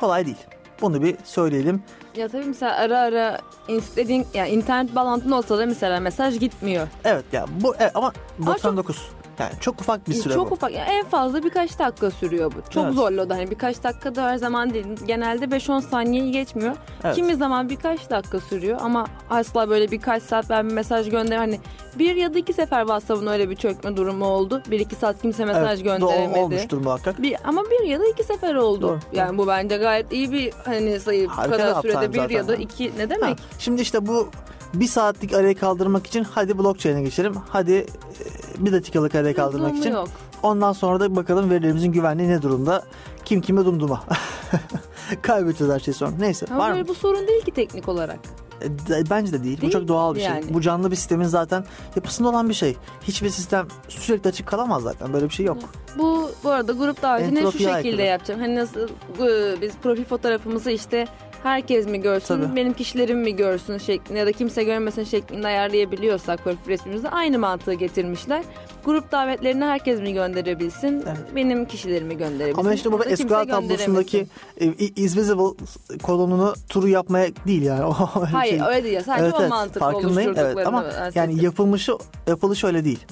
Kolay 0.00 0.26
değil. 0.26 0.36
Bunu 0.80 1.02
bir 1.02 1.16
söyleyelim. 1.24 1.82
Ya 2.16 2.28
tabii 2.28 2.44
mesela 2.44 2.76
ara 2.76 2.98
ara 2.98 3.38
istediğin 3.68 4.26
yani 4.34 4.48
internet 4.50 4.94
bağlantın 4.94 5.30
olsa 5.30 5.58
da 5.58 5.66
mesela 5.66 6.00
mesaj 6.00 6.38
gitmiyor. 6.38 6.88
Evet 7.04 7.24
ya 7.32 7.46
bu 7.60 7.74
evet, 7.78 7.92
ama 7.94 8.12
çok- 8.38 8.46
99. 8.46 9.08
Yani 9.38 9.52
çok 9.60 9.80
ufak 9.80 10.08
bir 10.08 10.14
süre 10.14 10.34
Çok 10.34 10.50
bu. 10.50 10.54
ufak. 10.54 10.72
Yani 10.72 10.88
en 10.90 11.04
fazla 11.04 11.42
birkaç 11.42 11.78
dakika 11.78 12.10
sürüyor 12.10 12.52
bu. 12.52 12.70
Çok 12.70 12.84
Evet. 12.84 12.94
zorlu 12.94 13.30
da 13.30 13.34
hani 13.34 13.50
birkaç 13.50 13.84
dakika 13.84 14.14
da 14.14 14.22
her 14.24 14.36
zaman 14.36 14.74
değil. 14.74 14.86
Genelde 15.06 15.44
5-10 15.44 15.80
saniyeyi 15.82 16.32
geçmiyor. 16.32 16.76
Evet. 17.04 17.16
Kimi 17.16 17.36
zaman 17.36 17.68
birkaç 17.68 18.10
dakika 18.10 18.40
sürüyor 18.40 18.78
ama 18.82 19.06
asla 19.30 19.68
böyle 19.70 19.90
birkaç 19.90 20.22
saat 20.22 20.50
ben 20.50 20.68
bir 20.68 20.74
mesaj 20.74 21.10
gönder 21.10 21.36
hani 21.36 21.60
bir 21.98 22.14
ya 22.16 22.34
da 22.34 22.38
iki 22.38 22.52
sefer 22.52 22.80
WhatsApp'ın 22.80 23.26
öyle 23.26 23.50
bir 23.50 23.56
çökme 23.56 23.96
durumu 23.96 24.24
oldu. 24.26 24.62
Bir 24.70 24.80
iki 24.80 24.94
saat 24.94 25.22
kimse 25.22 25.44
mesaj 25.44 25.80
evet, 25.82 26.00
doğru 26.00 26.08
gönderemedi. 26.10 26.38
olmuştur 26.38 26.78
muhakkak. 26.78 27.22
Bir, 27.22 27.36
ama 27.44 27.62
bir 27.64 27.84
ya 27.88 28.00
da 28.00 28.06
iki 28.06 28.24
sefer 28.24 28.54
oldu. 28.54 28.80
Doğru, 28.88 28.98
Yani 29.12 29.38
bu 29.38 29.46
bence 29.46 29.76
gayet 29.76 30.12
iyi 30.12 30.32
bir 30.32 30.52
hani 30.64 31.00
sayı. 31.00 31.28
Bu 31.28 31.50
kadar 31.50 31.82
sürede 31.82 32.12
bir 32.12 32.18
zaten 32.18 32.34
ya 32.36 32.48
da 32.48 32.56
iki 32.56 32.92
ne 32.98 33.02
Ha, 33.02 33.10
demek? 33.10 33.38
şimdi 33.58 33.82
işte 33.82 34.06
bu 34.06 34.28
bir 34.74 34.86
saatlik 34.86 35.32
arayı 35.34 35.54
kaldırmak 35.58 36.06
için 36.06 36.24
hadi 36.24 36.58
blockchain'e 36.58 37.02
geçelim. 37.02 37.34
Hadi 37.48 37.72
e, 37.72 37.86
bir 38.58 38.72
dakikalık 38.72 39.14
arayı 39.14 39.34
kaldırmak 39.36 39.76
için. 39.76 39.92
yok. 39.92 40.08
Ondan 40.42 40.72
sonra 40.72 41.00
da 41.00 41.16
bakalım 41.16 41.50
verilerimizin 41.50 41.92
güvenliği 41.92 42.28
ne 42.28 42.42
durumda? 42.42 42.82
Kim 43.24 43.40
kime 43.40 43.64
dumduma. 43.64 44.04
Kaybedeceğiz 45.22 45.72
her 45.74 45.80
şey 45.80 45.94
sonra. 45.94 46.10
Neyse 46.18 46.46
Ama 46.50 46.58
var 46.58 46.72
mı? 46.72 46.88
bu 46.88 46.94
sorun 46.94 47.28
değil 47.28 47.44
ki 47.44 47.50
teknik 47.50 47.88
olarak. 47.88 48.18
E, 48.90 49.10
Bence 49.10 49.32
de 49.32 49.44
değil. 49.44 49.58
Bu 49.58 49.60
Değil 49.62 49.72
çok 49.72 49.88
doğal 49.88 50.14
bir 50.14 50.20
yani. 50.20 50.44
şey. 50.44 50.54
Bu 50.54 50.60
canlı 50.60 50.90
bir 50.90 50.96
sistemin 50.96 51.24
zaten 51.24 51.64
yapısında 51.96 52.28
olan 52.28 52.48
bir 52.48 52.54
şey. 52.54 52.76
Hiçbir 53.02 53.28
sistem 53.30 53.68
sürekli 53.88 54.28
açık 54.28 54.46
kalamaz 54.46 54.82
zaten. 54.82 55.12
Böyle 55.12 55.24
bir 55.28 55.34
şey 55.34 55.46
yok. 55.46 55.58
Bu 55.98 56.30
bu 56.44 56.50
arada 56.50 56.72
grup 56.72 57.02
davetini 57.02 57.38
şu 57.40 57.46
Entropiye 57.46 57.68
şekilde 57.74 57.88
aykırı. 57.90 58.02
yapacağım. 58.06 58.40
Hani 58.40 58.56
nasıl 58.56 58.80
e, 58.80 59.60
biz 59.60 59.72
profil 59.82 60.04
fotoğrafımızı 60.04 60.70
işte 60.70 61.06
herkes 61.44 61.86
mi 61.86 62.00
görsün, 62.00 62.42
Tabii. 62.42 62.56
benim 62.56 62.72
kişilerim 62.72 63.18
mi 63.18 63.36
görsün 63.36 63.78
şeklinde 63.78 64.18
ya 64.18 64.26
da 64.26 64.32
kimse 64.32 64.64
görmesin 64.64 65.04
şeklinde 65.04 65.46
ayarlayabiliyorsak 65.46 66.44
profil 66.44 66.68
resmimizi 66.68 67.08
aynı 67.08 67.38
mantığı 67.38 67.74
getirmişler. 67.74 68.44
Grup 68.84 69.12
davetlerini 69.12 69.64
herkes 69.64 70.00
mi 70.00 70.12
gönderebilsin, 70.12 71.02
Evet. 71.06 71.16
benim 71.36 71.64
kişilerimi 71.64 72.16
gönderebilsin. 72.18 72.60
Ama 72.60 72.74
işte 72.74 72.90
kimse 72.90 73.16
SQL 73.16 73.48
tablosundaki 73.50 74.26
e, 74.60 74.66
is 74.96 75.16
visible 75.16 75.64
kolonunu 76.02 76.54
turu 76.68 76.88
yapmaya 76.88 77.28
değil 77.46 77.62
yani. 77.62 77.92
Hayır 78.32 78.58
şey. 78.58 78.68
öyle 78.68 78.84
değil. 78.84 79.00
Sadece 79.02 79.24
Evet, 79.24 79.34
o 79.34 79.40
evet, 79.40 79.50
mantıkla 79.50 79.80
farkındayım. 79.80 80.34
Evet, 80.36 80.66
ama 80.66 80.84
yani 81.14 81.44
yapılmışı 81.44 81.92
yapılışı 82.26 82.66
öyle 82.66 82.84
değil. 82.84 83.04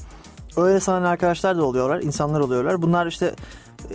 Öyle 0.56 0.80
sanan 0.80 1.02
arkadaşlar 1.02 1.58
da 1.58 1.64
oluyorlar, 1.64 2.02
insanlar 2.02 2.40
oluyorlar. 2.40 2.82
Bunlar 2.82 3.06
işte 3.06 3.34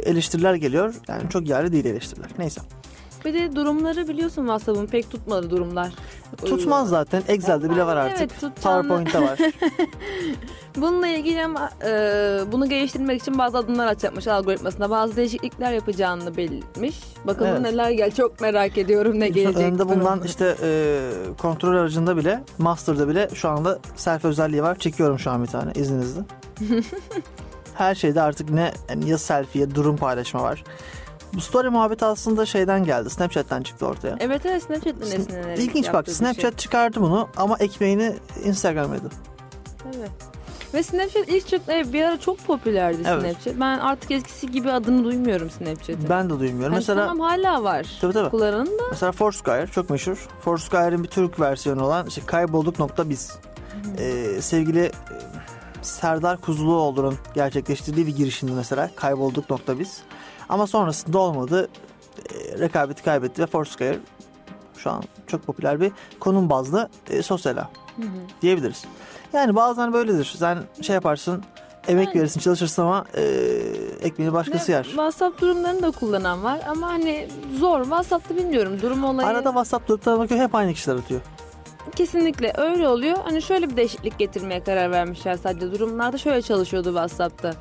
eleştiriler 0.04 0.54
geliyor. 0.54 0.96
Yani 1.08 1.30
çok 1.30 1.50
yerli 1.50 1.72
değil 1.72 1.86
eleştiriler. 1.86 2.30
Neyse. 2.38 2.62
Bir 3.26 3.34
de 3.34 3.56
durumları 3.56 4.08
biliyorsun 4.08 4.42
WhatsApp'ın 4.42 4.86
pek 4.88 5.12
tutmadı 5.12 5.50
durumlar. 5.50 5.94
Tutmaz 6.46 6.90
zaten. 6.90 7.24
Excel'de 7.28 7.70
bile 7.70 7.86
var 7.86 7.98
artık. 7.98 8.18
Evet, 8.20 8.32
tutacağını- 8.42 8.54
PowerPoint'te 8.64 9.22
var. 9.22 9.40
Bununla 10.78 11.08
ilgili 11.08 11.44
ama 11.46 11.70
e, 11.86 11.90
bunu 12.52 12.70
geliştirmek 12.70 13.22
için 13.22 13.38
bazı 13.38 13.58
adımlar 13.58 13.88
atacakmış 13.88 14.28
algoritmasında. 14.28 14.90
Bazı 14.90 15.16
değişiklikler 15.16 15.72
yapacağını 15.72 16.38
belirtmiş. 16.38 17.00
Bakalım 17.26 17.52
Evet. 17.52 17.62
neler 17.62 17.92
gel 17.92 18.12
çok 18.12 18.42
merak 18.42 18.78
ediyorum 18.78 19.20
ne 19.20 19.30
gelecek. 19.30 19.58
Önünde 19.58 19.86
bulunan 19.86 20.06
durumda. 20.06 20.26
işte 20.26 20.56
e, 20.64 21.00
kontrol 21.42 21.74
aracında 21.78 22.18
bile, 22.18 22.44
master'da 22.58 23.08
bile 23.08 23.30
şu 23.34 23.50
anda 23.50 23.80
self 23.96 24.26
özelliği 24.26 24.64
var. 24.64 24.80
Çekiyorum 24.80 25.20
şu 25.20 25.32
an 25.32 25.44
bir 25.44 25.48
tane 25.50 25.72
izninizle. 25.76 26.22
Her 27.74 27.96
şeyde 27.96 28.22
artık 28.22 28.50
ne 28.50 28.72
yani 28.90 29.10
ya 29.10 29.18
selfie 29.18 29.76
durum 29.76 29.98
paylaşma 29.98 30.44
var. 30.44 30.64
Bu 31.34 31.42
story 31.42 31.70
muhabbeti 31.70 32.06
aslında 32.06 32.46
şeyden 32.46 32.84
geldi. 32.84 33.10
Snapchat'ten 33.10 33.62
çıktı 33.64 33.86
ortaya. 33.86 34.16
Evet 34.20 34.46
evet 34.46 34.64
Snapchat'ten 34.64 35.08
esinlenerek 35.20 35.60
İlginç 35.60 35.94
bak 35.94 36.10
Snapchat 36.10 36.52
Şey. 36.52 36.58
çıkardı 36.58 37.02
bunu 37.02 37.30
ama 37.38 37.58
ekmeğini 37.60 38.16
Instagram 38.44 38.94
yedi. 38.94 39.06
Evet. 39.98 40.12
Ve 40.74 40.84
Snapchat 40.84 41.30
ilk 41.30 41.48
çıktı 41.48 41.94
bir 41.94 42.04
ara 42.04 42.20
çok 42.20 42.48
popülerdi 42.48 43.02
Evet. 43.08 43.22
Snapchat. 43.24 43.60
Ben 43.60 43.80
artık 43.80 44.12
eskisi 44.12 44.52
gibi 44.52 44.72
adını 44.72 45.04
duymuyorum 45.04 45.50
Snapchat'in. 45.50 46.10
Ben 46.10 46.26
de 46.30 46.40
duymuyorum. 46.40 46.74
Hani 46.74 46.76
Mesela 46.76 47.08
tamam 47.08 47.28
hala 47.30 47.64
var. 47.64 47.86
tabii 48.02 48.14
tabii. 48.14 48.30
Kullanan 48.30 48.68
da 48.68 48.84
Mesela 48.92 49.12
Foursquare 49.12 49.68
çok 49.68 49.90
meşhur. 49.90 50.28
Foursquare'in 50.42 51.04
bir 51.04 51.10
Türk 51.10 51.40
versiyonu 51.40 51.86
olan 51.86 52.08
işte 52.08 52.22
kaybolduk.biz. 52.26 53.38
Ee, 53.98 54.42
sevgili 54.42 54.80
e, 54.86 54.92
Serdar 55.82 56.38
Kuzuloğlu'nun 56.38 57.16
gerçekleştirdiği 57.34 58.08
bir 58.08 58.16
girişimdi 58.16 58.52
mesela 58.52 58.90
kaybolduk.biz. 58.96 60.02
Ama 60.50 60.68
sonrasında 60.68 61.18
olmadı. 61.20 61.68
Ee, 62.30 62.60
rekabeti 62.60 63.04
kaybetti 63.04 63.42
ve 63.42 63.46
Foursquare 63.46 64.00
şu 64.78 64.92
an 64.92 65.04
çok 65.28 65.44
popüler 65.46 65.82
bir 65.82 65.92
konum 66.20 66.50
bazlı 66.50 66.90
e, 67.10 67.22
sosyal 67.22 67.58
ağ 67.58 67.70
diyebiliriz. 68.42 68.86
Yani 69.34 69.56
bazen 69.56 69.94
böyledir. 69.94 70.36
Sen 70.38 70.58
şey 70.82 70.94
yaparsın 70.94 71.44
emek 71.88 72.08
Yani- 72.08 72.20
verirsin 72.20 72.40
çalışırsın 72.40 72.82
ama 72.82 73.06
e, 73.16 73.22
ekmeğini 74.02 74.34
başkası 74.34 74.72
yer. 74.72 74.84
WhatsApp 74.84 75.42
durumlarını 75.42 75.82
da 75.82 75.92
kullanan 75.92 76.44
var 76.44 76.60
ama 76.70 76.88
hani 76.88 77.28
zor. 77.60 77.82
WhatsApp'ta 77.84 78.36
bilmiyorum 78.36 78.82
durum 78.82 79.04
olayı. 79.04 79.28
Arada 79.28 79.50
WhatsApp 79.50 79.88
gruplarına 79.88 80.20
bakıyor 80.20 80.40
hep 80.40 80.56
aynı 80.56 80.74
kişiler 80.74 80.96
atıyor. 80.96 81.22
Kesinlikle 81.96 82.54
öyle 82.58 82.88
oluyor. 82.90 83.18
Hani 83.24 83.42
şöyle 83.42 83.70
bir 83.70 83.78
değişiklik 83.78 84.18
getirmeye 84.20 84.64
karar 84.64 84.92
vermişler 84.92 85.38
sadece 85.44 85.72
durumlarda 85.72 86.18
şöyle 86.18 86.42
çalışıyordu 86.42 86.88
WhatsApp'ta. 86.90 87.54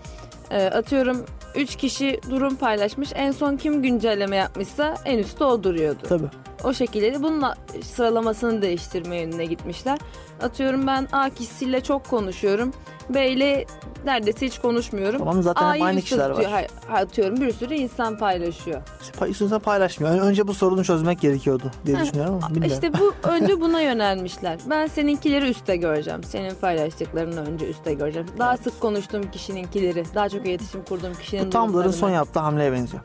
Ee, 0.51 0.65
atıyorum 0.65 1.25
3 1.55 1.77
kişi 1.77 2.21
durum 2.31 2.57
paylaşmış. 2.57 3.11
En 3.15 3.31
son 3.31 3.57
kim 3.57 3.83
güncelleme 3.83 4.37
yapmışsa 4.37 4.95
en 5.05 5.19
üstte 5.19 5.45
o 5.45 5.63
duruyordu. 5.65 6.03
Tabii. 6.09 6.29
O 6.65 6.73
şekilde 6.73 7.23
bununla 7.23 7.55
sıralamasını 7.83 8.63
değiştirme 8.63 9.17
yönüne 9.21 9.45
gitmişler. 9.45 9.99
Atıyorum 10.43 10.87
ben 10.87 11.09
A 11.13 11.31
kişisiyle 11.31 11.81
çok 11.81 12.09
konuşuyorum. 12.11 12.73
B 13.11 13.29
ile 13.29 13.67
neredeyse 14.05 14.47
hiç 14.47 14.59
konuşmuyorum. 14.59 15.19
Tamam 15.19 15.43
zaten 15.43 15.67
A'yı 15.67 15.85
aynı 15.85 16.01
kişiler 16.01 16.31
var. 16.31 16.67
Atıyorum 16.93 17.41
bir 17.41 17.53
sürü 17.53 17.75
insan 17.75 18.19
paylaşıyor. 18.19 18.83
Pay- 19.19 19.31
Üstüne 19.31 19.59
paylaşmıyor. 19.59 20.15
Ön- 20.15 20.19
Önce 20.19 20.49
bu 20.49 20.55
sorunu 20.55 20.85
çözmek 20.85 21.21
gerekiyordu 21.21 21.71
diye 21.87 22.01
düşünüyorum 22.01 22.35
ama 22.35 22.55
bilmiyorum. 22.55 22.75
İşte 22.85 22.99
bu 22.99 23.15
önce 23.29 23.61
buna 23.61 23.81
yönelmişler. 23.81 24.59
Ben 24.71 24.87
seninkileri 24.87 25.49
üstte 25.51 25.77
göreceğim. 25.77 26.25
Senin 26.25 26.55
paylaştıklarını 26.55 27.41
önce 27.41 27.69
üstte 27.69 27.95
göreceğim. 27.95 28.29
Daha 28.39 28.57
sık 28.57 28.81
konuştuğum 28.81 29.31
kişininkileri, 29.31 30.05
daha 30.15 30.29
çok 30.29 30.47
iletişim 30.47 30.85
kurduğum 30.85 31.15
kişinin 31.15 31.47
bu 31.47 31.51
Tumblr'ın 31.51 31.91
son 31.91 32.11
yaptığı 32.11 32.41
hamleye 32.41 32.73
benziyor. 32.73 33.03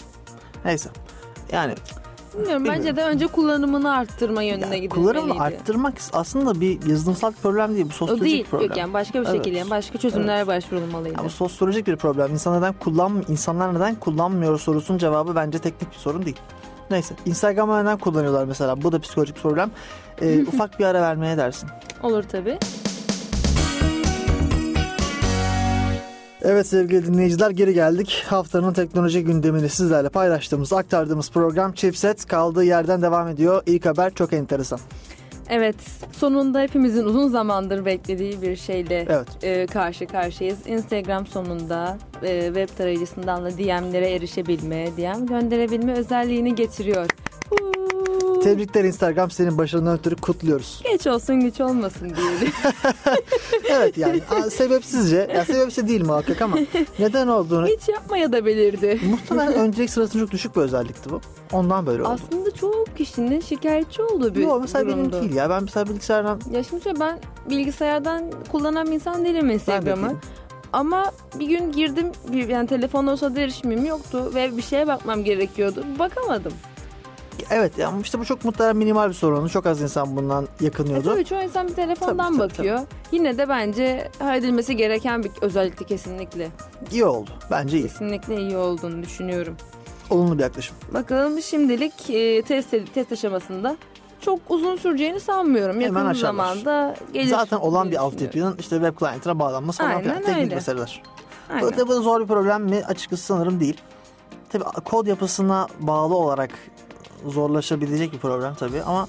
Neyse. 0.65 0.89
Yani 1.51 1.73
Bilmiyorum 2.33 2.63
Bilmiyorum. 2.63 2.83
bence 2.85 2.95
de 2.95 3.03
önce 3.03 3.27
kullanımını 3.27 3.93
arttırma 3.95 4.43
yönüne 4.43 4.59
ya, 4.65 4.77
gidilmeliydi. 4.77 4.89
kullanımını 4.89 5.41
arttırmak 5.43 5.93
aslında 6.13 6.61
bir 6.61 6.85
yazılımsal 6.87 7.31
bir 7.31 7.35
problem 7.37 7.73
değil. 7.75 7.85
Bu 7.85 7.89
O 7.89 7.93
sosyolojik 7.93 8.25
değil. 8.25 8.39
bir 8.43 8.49
problem. 8.49 8.67
Yok 8.67 8.77
yani 8.77 8.93
başka 8.93 9.21
bir 9.21 9.25
Evet. 9.27 9.35
şekilde 9.45 9.69
başka 9.69 9.97
çözümlere 9.99 10.47
başvurulmalıydı. 10.47 11.17
Ya 11.17 11.25
bu 11.25 11.29
sosyolojik 11.29 11.87
bir 11.87 11.95
problem. 11.95 12.31
İnsan 12.31 12.57
neden 12.57 12.73
kullan 12.73 13.23
insanlar 13.27 13.75
neden 13.75 13.95
kullanmıyor 13.95 14.59
sorusunun 14.59 14.97
cevabı 14.97 15.35
bence 15.35 15.59
teknik 15.59 15.91
bir 15.91 15.97
sorun 15.97 16.25
değil. 16.25 16.39
Neyse. 16.91 17.15
Instagram'ı 17.25 17.81
neden 17.83 17.97
kullanıyorlar 17.97 18.45
mesela? 18.45 18.81
Bu 18.81 18.91
da 18.91 18.99
psikolojik 18.99 19.35
problem. 19.35 19.71
Ee, 20.21 20.43
ufak 20.47 20.79
bir 20.79 20.85
ara 20.85 21.01
vermeye 21.01 21.37
dersin. 21.37 21.69
Olur 22.03 22.23
tabii. 22.23 22.57
Evet 26.43 26.67
sevgili 26.67 27.05
dinleyiciler 27.05 27.49
geri 27.49 27.73
geldik. 27.73 28.23
Haftanın 28.27 28.73
teknoloji 28.73 29.23
gündemini 29.23 29.69
sizlerle 29.69 30.09
paylaştığımız, 30.09 30.73
aktardığımız 30.73 31.31
program 31.31 31.73
Chipset 31.73 32.25
kaldığı 32.25 32.63
yerden 32.63 33.01
devam 33.01 33.27
ediyor. 33.27 33.63
İlk 33.65 33.85
haber 33.85 34.13
çok 34.13 34.33
enteresan. 34.33 34.79
Evet, 35.49 35.75
sonunda 36.11 36.61
hepimizin 36.61 37.05
uzun 37.05 37.27
zamandır 37.27 37.85
beklediği 37.85 38.41
bir 38.41 38.55
şeyle 38.55 39.05
Evet. 39.09 39.27
e, 39.43 39.65
karşı 39.65 40.07
karşıyayız. 40.07 40.59
Instagram 40.67 41.27
sonunda 41.27 41.97
e, 42.23 42.45
web 42.45 42.77
tarayıcısından 42.77 43.45
da 43.45 43.51
DM'lere 43.51 44.11
erişebilme, 44.11 44.87
DM 44.97 45.25
gönderebilme 45.25 45.93
özelliğini 45.93 46.55
getiriyor. 46.55 47.07
Huu. 47.49 47.80
Tebrikler 48.43 48.83
Instagram 48.83 49.31
senin 49.31 49.57
başarından 49.57 49.97
ötürü 49.97 50.15
kutluyoruz. 50.15 50.81
Geç 50.91 51.07
olsun 51.07 51.39
güç 51.39 51.61
olmasın 51.61 52.01
diyelim. 52.15 52.53
Evet 53.69 53.97
yani 53.97 54.21
sebepsizce, 54.51 55.29
ya 55.35 55.45
sebepsiz 55.45 55.87
değil 55.87 56.05
muhakkak 56.05 56.41
ama 56.41 56.57
neden 56.99 57.27
olduğunu 57.27 57.67
Hiç 57.67 57.89
yapmaya 57.89 58.31
da 58.31 58.45
belirdi. 58.45 58.99
muhtemelen 59.09 59.53
öncelik 59.59 59.89
sırasında 59.89 60.23
çok 60.23 60.31
düşük 60.31 60.55
bir 60.55 60.61
özellikti 60.61 61.09
bu. 61.09 61.21
Ondan 61.51 61.85
böyle 61.85 62.03
oldu. 62.03 62.09
Aslında 62.11 62.51
çok 62.51 62.97
kişinin 62.97 63.39
şikayetçi 63.41 64.01
olduğu 64.01 64.35
bir 64.35 64.41
Yok 64.41 64.61
mesela 64.61 64.87
benim 64.87 64.97
durumdu. 64.99 65.21
değil 65.21 65.33
ya. 65.35 65.49
Ben 65.49 65.63
mesela 65.63 65.89
bilgisayardan 65.89 66.39
Ya 66.51 66.63
şimdi 66.63 66.83
şöyle, 66.83 66.99
ben 66.99 67.19
bilgisayardan 67.49 68.23
kullanan 68.51 68.87
bir 68.87 68.91
insan 68.91 69.25
değilim 69.25 69.49
Instagram'ı. 69.49 70.15
Ama 70.73 71.11
bir 71.39 71.45
gün 71.47 71.71
girdim, 71.71 72.11
yani 72.47 72.67
telefon 72.67 73.07
olsa 73.07 73.35
da 73.35 73.39
erişimim 73.41 73.85
yoktu 73.85 74.31
ve 74.35 74.57
bir 74.57 74.61
şeye 74.61 74.87
bakmam 74.87 75.23
gerekiyordu. 75.23 75.85
Bakamadım. 75.99 76.53
Evet 77.49 77.77
ya 77.77 77.93
işte 78.01 78.19
bu 78.19 78.25
çok 78.25 78.45
muhtemelen 78.45 78.77
minimal 78.77 79.09
bir 79.09 79.13
sorunu. 79.13 79.49
Çok 79.49 79.65
az 79.65 79.81
insan 79.81 80.15
bundan 80.15 80.47
E 80.61 80.65
yakınıyordu. 80.65 81.09
tabii 81.13 81.25
çoğu 81.25 81.41
insan 81.41 81.67
bir 81.67 81.73
telefondan 81.73 82.17
Tabii, 82.37 82.37
tabii, 82.37 82.49
bakıyor. 82.49 82.79
Yine 83.11 83.37
de 83.37 83.49
bence 83.49 84.11
halledilmesi 84.19 84.75
gereken 84.77 85.23
bir 85.23 85.31
özellikle 85.41 85.85
kesinlikle. 85.85 86.49
İyi 86.91 87.05
oldu. 87.05 87.29
Bence 87.51 87.77
iyi. 87.77 87.83
Kesinlikle 87.83 88.37
iyi 88.37 88.57
olduğunu 88.57 89.03
düşünüyorum. 89.03 89.55
Olumlu 90.09 90.37
bir 90.37 90.43
yaklaşım. 90.43 90.75
Bakalım 90.93 91.41
şimdilik 91.41 92.09
e, 92.09 92.41
test 92.41 92.75
test 92.93 93.11
aşamasında 93.11 93.77
çok 94.21 94.39
uzun 94.49 94.75
süreceğini 94.75 95.19
sanmıyorum. 95.19 95.75
Hemen 95.75 95.85
Yakın 95.87 96.05
aşarlar. 96.05 96.45
zamanda 96.55 96.95
gelir. 97.13 97.27
Zaten 97.29 97.57
olan 97.57 97.91
bir 97.91 97.95
altyapının 97.95 98.55
işte 98.59 98.75
web 98.75 98.97
client'ına 98.99 99.39
bağlanması 99.39 99.83
falan 99.83 100.01
filan. 100.01 100.17
Teknik 100.17 100.37
öyle. 100.37 100.55
meseleler. 100.55 101.01
Aynen. 101.49 101.67
Bu 101.67 101.71
tabii 101.71 101.87
bu 101.89 102.01
zor 102.01 102.21
bir 102.21 102.27
problem 102.27 102.63
mi? 102.63 102.83
Açıkçası 102.87 103.23
sanırım 103.23 103.59
değil. 103.59 103.77
Tabii 104.49 104.63
kod 104.63 105.07
yapısına 105.07 105.67
bağlı 105.79 106.15
olarak 106.15 106.49
zorlaşabilecek 107.25 108.13
bir 108.13 108.17
problem 108.17 108.55
tabii 108.55 108.81
ama 108.81 109.07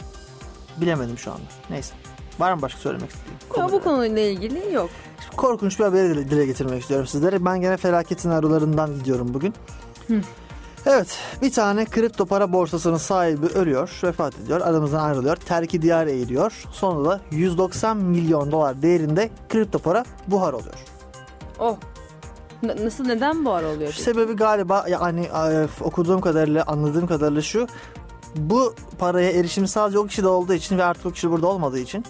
bilemedim 0.76 1.18
şu 1.18 1.30
anda. 1.30 1.42
Neyse. 1.70 1.94
Var 2.38 2.52
mı 2.52 2.62
başka 2.62 2.80
söylemek 2.80 3.10
istediğin? 3.10 3.38
Yok, 3.62 3.72
bu 3.72 3.82
konuyla 3.82 4.22
ilgili 4.22 4.74
yok. 4.74 4.90
Korkunç 5.36 5.78
bir 5.78 5.84
haberi 5.84 6.08
dile, 6.08 6.30
dile 6.30 6.46
getirmek 6.46 6.80
istiyorum 6.82 7.06
sizlere. 7.06 7.44
Ben 7.44 7.60
gene 7.60 7.76
felaket 7.76 8.20
senaryolarından 8.20 8.94
gidiyorum 8.94 9.34
bugün. 9.34 9.54
Hı. 10.08 10.20
Evet, 10.86 11.18
bir 11.42 11.52
tane 11.52 11.84
kripto 11.84 12.26
para 12.26 12.52
borsasının 12.52 12.96
sahibi 12.96 13.46
ölüyor, 13.46 14.00
vefat 14.04 14.34
ediyor, 14.40 14.60
aramızdan 14.60 15.00
ayrılıyor, 15.04 15.36
terki 15.36 15.82
diyar 15.82 16.06
eğiliyor. 16.06 16.64
Sonunda 16.72 17.10
da 17.10 17.20
190 17.30 17.96
milyon 17.96 18.52
dolar 18.52 18.82
değerinde 18.82 19.30
kripto 19.48 19.78
para 19.78 20.04
buhar 20.26 20.52
oluyor. 20.52 20.74
Oh. 21.58 21.76
N- 22.62 22.84
nasıl 22.84 23.04
neden 23.06 23.44
bu 23.44 23.50
ara 23.52 23.66
oluyor? 23.66 23.90
peki? 23.90 24.02
Sebebi 24.02 24.32
galiba 24.32 24.84
yani 24.88 25.20
e, 25.24 25.66
okuduğum 25.80 26.20
kadarıyla, 26.20 26.64
anladığım 26.66 27.06
kadarıyla 27.06 27.42
şu. 27.42 27.66
Bu 28.36 28.74
paraya 28.98 29.30
erişim 29.30 29.66
sadece 29.66 29.98
o 29.98 30.06
kişide 30.06 30.28
olduğu 30.28 30.54
için 30.54 30.78
ve 30.78 30.84
artık 30.84 31.06
o 31.06 31.10
kişi 31.10 31.30
burada 31.30 31.46
olmadığı 31.46 31.78
için 31.78 32.04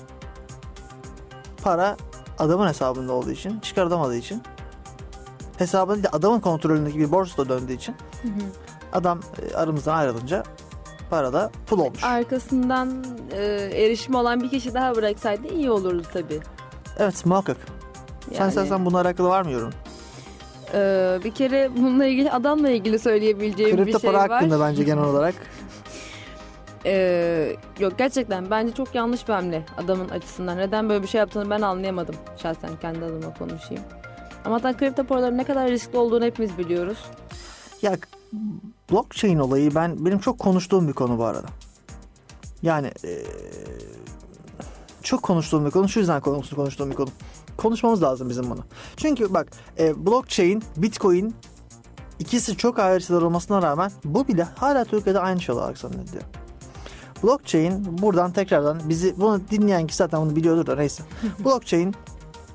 para 1.62 1.96
adamın 2.38 2.68
hesabında 2.68 3.12
olduğu 3.12 3.30
için, 3.30 3.60
çıkartamadığı 3.60 4.16
için 4.16 4.42
hesabında 5.58 5.94
değil 5.94 6.04
de 6.04 6.08
adamın 6.08 6.40
kontrolündeki 6.40 6.98
bir 6.98 7.12
borsada 7.12 7.48
döndüğü 7.48 7.72
için 7.72 7.92
Hı 8.22 8.28
hı. 8.28 8.32
adam 8.92 9.20
e, 9.52 9.54
aramızdan 9.56 9.94
ayrılınca 9.96 10.42
para 11.10 11.32
da 11.32 11.50
pul 11.66 11.78
olmuş. 11.78 12.04
Arkasından 12.04 13.04
e, 13.32 13.42
erişimi 13.84 14.16
olan 14.16 14.40
bir 14.42 14.50
kişi 14.50 14.74
daha 14.74 14.94
bıraksaydı 14.96 15.48
iyi 15.48 15.70
olurdu 15.70 16.02
tabii. 16.12 16.40
Evet 16.98 17.26
muhakkak. 17.26 17.56
Sen 18.32 18.38
Yani, 18.40 18.48
istersen 18.48 18.84
bununla 18.86 19.00
alakalı 19.00 19.28
var 19.28 19.42
mı 19.42 19.50
yorum? 19.50 19.70
e, 20.74 21.18
bir 21.24 21.30
kere 21.30 21.70
bununla 21.76 22.06
ilgili 22.06 22.30
adamla 22.30 22.70
ilgili 22.70 22.98
söyleyebileceğim 22.98 23.76
bir 23.78 23.84
Kripto 23.84 24.00
şey 24.00 24.10
para 24.10 24.22
var. 24.22 24.30
hakkında 24.30 24.60
bence 24.60 24.82
genel 24.84 25.04
olarak. 25.08 25.34
E, 26.86 27.56
yok 27.80 27.98
gerçekten 27.98 28.50
bence 28.50 28.74
çok 28.74 28.94
yanlış 28.94 29.28
bir 29.28 29.32
hamle 29.32 29.64
adamın 29.76 30.08
açısından. 30.08 30.58
Neden 30.58 30.88
böyle 30.88 31.02
bir 31.02 31.08
şey 31.08 31.18
yaptığını 31.18 31.50
ben 31.50 31.60
anlayamadım. 31.62 32.14
Şahsen 32.36 32.70
kendi 32.80 33.04
adıma 33.04 33.34
konuşayım. 33.34 33.82
Ama 34.44 34.58
zaten 34.58 34.76
kripto 34.76 35.04
paraların 35.04 35.38
ne 35.38 35.44
kadar 35.44 35.70
riskli 35.70 35.96
olduğunu 35.98 36.24
hepimiz 36.24 36.58
biliyoruz. 36.58 36.98
Ya 37.82 37.96
blockchain 38.92 39.38
olayı 39.38 39.74
ben 39.74 40.04
benim 40.06 40.18
çok 40.18 40.38
konuştuğum 40.38 40.88
bir 40.88 40.92
konu 40.92 41.18
bu 41.18 41.24
arada. 41.24 41.46
Yani 42.62 42.90
eee, 43.04 43.22
çok 45.02 45.22
konuştuğum 45.22 45.66
bir 45.66 45.70
konu. 45.70 45.88
Şu 45.88 45.98
yüzden 46.00 46.20
konuş- 46.20 46.50
konuştuğum 46.54 46.90
bir 46.90 46.96
konu. 46.96 47.08
Konuşmamız 47.56 48.02
lazım 48.02 48.28
bizim 48.28 48.50
bunu. 48.50 48.60
Çünkü 48.96 49.34
bak 49.34 49.48
e, 49.78 50.06
blockchain, 50.06 50.62
bitcoin 50.76 51.34
ikisi 52.18 52.56
çok 52.56 52.78
ayrı 52.78 53.00
şeyler 53.00 53.22
olmasına 53.22 53.62
rağmen 53.62 53.90
bu 54.04 54.28
bile 54.28 54.42
hala 54.42 54.84
Türkiye'de 54.84 55.20
aynı 55.20 55.40
şey 55.40 55.54
olarak 55.54 55.78
zannediliyor. 55.78 56.22
Blockchain 57.22 57.98
buradan 58.02 58.32
tekrardan 58.32 58.80
bizi 58.88 59.14
bunu 59.16 59.40
dinleyen 59.50 59.86
kişi 59.86 59.96
zaten 59.96 60.20
bunu 60.20 60.36
biliyordur 60.36 60.66
da 60.66 60.76
neyse. 60.76 61.02
Blockchain 61.44 61.94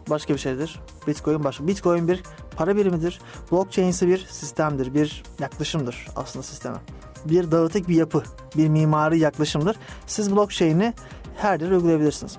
başka 0.09 0.33
bir 0.33 0.39
şeydir. 0.39 0.79
Bitcoin 1.07 1.43
başka. 1.43 1.67
Bitcoin 1.67 2.07
bir 2.07 2.23
para 2.55 2.75
birimidir. 2.75 3.21
Blockchain 3.51 3.87
ise 3.87 4.07
bir 4.07 4.17
sistemdir, 4.17 4.93
bir 4.93 5.23
yaklaşımdır 5.39 6.07
aslında 6.15 6.43
sisteme. 6.43 6.77
Bir 7.25 7.51
dağıtık 7.51 7.87
bir 7.87 7.95
yapı, 7.95 8.23
bir 8.57 8.67
mimari 8.67 9.19
yaklaşımdır. 9.19 9.75
Siz 10.07 10.35
blockchain'i 10.35 10.93
her 11.37 11.59
yere 11.59 11.75
uygulayabilirsiniz. 11.75 12.37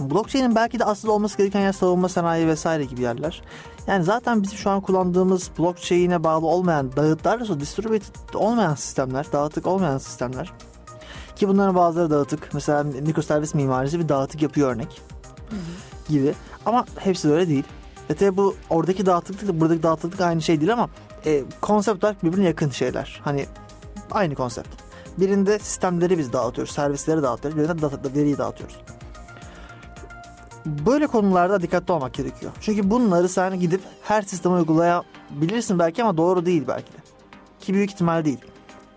Blockchain'in 0.00 0.54
belki 0.54 0.78
de 0.78 0.84
asıl 0.84 1.08
olması 1.08 1.38
gereken 1.38 1.60
yer 1.60 1.72
savunma 1.72 2.08
sanayi 2.08 2.46
vesaire 2.46 2.84
gibi 2.84 3.02
yerler. 3.02 3.42
Yani 3.86 4.04
zaten 4.04 4.42
bizim 4.42 4.58
şu 4.58 4.70
an 4.70 4.80
kullandığımız 4.80 5.50
blockchain'e 5.58 6.24
bağlı 6.24 6.46
olmayan 6.46 6.96
dağıtlar, 6.96 7.60
distributed 7.60 8.34
olmayan 8.34 8.74
sistemler, 8.74 9.26
dağıtık 9.32 9.66
olmayan 9.66 9.98
sistemler. 9.98 10.52
Ki 11.38 11.48
bunların 11.48 11.74
bazıları 11.74 12.10
dağıtık. 12.10 12.54
Mesela 12.54 12.82
mikroservis 12.82 13.54
mimarisi 13.54 14.00
bir 14.00 14.08
dağıtık 14.08 14.42
yapıyor 14.42 14.74
örnek 14.74 15.02
gibi. 16.08 16.34
Ama 16.66 16.84
hepsi 16.98 17.28
de 17.28 17.32
öyle 17.32 17.48
değil. 17.48 17.64
Ve 18.10 18.14
tabi 18.14 18.36
bu 18.36 18.56
oradaki 18.70 19.06
dağıtıklık 19.06 19.60
buradaki 19.60 19.82
dağıtıklık 19.82 20.20
aynı 20.20 20.42
şey 20.42 20.60
değil 20.60 20.72
ama 20.72 20.88
e, 21.26 21.44
konsept 21.60 22.04
olarak 22.04 22.24
birbirine 22.24 22.46
yakın 22.46 22.70
şeyler. 22.70 23.20
Hani 23.24 23.46
aynı 24.10 24.34
konsept. 24.34 24.68
Birinde 25.18 25.58
sistemleri 25.58 26.18
biz 26.18 26.32
dağıtıyoruz, 26.32 26.74
servisleri 26.74 27.22
dağıtıyoruz. 27.22 27.58
Birinde 27.58 27.82
data, 27.82 28.14
veriyi 28.14 28.38
dağıtıyoruz. 28.38 28.76
Böyle 30.66 31.06
konularda 31.06 31.62
dikkatli 31.62 31.92
olmak 31.92 32.14
gerekiyor. 32.14 32.52
Çünkü 32.60 32.90
bunları 32.90 33.28
sen 33.28 33.60
gidip 33.60 33.80
her 34.02 34.22
sisteme 34.22 34.54
uygulayabilirsin 34.54 35.78
belki 35.78 36.02
ama 36.02 36.16
doğru 36.16 36.46
değil 36.46 36.64
belki 36.68 36.92
de. 36.92 36.98
Ki 37.60 37.74
büyük 37.74 37.90
ihtimal 37.90 38.24
değil. 38.24 38.38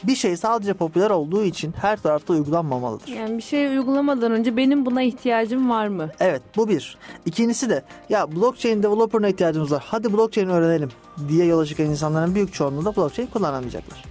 Bir 0.03 0.15
şey 0.15 0.37
sadece 0.37 0.73
popüler 0.73 1.09
olduğu 1.09 1.43
için 1.43 1.73
her 1.81 1.97
tarafta 2.01 2.33
uygulanmamalıdır. 2.33 3.07
Yani 3.07 3.37
bir 3.37 3.43
şey 3.43 3.67
uygulamadan 3.67 4.31
önce 4.31 4.57
benim 4.57 4.85
buna 4.85 5.01
ihtiyacım 5.01 5.69
var 5.69 5.87
mı? 5.87 6.09
Evet 6.19 6.41
bu 6.55 6.69
bir. 6.69 6.97
İkincisi 7.25 7.69
de 7.69 7.83
ya 8.09 8.31
blockchain 8.31 8.83
developer'ına 8.83 9.27
ihtiyacımız 9.27 9.71
var. 9.71 9.83
Hadi 9.87 10.13
blockchain 10.13 10.49
öğrenelim 10.49 10.89
diye 11.29 11.45
yola 11.45 11.65
çıkan 11.65 11.85
insanların 11.85 12.35
büyük 12.35 12.53
çoğunluğu 12.53 12.85
da 12.85 12.95
blockchain 12.95 13.27
kullanamayacaklar. 13.27 14.03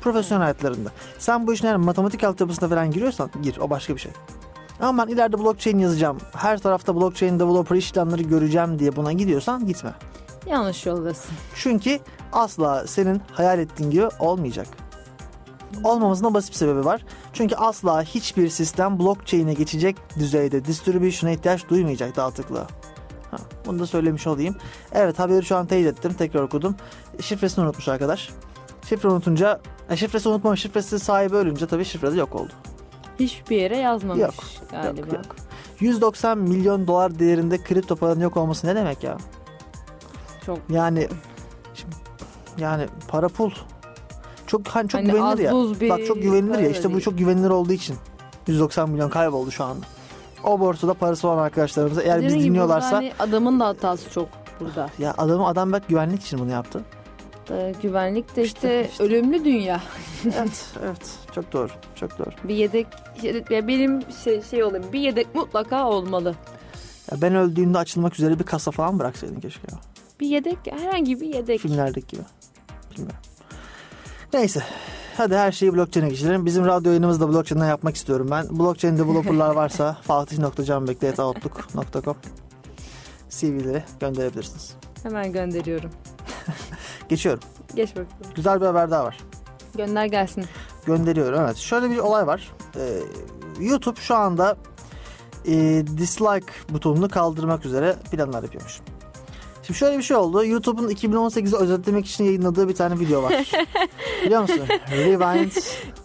Profesyonel 0.00 0.42
hayatlarında. 0.42 0.90
Sen 1.18 1.46
bu 1.46 1.52
işin 1.52 1.66
eğer 1.66 1.76
matematik 1.76 2.24
altyapısına 2.24 2.68
falan 2.68 2.90
giriyorsan 2.90 3.30
gir 3.42 3.56
o 3.60 3.70
başka 3.70 3.94
bir 3.94 4.00
şey. 4.00 4.12
Ama 4.80 5.06
ben 5.06 5.12
ileride 5.12 5.38
blockchain 5.38 5.78
yazacağım. 5.78 6.18
Her 6.36 6.58
tarafta 6.58 6.96
blockchain 6.96 7.38
developer 7.40 7.76
iş 7.76 7.92
ilanları 7.92 8.22
göreceğim 8.22 8.78
diye 8.78 8.96
buna 8.96 9.12
gidiyorsan 9.12 9.66
gitme. 9.66 9.90
Yanlış 10.46 10.86
yoldasın. 10.86 11.30
Çünkü 11.54 11.98
asla 12.32 12.86
senin 12.86 13.22
hayal 13.32 13.58
ettiğin 13.58 13.90
gibi 13.90 14.08
olmayacak. 14.20 14.66
Olmamasında 15.84 16.34
basit 16.34 16.50
bir 16.50 16.56
sebebi 16.56 16.84
var. 16.84 17.04
Çünkü 17.32 17.54
asla 17.54 18.02
hiçbir 18.02 18.48
sistem 18.48 18.98
blockchain'e 18.98 19.54
geçecek 19.54 19.96
düzeyde 20.18 20.64
distribution'a 20.64 21.32
ihtiyaç 21.32 21.68
duymayacak 21.68 22.16
dağıtıklığa. 22.16 22.66
Ha, 23.30 23.36
bunu 23.66 23.78
da 23.78 23.86
söylemiş 23.86 24.26
olayım. 24.26 24.56
Evet 24.92 25.18
haberi 25.18 25.44
şu 25.44 25.56
an 25.56 25.66
teyit 25.66 25.86
ettim. 25.86 26.14
Tekrar 26.18 26.42
okudum. 26.42 26.76
Şifresini 27.20 27.64
unutmuş 27.64 27.88
arkadaş. 27.88 28.30
Şifre 28.88 29.08
unutunca, 29.08 29.60
e, 29.90 29.96
şifresi 29.96 30.28
unutma 30.28 30.56
şifresi 30.56 30.98
sahibi 30.98 31.36
ölünce 31.36 31.66
tabii 31.66 31.84
şifre 31.84 32.12
de 32.12 32.16
yok 32.16 32.34
oldu. 32.34 32.52
Hiçbir 33.20 33.56
yere 33.56 33.76
yazmamış 33.76 34.22
Yok, 34.22 34.34
galiba. 34.70 35.00
Yok 35.00 35.12
yok. 35.12 35.36
190 35.80 36.38
milyon 36.38 36.86
dolar 36.86 37.18
değerinde 37.18 37.62
kripto 37.62 37.96
paranın 37.96 38.20
yok 38.20 38.36
olması 38.36 38.66
ne 38.66 38.76
demek 38.76 39.04
ya? 39.04 39.18
Çok 40.46 40.58
Yani 40.70 41.08
şimdi- 41.74 41.94
yani 42.58 42.86
para 43.08 43.28
pul. 43.28 43.50
Çok 44.48 44.68
hani 44.68 44.88
çok 44.88 45.00
Hani 45.00 45.10
güvenilir 45.10 45.42
ya. 45.42 45.80
bir 45.80 45.88
Bak 45.90 46.06
çok 46.06 46.22
güvenilir 46.22 46.58
ya. 46.58 46.68
İşte 46.68 46.94
bu 46.94 47.00
çok 47.00 47.18
güvenilir 47.18 47.50
olduğu 47.50 47.72
için 47.72 47.96
190 48.46 48.90
milyon 48.90 49.10
kayboldu 49.10 49.50
şu 49.50 49.64
anda. 49.64 49.86
O 50.44 50.60
borsada 50.60 50.94
parası 50.94 51.28
olan 51.28 51.38
arkadaşlarımıza 51.42 52.02
eğer 52.02 52.16
Dediğim 52.22 52.34
gibi 52.38 52.44
dinliyorlarsa 52.48 52.96
hani 52.96 53.12
adamın 53.18 53.60
da 53.60 53.66
hatası 53.66 54.10
çok 54.10 54.28
burada. 54.60 54.90
ya 54.98 55.14
adamı 55.18 55.46
adam 55.46 55.72
belki 55.72 55.86
güvenlik 55.88 56.22
için 56.22 56.38
bunu 56.38 56.50
yaptı. 56.50 56.80
Ee, 57.50 57.74
güvenlik 57.82 58.36
de 58.36 58.42
İşte- 58.42 58.58
işte, 58.82 58.88
işte. 58.92 59.04
ölümlü 59.04 59.44
dünya. 59.44 59.80
evet, 60.24 60.66
evet. 60.84 61.10
Çok 61.34 61.52
doğru. 61.52 61.68
Çok 61.94 62.18
doğru. 62.18 62.30
Bir 62.44 62.54
yedek, 62.54 62.86
yedek- 63.22 63.50
ya 63.50 63.68
benim 63.68 64.02
şey, 64.24 64.42
şey 64.42 64.64
olayım 64.64 64.86
bir 64.92 65.00
yedek 65.00 65.34
mutlaka 65.34 65.88
olmalı. 65.88 66.34
Ya 67.12 67.22
ben 67.22 67.34
öldüğümde 67.34 67.78
açılmak 67.78 68.14
üzere 68.14 68.38
bir 68.38 68.44
kasa 68.44 68.70
falan 68.70 68.98
bıraksaydın 68.98 69.40
keşke. 69.40 69.68
Bir 70.20 70.26
yedek 70.26 70.58
herhangi 70.70 71.20
bir 71.20 71.34
yedek. 71.34 71.60
Filmlerdeki 71.60 72.06
gibi. 72.16 72.22
Bilmiyorum. 72.90 73.18
Neyse. 74.32 74.62
Hadi 75.16 75.36
her 75.36 75.52
şeyi 75.52 75.74
blockchain'e 75.74 76.08
geçirelim. 76.08 76.46
Bizim 76.46 76.64
radyo 76.64 76.90
yayınımızı 76.90 77.20
da 77.20 77.28
blockchain'den 77.28 77.68
yapmak 77.68 77.96
istiyorum 77.96 78.28
ben. 78.30 78.58
Blockchain 78.58 78.98
developerlar 78.98 79.54
varsa 79.54 79.92
fatih.canbekli.outlook.com 80.02 82.16
CV'leri 83.30 83.84
gönderebilirsiniz. 84.00 84.74
Hemen 85.02 85.32
gönderiyorum. 85.32 85.90
Geçiyorum. 87.08 87.40
Geç 87.74 87.90
bakalım. 87.90 88.08
Güzel 88.34 88.60
bir 88.60 88.66
haber 88.66 88.90
daha 88.90 89.04
var. 89.04 89.18
Gönder 89.76 90.06
gelsin. 90.06 90.44
Gönderiyorum 90.86 91.40
evet. 91.40 91.56
Şöyle 91.56 91.90
bir 91.90 91.98
olay 91.98 92.26
var. 92.26 92.52
Ee, 92.76 92.98
YouTube 93.60 94.00
şu 94.00 94.14
anda 94.14 94.56
e, 95.46 95.84
dislike 95.96 96.46
butonunu 96.68 97.08
kaldırmak 97.08 97.66
üzere 97.66 97.96
planlar 98.10 98.42
yapıyormuş. 98.42 98.80
Şimdi 99.68 99.78
şöyle 99.78 99.98
bir 99.98 100.02
şey 100.02 100.16
oldu. 100.16 100.44
YouTube'un 100.44 100.88
2018'i 100.88 101.56
özetlemek 101.56 102.06
için 102.06 102.24
yayınladığı 102.24 102.68
bir 102.68 102.74
tane 102.74 103.00
video 103.00 103.22
var. 103.22 103.32
Biliyor 104.24 104.40
musun? 104.40 104.60
Rewind. 104.90 105.52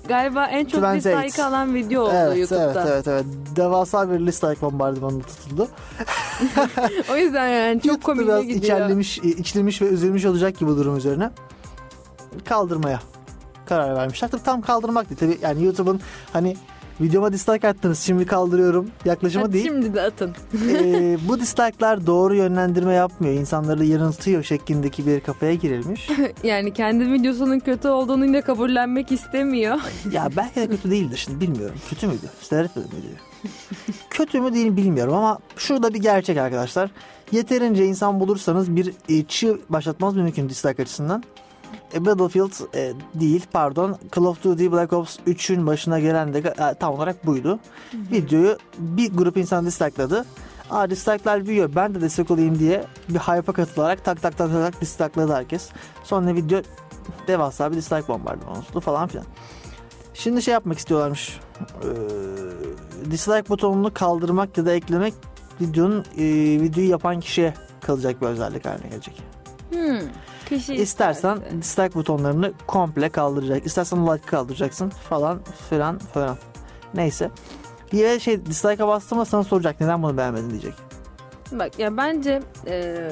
Galiba 0.07 0.45
en 0.45 0.65
çok 0.65 0.73
28. 0.73 1.05
dislike 1.05 1.43
alan 1.43 1.75
video 1.75 2.01
oldu 2.01 2.11
evet, 2.15 2.37
YouTube'da. 2.37 2.81
evet, 2.81 2.87
evet, 2.87 3.07
evet. 3.07 3.25
Devasa 3.55 4.11
bir 4.11 4.27
dislike 4.27 4.61
bombardımanı 4.61 5.21
tutuldu. 5.21 5.67
O 7.11 7.17
yüzden 7.17 7.47
yani 7.47 7.81
çok 7.81 8.03
komik 8.03 8.27
biraz 8.27 8.41
gidiyor. 8.41 8.63
içerlemiş, 8.63 9.17
içlemiş 9.17 9.81
ve 9.81 9.85
üzülmüş 9.85 10.25
olacak 10.25 10.59
gibi 10.59 10.69
durum 10.71 10.97
üzerine. 10.97 11.29
Kaldırmaya 12.45 12.99
karar 13.65 13.95
vermişler. 13.95 14.31
Tabii 14.31 14.43
tam 14.43 14.61
kaldırmak 14.61 15.09
değil. 15.09 15.19
Tabii 15.19 15.45
yani 15.45 15.63
YouTube'un 15.63 16.01
hani 16.33 16.57
videoma 17.01 17.33
dislike 17.33 17.67
attınız 17.67 17.99
şimdi 17.99 18.25
kaldırıyorum 18.25 18.89
yaklaşımı 19.05 19.43
Hadi 19.45 19.53
değil. 19.53 19.65
şimdi 19.65 19.93
de 19.93 20.01
atın. 20.01 20.31
Ee, 20.69 21.17
bu 21.27 21.39
dislike'lar 21.39 22.07
doğru 22.07 22.35
yönlendirme 22.35 22.93
yapmıyor. 22.93 23.33
İnsanları 23.33 23.85
yanıltıyor 23.85 24.43
şeklindeki 24.43 25.07
bir 25.07 25.19
kafaya 25.19 25.53
girilmiş. 25.53 26.09
Yani 26.43 26.73
kendi 26.73 27.11
videosunun 27.11 27.59
kötü 27.59 27.87
olduğunu 27.87 28.25
yine 28.25 28.41
kabullenmek 28.41 29.11
istemiyor. 29.11 29.77
ya 30.11 30.29
belki 30.37 30.55
de 30.55 30.67
kötü 30.67 30.91
değildir 30.91 31.17
şimdi 31.17 31.41
bilmiyorum. 31.41 31.75
Kötü 31.89 32.07
müydü? 32.07 32.25
Seyretmedim 32.41 32.89
videoyu. 32.89 33.15
kötü 34.09 34.41
mü 34.41 34.53
değil 34.53 34.77
bilmiyorum 34.77 35.13
ama 35.13 35.39
şurada 35.57 35.93
bir 35.93 35.99
gerçek 35.99 36.37
arkadaşlar. 36.37 36.89
Yeterince 37.31 37.85
insan 37.85 38.19
bulursanız 38.19 38.75
bir 38.75 38.93
e, 39.09 39.23
çığ 39.23 39.59
başlatmaz 39.69 40.15
mümkün 40.15 40.49
dislike 40.49 40.81
açısından. 40.81 41.23
E, 41.93 42.05
Battlefield 42.05 42.75
e, 42.75 42.93
değil 43.13 43.45
pardon 43.51 43.97
Call 44.15 44.25
of 44.25 44.43
Duty 44.43 44.71
Black 44.71 44.93
Ops 44.93 45.17
3'ün 45.27 45.67
başına 45.67 45.99
gelen 45.99 46.33
de 46.33 46.37
e, 46.39 46.73
tam 46.73 46.93
olarak 46.93 47.25
buydu. 47.25 47.59
Videoyu 47.93 48.57
bir 48.77 49.13
grup 49.13 49.37
insan 49.37 49.65
dislike'ladı. 49.65 50.25
Aa 50.69 50.89
dislike'lar 50.89 51.45
büyüyor 51.45 51.75
ben 51.75 51.95
de 51.95 52.01
destek 52.01 52.31
olayım 52.31 52.59
diye 52.59 52.83
bir 53.09 53.19
hype'a 53.19 53.53
katılarak 53.53 54.05
tak 54.05 54.21
tak 54.21 54.37
tak 54.37 54.51
tak, 54.51 54.73
tak 54.73 54.81
dislike'ladı 54.81 55.33
herkes. 55.33 55.69
Sonra 56.03 56.35
video 56.35 56.61
devasa 57.27 57.71
bir 57.71 57.77
dislike 57.77 58.07
bombardımanı 58.07 58.57
oldu 58.57 58.79
falan 58.79 59.07
filan. 59.07 59.25
Şimdi 60.13 60.41
şey 60.41 60.51
yapmak 60.51 60.77
istiyorlarmış. 60.77 61.39
Ee, 61.83 63.11
dislike 63.11 63.49
butonunu 63.49 63.93
kaldırmak 63.93 64.57
ya 64.57 64.65
da 64.65 64.73
eklemek 64.73 65.13
videonun 65.61 66.05
e, 66.17 66.23
videoyu 66.61 66.89
yapan 66.89 67.19
kişiye 67.19 67.53
kalacak 67.81 68.21
bir 68.21 68.27
özellik 68.27 68.65
haline 68.65 68.89
gelecek. 68.89 69.21
Hmm. 69.71 69.99
Kişi 70.49 70.75
İstersen 70.75 71.35
isterse. 71.35 71.61
dislike 71.61 71.93
butonlarını 71.93 72.53
komple 72.67 73.09
kaldıracak. 73.09 73.65
İstersen 73.65 74.07
like 74.07 74.25
kaldıracaksın 74.25 74.89
falan 74.89 75.39
filan 75.69 75.97
falan. 75.97 76.37
Neyse. 76.93 77.31
Bir 77.93 78.19
şey 78.19 78.45
dislike'a 78.45 78.87
bastım 78.87 79.17
ama 79.17 79.25
sana 79.25 79.43
soracak 79.43 79.81
neden 79.81 80.03
bunu 80.03 80.17
beğenmedin 80.17 80.49
diyecek. 80.49 80.73
Bak 81.51 81.79
ya 81.79 81.97
bence 81.97 82.41
eee, 82.67 83.11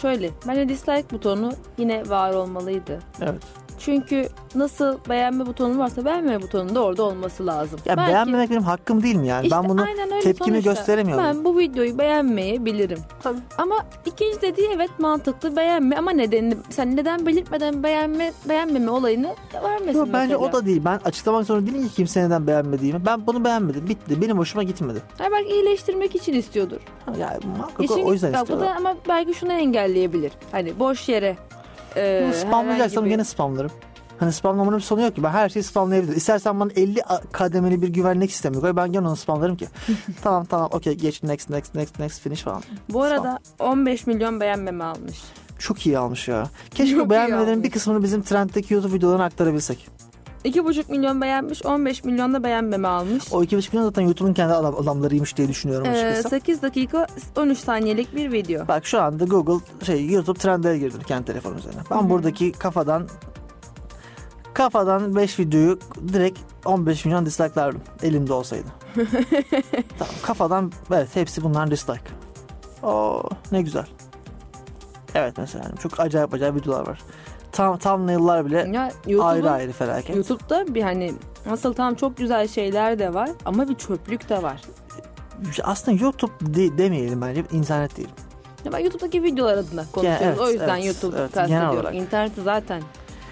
şöyle 0.00 0.30
bence 0.48 0.68
dislike 0.68 1.10
butonu 1.10 1.52
yine 1.78 2.08
var 2.08 2.32
olmalıydı. 2.34 2.98
Evet. 3.20 3.42
Çünkü 3.78 4.28
nasıl 4.54 4.98
beğenme 5.08 5.46
butonu 5.46 5.78
varsa 5.78 6.04
beğenme 6.04 6.42
butonun 6.42 6.74
da 6.74 6.80
orada 6.84 7.02
olması 7.02 7.46
lazım. 7.46 7.80
Ya 7.84 7.96
Belki- 7.96 8.12
beğenmemek 8.12 8.50
benim 8.50 8.62
hakkım 8.62 9.02
değil 9.02 9.16
mi 9.16 9.26
yani? 9.28 9.46
İşte 9.46 9.56
ben 9.56 9.68
bunu 9.68 9.84
tepkimi 10.22 10.34
sonuçta. 10.62 10.70
gösteremiyorum. 10.72 11.24
Ben 11.24 11.44
bu 11.44 11.58
videoyu 11.58 11.98
beğenmeyebilirim. 11.98 12.98
Tabii. 13.22 13.38
Ama 13.58 13.74
ikinci 14.06 14.40
dediği 14.42 14.68
evet 14.74 14.90
mantıklı 14.98 15.56
beğenme 15.56 15.96
ama 15.96 16.10
nedenini 16.10 16.54
sen 16.70 16.96
neden 16.96 17.26
belirtmeden 17.26 17.82
beğenme 17.82 18.32
beğenmeme 18.48 18.90
olayını 18.90 19.34
vermesin 19.64 19.98
Yok, 19.98 20.08
bence 20.12 20.34
mesela. 20.34 20.38
o 20.38 20.52
da 20.52 20.66
değil. 20.66 20.82
Ben 20.84 21.00
açıklamak 21.04 21.44
zorunda 21.46 21.70
değilim 21.70 21.88
ki 21.88 21.94
kimse 21.94 22.22
neden 22.26 22.46
beğenmediğimi. 22.46 23.06
Ben 23.06 23.26
bunu 23.26 23.44
beğenmedim. 23.44 23.88
Bitti. 23.88 24.22
Benim 24.22 24.38
hoşuma 24.38 24.62
gitmedi. 24.62 25.02
Hayır, 25.18 25.32
belki 25.32 25.50
iyileştirmek 25.50 26.14
için 26.14 26.32
istiyordur. 26.32 26.80
Ya 27.20 27.38
muhakkak 27.56 27.90
o- 27.90 28.12
yüzden 28.12 28.32
bak, 28.32 28.40
bu 28.40 28.42
istiyorlar. 28.42 28.68
da 28.70 28.76
ama 28.76 28.94
belki 29.08 29.34
şunu 29.34 29.52
engelleyebilir. 29.52 30.32
Hani 30.52 30.78
boş 30.78 31.08
yere 31.08 31.36
e, 31.96 32.22
Bunu 32.24 32.34
spamlayacaksam 32.34 33.04
bir- 33.04 33.10
gene 33.10 33.24
spamlarım. 33.24 33.70
Hani 34.20 34.32
spamlamanın 34.32 34.78
bir 34.78 34.82
sonu 34.82 35.00
yok 35.02 35.14
ki. 35.14 35.22
Ben 35.22 35.30
her 35.30 35.48
şeyi 35.48 35.62
spamlayabilirim. 35.62 36.18
İstersen 36.18 36.60
bana 36.60 36.70
50 36.76 37.02
a- 37.02 37.20
kademeli 37.32 37.82
bir 37.82 37.88
güvenlik 37.88 38.32
sistemi 38.32 38.60
koy. 38.60 38.76
Ben 38.76 38.92
gene 38.92 39.08
onu 39.08 39.16
spamlarım 39.16 39.56
ki. 39.56 39.66
tamam 40.22 40.44
tamam 40.44 40.68
okey 40.72 40.94
geç 40.94 41.22
next 41.22 41.50
next 41.50 41.74
next 41.74 41.98
next 41.98 42.20
finish 42.20 42.42
falan. 42.42 42.62
Bu 42.88 43.02
arada 43.02 43.38
15 43.58 44.06
milyon 44.06 44.40
beğenmeme 44.40 44.84
almış. 44.84 45.18
Çok 45.58 45.86
iyi 45.86 45.98
almış 45.98 46.28
ya. 46.28 46.48
Keşke 46.74 46.96
Çok 46.96 47.10
beğenmelerin 47.10 47.62
bir 47.62 47.70
kısmını 47.70 48.02
bizim 48.02 48.22
trenddeki 48.22 48.74
YouTube 48.74 48.94
videolarına 48.94 49.24
aktarabilsek. 49.24 49.88
2,5 50.44 50.90
milyon 50.90 51.20
beğenmiş 51.20 51.66
15 51.66 52.04
milyon 52.04 52.34
da 52.34 52.42
beğenmeme 52.44 52.88
almış. 52.88 53.32
O 53.32 53.42
2,5 53.42 53.68
milyon 53.72 53.84
zaten 53.88 54.02
YouTube'un 54.02 54.34
kendi 54.34 54.52
adam, 54.52 54.76
adamlarıymış 54.76 55.36
diye 55.36 55.48
düşünüyorum 55.48 55.86
Ee, 55.86 55.90
açıkçası. 55.90 56.28
8 56.28 56.62
dakika 56.62 57.06
13 57.36 57.58
saniyelik 57.58 58.16
bir 58.16 58.32
video. 58.32 58.68
Bak 58.68 58.86
şu 58.86 59.00
anda 59.02 59.24
Google 59.24 59.84
şey 59.86 60.10
YouTube 60.10 60.38
trendlere 60.38 60.78
girdim 60.78 61.00
kendi 61.06 61.24
telefonum 61.24 61.58
üzerine. 61.58 61.80
Ben 61.90 62.10
buradaki 62.10 62.52
kafadan 62.52 63.08
kafadan 64.54 65.16
5 65.16 65.38
videoyu 65.38 65.78
direkt 66.12 66.38
15 66.64 67.04
milyon 67.04 67.26
dislike'lardım 67.26 67.80
elimde 68.02 68.32
olsaydı. 68.32 68.66
tamam, 69.98 70.14
kafadan 70.22 70.72
evet 70.90 71.08
hepsi 71.16 71.42
bunların 71.44 71.70
dislike. 71.70 72.00
Oo 72.82 73.22
ne 73.52 73.62
güzel. 73.62 73.86
Evet 75.14 75.34
mesela 75.38 75.64
çok 75.82 76.00
acayip 76.00 76.34
acayip 76.34 76.56
videolar 76.56 76.86
var. 76.88 77.02
Tam 77.56 77.78
thumbnail'lar 77.78 78.46
bile 78.46 78.56
Ya 78.72 78.82
ayrı 78.82 78.92
YouTube'un 79.12 79.52
ayrı 79.52 79.72
felaket. 79.72 80.16
YouTube'da 80.16 80.74
bir 80.74 80.82
hani 80.82 81.12
nasıl 81.46 81.72
tam 81.74 81.94
çok 81.94 82.16
güzel 82.16 82.48
şeyler 82.48 82.98
de 82.98 83.14
var 83.14 83.30
ama 83.44 83.68
bir 83.68 83.74
çöplük 83.74 84.28
de 84.28 84.42
var. 84.42 84.62
Aslında 85.62 86.02
YouTube 86.04 86.32
de- 86.40 86.78
demeyelim 86.78 87.22
bence 87.22 87.44
internet 87.52 87.96
değil. 87.96 88.08
Ya 88.64 88.72
ben 88.72 88.78
YouTube'daki 88.78 89.22
videolar 89.22 89.58
adına 89.58 89.84
konuşuyoruz. 89.92 90.22
evet, 90.26 90.40
o 90.40 90.50
yüzden 90.50 90.76
evet, 90.76 90.86
YouTube 90.86 91.16
evet, 91.18 91.34
genel 91.34 91.48
kastediyorum. 91.48 91.78
olarak. 91.80 91.94
İnterneti 91.94 92.42
zaten 92.42 92.82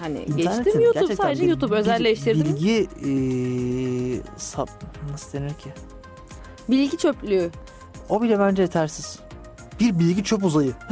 hani 0.00 0.18
İnternetin 0.18 0.54
geçtim 0.64 0.80
YouTube 0.80 1.00
gerçekten 1.00 1.24
sadece 1.24 1.42
bir- 1.42 1.48
YouTube 1.48 1.72
bir- 1.74 1.76
özelleştirdim. 1.80 2.44
Bilgi, 2.44 2.88
Bilgi 3.04 3.08
eee, 4.14 4.22
sap, 4.36 4.70
nasıl 5.12 5.38
denir 5.38 5.54
ki? 5.54 5.68
çöplüğü. 6.98 7.50
O 8.08 8.22
bile 8.22 8.38
bence 8.38 8.62
yetersiz. 8.62 9.18
Bir 9.80 9.98
bilgi 9.98 10.24
çöp 10.24 10.44
uzayı. 10.44 10.72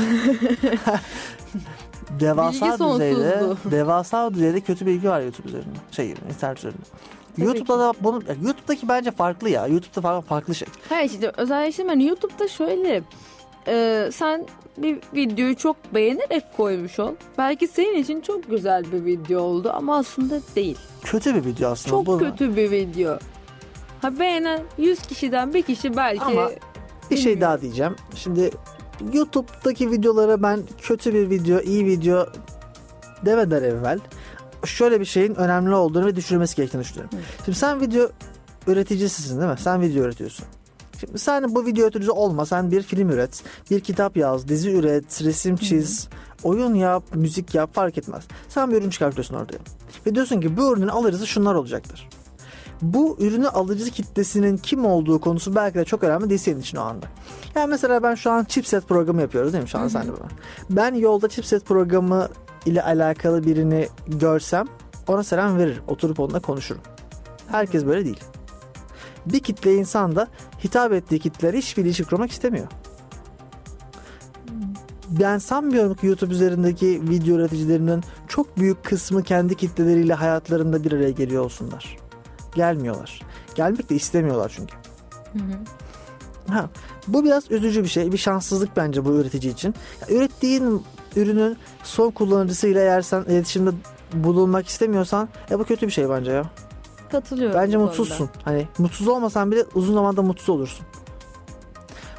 devasa 2.21 2.67
Bilgi 2.67 2.85
düzeyde, 2.85 3.41
sonsuzluğu. 3.41 3.57
devasa 3.71 4.35
düzeyde 4.35 4.61
kötü 4.61 4.87
bilgi 4.87 5.09
var 5.09 5.21
YouTube 5.21 5.49
üzerinde. 5.49 5.79
Şey, 5.91 6.15
internet 6.31 6.59
üzerinde. 6.59 6.79
Tabii 7.37 7.47
YouTube'da 7.47 7.79
da 7.79 7.93
bunu, 8.01 8.23
YouTube'daki 8.45 8.89
bence 8.89 9.11
farklı 9.11 9.49
ya. 9.49 9.67
YouTube'da 9.67 10.01
farklı, 10.01 10.29
farklı 10.29 10.55
şey. 10.55 10.69
Hayır 10.89 11.11
işte 11.11 11.33
özelleştirme 11.37 11.89
hani 11.89 12.07
YouTube'da 12.07 12.49
şöyle 12.49 13.03
e, 13.69 14.09
sen 14.13 14.47
bir 14.77 14.99
videoyu 15.15 15.57
çok 15.57 15.95
beğenerek 15.95 16.57
koymuş 16.57 16.99
ol. 16.99 17.15
Belki 17.39 17.69
senin 17.69 17.95
için 17.95 18.21
çok 18.21 18.51
güzel 18.51 18.85
bir 18.93 19.05
video 19.05 19.41
oldu 19.41 19.73
ama 19.75 19.97
aslında 19.97 20.41
değil. 20.57 20.79
Kötü 21.03 21.35
bir 21.35 21.45
video 21.45 21.71
aslında. 21.71 21.91
Çok 21.91 22.07
Bunu- 22.07 22.19
kötü 22.19 22.57
bir 22.57 22.71
video. 22.71 23.19
Ha 24.03 24.19
beğenen 24.19 24.61
100 24.79 25.03
kişiden 25.03 25.55
bir 25.55 25.63
kişi 25.63 25.97
belki 25.97 26.25
Ama 26.25 26.51
Bir 27.11 27.17
şey 27.17 27.41
daha 27.41 27.61
diyeceğim. 27.61 27.97
Şimdi 28.15 28.51
YouTube'daki 29.13 29.91
videolara 29.91 30.43
ben 30.43 30.61
kötü 30.83 31.15
bir 31.15 31.31
video, 31.31 31.61
iyi 31.61 31.87
video 31.87 32.27
demeden 33.27 33.63
evvel 33.63 33.99
şöyle 34.65 35.01
bir 35.01 35.05
şeyin 35.05 35.35
önemli 35.35 35.75
olduğunu 35.75 36.07
ve 36.07 36.17
düşürülmesi 36.17 36.57
gerektiğini 36.57 36.83
düşünüyorum. 36.83 37.19
Şimdi 37.45 37.59
sen 37.59 37.81
video 37.81 38.09
üreticisisin 38.67 39.41
değil 39.41 39.51
mi? 39.51 39.59
Sen 39.59 39.81
video 39.81 40.05
üretiyorsun. 40.05 40.47
Şimdi 41.01 41.19
sen 41.19 41.55
bu 41.55 41.67
video 41.67 41.85
üreticisi 41.85 42.11
olma. 42.11 42.47
Sen 42.47 42.71
bir 42.71 42.83
film 42.83 43.11
üret, 43.11 43.43
bir 43.71 43.81
kitap 43.81 44.17
yaz, 44.17 44.49
dizi 44.49 44.71
üret, 44.71 45.23
resim 45.25 45.57
çiz, 45.57 46.09
oyun 46.43 46.75
yap, 46.75 47.05
müzik 47.15 47.55
yap 47.55 47.75
fark 47.75 47.99
etmez. 47.99 48.25
Sen 48.49 48.71
bir 48.71 48.77
ürün 48.77 48.91
çıkartıyorsun 48.91 49.35
ortaya. 49.35 49.59
Ve 50.07 50.15
diyorsun 50.15 50.41
ki 50.41 50.57
bu 50.57 50.73
ürünün 50.73 50.89
alıcısı 50.89 51.27
şunlar 51.27 51.55
olacaktır. 51.55 52.09
Bu 52.83 53.17
ürünü 53.21 53.49
alıcı 53.49 53.91
kitlesinin 53.91 54.57
kim 54.57 54.85
olduğu 54.85 55.21
konusu 55.21 55.55
belki 55.55 55.79
de 55.79 55.85
çok 55.85 56.05
önemli 56.05 56.29
değil 56.29 56.41
senin 56.41 56.61
için 56.61 56.79
o 56.79 56.81
anda. 56.81 57.07
Yani 57.55 57.71
mesela 57.71 58.03
ben 58.03 58.15
şu 58.15 58.31
an 58.31 58.45
chipset 58.45 58.89
programı 58.89 59.21
yapıyoruz 59.21 59.53
değil 59.53 59.63
mi 59.63 59.69
şu 59.69 59.79
an 59.79 59.89
senle 59.89 60.13
bana. 60.13 60.29
Ben 60.71 60.95
yolda 60.95 61.29
chipset 61.29 61.67
programı 61.67 62.29
ile 62.67 62.83
alakalı 62.83 63.47
birini 63.47 63.89
görsem 64.07 64.67
ona 65.09 65.23
selam 65.25 65.59
veririm. 65.59 65.83
Oturup 65.89 66.21
onunla 66.21 66.41
konuşurum. 66.41 66.83
Herkes 67.47 67.87
böyle 67.87 68.05
değil. 68.05 68.21
Bir 69.27 69.41
kitle 69.41 69.75
insan 69.75 70.17
da 70.17 70.29
hitap 70.65 70.93
ettiği 70.93 71.19
kitlere 71.19 71.59
hiçbir 71.59 71.85
ilişki 71.85 72.05
kurmak 72.05 72.31
istemiyor. 72.31 72.67
Ben 75.21 75.39
sanmıyorum 75.39 75.95
ki 75.95 76.07
YouTube 76.07 76.35
üzerindeki 76.35 77.03
video 77.09 77.37
üreticilerinin 77.37 78.03
çok 78.29 78.57
büyük 78.59 78.85
kısmı 78.85 79.23
kendi 79.23 79.55
kitleleriyle 79.55 80.15
hayatlarında 80.15 80.85
bir 80.85 80.93
araya 80.93 81.11
geliyor 81.11 81.45
olsunlar. 81.45 82.02
Gelmiyorlar. 82.55 83.21
Gelmek 83.55 83.91
de 83.91 83.95
istemiyorlar 83.95 84.53
çünkü. 84.57 84.75
Ha, 86.49 86.69
bu 87.09 87.25
biraz 87.25 87.51
üzücü 87.51 87.83
bir 87.83 87.89
şey. 87.89 88.13
Bir 88.13 88.19
şanssızlık 88.19 88.77
bence 88.77 89.05
bu 89.05 89.13
üretici 89.13 89.53
için. 89.53 89.75
Ya, 90.01 90.17
ürettiğin 90.17 90.83
ürünün 91.17 91.57
son 91.83 92.11
kullanıcısıyla 92.11 92.81
eğer 92.81 93.03
sen 93.03 93.23
iletişimde 93.23 93.71
bulunmak 94.13 94.67
istemiyorsan 94.67 95.29
ya 95.51 95.59
bu 95.59 95.65
kötü 95.65 95.87
bir 95.87 95.93
şey 95.93 96.09
bence 96.09 96.31
ya. 96.31 96.45
katılıyorum. 97.13 97.61
Bence 97.61 97.77
mutsuzsun. 97.77 98.31
Hani 98.45 98.69
mutsuz 98.79 99.09
olmasan 99.09 99.53
bile 99.53 99.65
uzun 99.75 99.95
zamanda 99.95 100.23
mutsuz 100.23 100.49
olursun. 100.49 100.87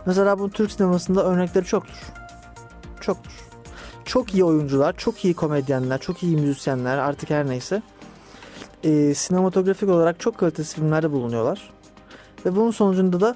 Mesela 0.06 0.40
bu 0.40 0.50
Türk 0.50 0.72
sinemasında 0.72 1.26
örnekleri 1.26 1.66
çoktur. 1.66 2.12
Çoktur. 3.02 3.32
Çok 4.06 4.34
iyi 4.34 4.44
oyuncular, 4.44 4.94
çok 4.98 5.26
iyi 5.26 5.34
komedyenler, 5.34 6.00
çok 6.00 6.24
iyi 6.24 6.38
müzisyenler 6.38 6.98
artık 6.98 7.30
her 7.30 7.48
neyse. 7.48 7.82
Ee, 8.84 9.14
sinematografik 9.14 9.90
olarak 9.90 10.20
çok 10.20 10.38
kalitesiz 10.38 10.76
filmlerde 10.76 11.12
bulunuyorlar. 11.12 11.70
Ve 12.46 12.56
bunun 12.56 12.72
sonucunda 12.72 13.22
da 13.22 13.36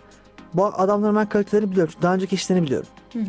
bu 0.54 0.66
adamların 0.66 1.16
ben 1.16 1.30
kalitelerini 1.30 1.72
biliyorum. 1.72 1.94
Daha 2.02 2.14
önceki 2.14 2.36
işlerini 2.36 2.64
biliyorum. 2.64 2.88
Hı 3.14 3.20
hı, 3.20 3.24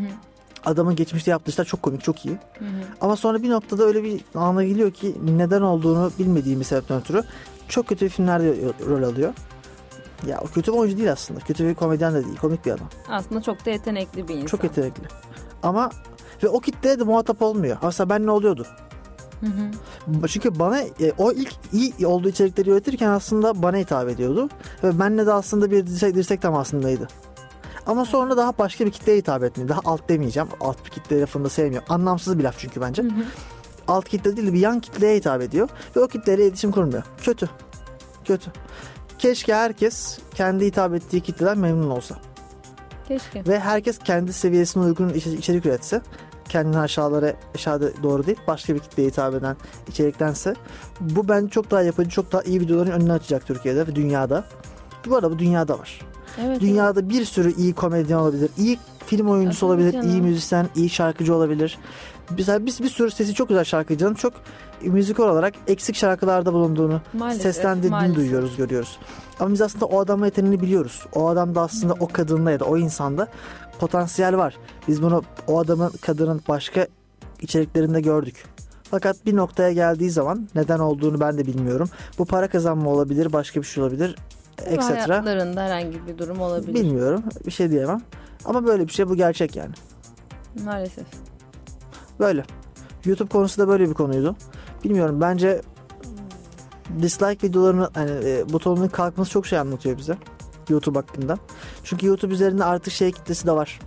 Adamın 0.64 0.96
geçmişte 0.96 1.30
yaptığı 1.30 1.50
işler 1.50 1.64
çok 1.64 1.82
komik, 1.82 2.02
çok 2.04 2.26
iyi. 2.26 2.38
hı 2.58 2.64
hı. 2.64 2.68
Ama 3.00 3.16
sonra 3.16 3.42
bir 3.42 3.50
noktada 3.50 3.84
öyle 3.84 4.04
bir 4.04 4.20
ana 4.34 4.64
geliyor 4.64 4.90
ki 4.90 5.14
neden 5.24 5.62
olduğunu 5.62 6.10
bilmediğim 6.18 6.60
bir 6.60 6.64
sebepten 6.64 7.00
ötürü 7.00 7.22
çok 7.68 7.86
kötü 7.86 8.04
bir 8.04 8.10
filmlerde 8.10 8.54
rol 8.88 9.02
alıyor. 9.02 9.32
Ya 10.26 10.40
o 10.40 10.46
kötü 10.46 10.72
bir 10.72 10.76
oyuncu 10.78 10.96
değil 10.98 11.12
aslında. 11.12 11.40
Kötü 11.40 11.68
bir 11.68 11.74
komedyen 11.74 12.14
de 12.14 12.24
değil. 12.24 12.36
Komik 12.36 12.66
bir 12.66 12.70
adam. 12.70 12.88
Aslında 13.08 13.42
çok 13.42 13.66
da 13.66 13.70
yetenekli 13.70 14.28
bir 14.28 14.34
insan. 14.34 14.46
Çok 14.46 14.64
yetenekli. 14.64 15.02
Ama 15.62 15.90
ve 16.42 16.48
o 16.48 16.60
kitleye 16.60 16.98
de 16.98 17.04
muhatap 17.04 17.42
olmuyor. 17.42 17.76
Aslında 17.82 18.10
ben 18.10 18.26
ne 18.26 18.30
oluyordu? 18.30 18.66
Hı 19.40 19.46
hı. 19.46 20.28
Çünkü 20.28 20.58
bana 20.58 20.80
e, 20.80 21.12
o 21.18 21.32
ilk 21.32 21.54
iyi 21.72 22.06
olduğu 22.06 22.28
içerikleri 22.28 22.70
üretirken 22.70 23.08
aslında 23.08 23.62
bana 23.62 23.76
hitap 23.76 24.08
ediyordu. 24.08 24.48
Ve 24.84 24.98
benle 25.00 25.26
de 25.26 25.32
aslında 25.32 25.70
bir 25.70 25.86
dirsek, 25.86 26.14
dirsek 26.14 26.42
temasındaydı. 26.42 27.08
Ama 27.86 28.04
sonra 28.04 28.36
daha 28.36 28.58
başka 28.58 28.86
bir 28.86 28.90
kitleye 28.90 29.18
hitap 29.18 29.42
etmiyor. 29.44 29.68
Daha 29.68 29.80
alt 29.84 30.08
demeyeceğim. 30.08 30.48
Alt 30.60 30.84
bir 30.84 30.90
kitle 30.90 31.20
lafını 31.20 31.44
da 31.44 31.48
sevmiyorum. 31.48 31.88
Anlamsız 31.90 32.38
bir 32.38 32.44
laf 32.44 32.54
çünkü 32.58 32.80
bence. 32.80 33.02
Hı 33.02 33.06
hı. 33.06 33.24
alt 33.88 34.08
kitle 34.08 34.36
değil 34.36 34.52
bir 34.52 34.58
yan 34.58 34.80
kitleye 34.80 35.16
hitap 35.16 35.42
ediyor 35.42 35.68
ve 35.96 36.00
o 36.00 36.08
kitleyle 36.08 36.42
iletişim 36.42 36.70
kurmuyor. 36.72 37.02
Kötü. 37.22 37.48
Kötü. 38.24 38.50
Keşke 39.18 39.54
herkes 39.54 40.18
kendi 40.34 40.66
hitap 40.66 40.94
ettiği 40.94 41.20
kitleden 41.20 41.58
memnun 41.58 41.90
olsa. 41.90 42.14
Keşke. 43.08 43.42
Ve 43.46 43.60
herkes 43.60 43.98
kendi 43.98 44.32
seviyesine 44.32 44.84
uygun 44.84 45.08
iç- 45.08 45.26
içerik 45.26 45.66
üretse. 45.66 46.02
Kendini 46.48 46.78
aşağılara 46.78 47.32
aşağıda 47.54 48.02
doğru 48.02 48.26
değil 48.26 48.38
başka 48.46 48.74
bir 48.74 48.78
kitleye 48.80 49.08
hitap 49.08 49.34
eden 49.34 49.56
içeriktense 49.88 50.54
bu 51.00 51.28
bence 51.28 51.48
çok 51.48 51.70
daha 51.70 51.82
yapıcı 51.82 52.10
çok 52.10 52.32
daha 52.32 52.42
iyi 52.42 52.60
videoların 52.60 52.90
önünü 52.90 53.12
açacak 53.12 53.46
Türkiye'de 53.46 53.86
ve 53.86 53.94
dünyada. 53.94 54.44
Bu 55.06 55.16
arada 55.16 55.30
bu 55.30 55.38
dünyada 55.38 55.78
var. 55.78 56.00
Evet. 56.46 56.60
Dünyada 56.60 57.08
bir 57.08 57.24
sürü 57.24 57.54
iyi 57.54 57.72
komedyen 57.74 58.16
olabilir. 58.18 58.50
iyi 58.58 58.78
film 59.06 59.28
oyuncusu 59.28 59.60
tabii 59.60 59.68
olabilir. 59.70 59.92
canım. 59.92 60.08
iyi 60.08 60.22
müzisyen, 60.22 60.68
iyi 60.76 60.90
şarkıcı 60.90 61.34
olabilir. 61.34 61.78
Mesela 62.30 62.66
biz 62.66 62.80
bir 62.82 62.88
sürü 62.88 63.10
sesi 63.10 63.34
çok 63.34 63.48
güzel 63.48 63.64
şarkıcının 63.64 64.14
çok 64.14 64.32
müzikal 64.82 65.24
olarak 65.28 65.54
eksik 65.66 65.96
şarkılarda 65.96 66.52
bulunduğunu, 66.52 67.00
Maalesef, 67.12 67.42
seslendirdiğini 67.42 67.90
maalesef. 67.90 68.16
duyuyoruz, 68.16 68.56
görüyoruz. 68.56 68.98
Ama 69.40 69.52
biz 69.52 69.62
aslında 69.62 69.86
o 69.86 70.00
adamın 70.00 70.24
yeteneğini 70.24 70.60
biliyoruz. 70.60 71.06
O 71.14 71.28
adamda 71.28 71.60
aslında 71.60 71.94
o 72.00 72.08
kadında 72.08 72.50
ya 72.50 72.60
da 72.60 72.64
o 72.64 72.76
insanda 72.78 73.28
potansiyel 73.78 74.36
var. 74.36 74.56
Biz 74.88 75.02
bunu 75.02 75.22
o 75.46 75.58
adamın, 75.58 75.92
kadının 76.00 76.42
başka 76.48 76.86
içeriklerinde 77.40 78.00
gördük. 78.00 78.44
Fakat 78.90 79.26
bir 79.26 79.36
noktaya 79.36 79.72
geldiği 79.72 80.10
zaman 80.10 80.48
neden 80.54 80.78
olduğunu 80.78 81.20
ben 81.20 81.38
de 81.38 81.46
bilmiyorum. 81.46 81.88
Bu 82.18 82.24
para 82.24 82.48
kazanma 82.48 82.90
olabilir, 82.90 83.32
başka 83.32 83.60
bir 83.60 83.66
şey 83.66 83.82
olabilir, 83.82 84.16
etc. 84.64 84.90
Hayatlarında 84.90 85.62
herhangi 85.62 86.06
bir 86.06 86.18
durum 86.18 86.40
olabilir. 86.40 86.74
Bilmiyorum. 86.74 87.22
Bir 87.46 87.50
şey 87.50 87.70
diyemem. 87.70 88.00
Ama 88.44 88.66
böyle 88.66 88.86
bir 88.86 88.92
şey 88.92 89.08
bu 89.08 89.16
gerçek 89.16 89.56
yani. 89.56 89.72
Maalesef. 90.64 91.06
Böyle. 92.20 92.44
YouTube 93.04 93.28
konusu 93.28 93.60
da 93.60 93.68
böyle 93.68 93.88
bir 93.88 93.94
konuydu. 93.94 94.36
Bilmiyorum 94.84 95.20
bence 95.20 95.62
dislike 97.02 97.48
videolarının 97.48 97.88
hani, 97.94 98.10
e, 98.10 98.52
butonunun 98.52 98.88
kalkması 98.88 99.30
çok 99.30 99.46
şey 99.46 99.58
anlatıyor 99.58 99.98
bize. 99.98 100.16
YouTube 100.70 100.98
hakkında. 100.98 101.38
Çünkü 101.84 102.06
YouTube 102.06 102.34
üzerinde 102.34 102.64
artık 102.64 102.92
şey 102.92 103.12
kitlesi 103.12 103.46
de 103.46 103.52
var. 103.52 103.78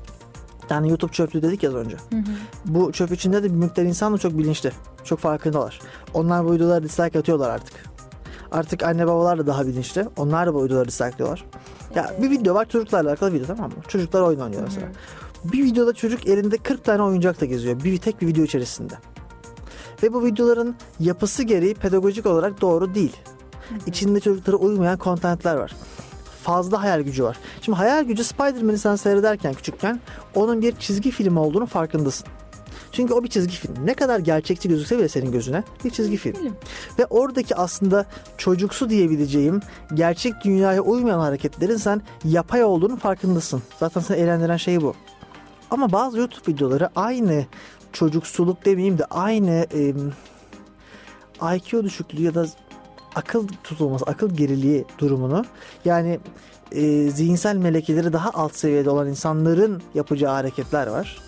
Yani 0.70 0.90
YouTube 0.90 1.12
çöplüğü 1.12 1.42
dedik 1.42 1.64
ya 1.64 1.70
az 1.70 1.76
önce. 1.76 1.96
Hı 1.96 2.18
hı. 2.18 2.24
Bu 2.66 2.92
çöp 2.92 3.12
içinde 3.12 3.44
de 3.44 3.50
bir 3.50 3.56
miktar 3.56 3.84
insan 3.84 4.14
da 4.14 4.18
çok 4.18 4.38
bilinçli. 4.38 4.72
Çok 5.04 5.20
farkındalar. 5.20 5.80
Onlar 6.14 6.46
bu 6.46 6.54
videolara 6.54 6.84
dislike 6.84 7.20
atıyorlar 7.20 7.50
artık. 7.50 7.74
Artık 8.52 8.84
anne 8.84 9.08
babalar 9.08 9.38
da 9.38 9.48
daha 9.48 9.68
bilinçli. 9.68 10.08
Onlar 10.18 10.48
da 10.48 10.54
bu 10.54 10.64
videoları 10.64 10.88
dislike'liyorlar. 10.88 11.46
Ya 11.96 12.16
bir 12.22 12.30
video 12.30 12.56
var 12.56 12.70
çocuklarla 12.70 13.10
alakalı 13.10 13.34
video 13.34 13.48
tamam 13.48 13.72
mı? 13.72 13.78
Çocuklar 13.88 14.22
oyun 14.22 14.40
oynuyor 14.40 14.64
mesela. 14.64 14.88
Bir 15.44 15.64
videoda 15.64 15.94
çocuk 15.94 16.28
elinde 16.28 16.58
40 16.58 16.84
tane 16.84 17.02
oyuncakla 17.02 17.46
geziyor. 17.46 17.84
Bir 17.84 17.98
tek 17.98 18.22
bir 18.22 18.28
video 18.28 18.44
içerisinde. 18.44 18.94
Ve 20.04 20.14
bu 20.14 20.26
videoların 20.26 20.76
yapısı 21.00 21.44
gereği 21.44 21.74
pedagojik 21.74 22.26
olarak 22.26 22.62
doğru 22.62 22.96
değil. 22.96 23.16
İçinde 23.86 24.20
çocuklara 24.20 24.58
uymayan 24.58 24.98
kontentler 24.98 25.56
var. 25.56 25.76
Fazla 26.44 26.84
hayal 26.84 27.02
gücü 27.02 27.24
var. 27.24 27.38
Şimdi 27.62 27.78
hayal 27.78 28.04
gücü 28.04 28.24
Spider-Man'i 28.24 28.78
sen 28.78 28.96
seyrederken 28.96 29.54
küçükken 29.54 30.00
onun 30.36 30.62
bir 30.62 30.76
çizgi 30.76 31.12
film 31.12 31.38
olduğunu 31.38 31.66
farkındasın. 31.66 32.28
Çünkü 32.92 33.14
o 33.14 33.24
bir 33.24 33.30
çizgi 33.30 33.56
film. 33.56 33.76
Ne 33.86 33.94
kadar 33.94 34.20
gerçekçi 34.20 34.70
gözükse 34.70 34.98
bile 34.98 35.10
senin 35.10 35.32
gözüne 35.32 35.64
bir 35.84 35.90
çizgi 35.90 36.18
film. 36.18 36.34
Film. 36.34 36.56
Ve 37.00 37.06
oradaki 37.06 37.56
aslında 37.56 38.06
çocuksu 38.38 38.90
diyebileceğim 38.90 39.60
gerçek 39.94 40.34
dünyaya 40.44 40.82
uymayan 40.82 41.20
hareketlerin 41.20 41.78
sen 41.78 42.02
yapay 42.24 42.64
olduğunu 42.64 42.98
farkındasın. 42.98 43.64
Zaten 43.80 44.02
seni 44.02 44.18
eğlendiren 44.18 44.58
şey 44.58 44.82
bu. 44.82 44.96
Ama 45.72 45.92
bazı 45.92 46.18
YouTube 46.18 46.54
videoları 46.54 46.90
aynı 46.96 47.46
çocuksuluk 47.94 48.66
demeyeyim 48.66 48.98
de 48.98 49.06
aynı 49.06 49.68
e, 49.74 49.94
IQ 51.56 51.84
düşüklüğü 51.84 52.22
ya 52.22 52.36
da 52.36 52.46
akıl 53.16 53.48
tutulması, 53.64 54.06
akıl 54.06 54.30
geriliği 54.30 54.86
durumunu 54.98 55.46
yani 55.86 56.20
e, 56.72 57.10
zihinsel 57.10 57.56
melekeleri 57.56 58.14
daha 58.14 58.30
alt 58.30 58.56
seviyede 58.56 58.90
olan 58.90 59.08
insanların 59.08 59.82
yapacağı 59.94 60.34
hareketler 60.34 60.88
var. 60.88 61.22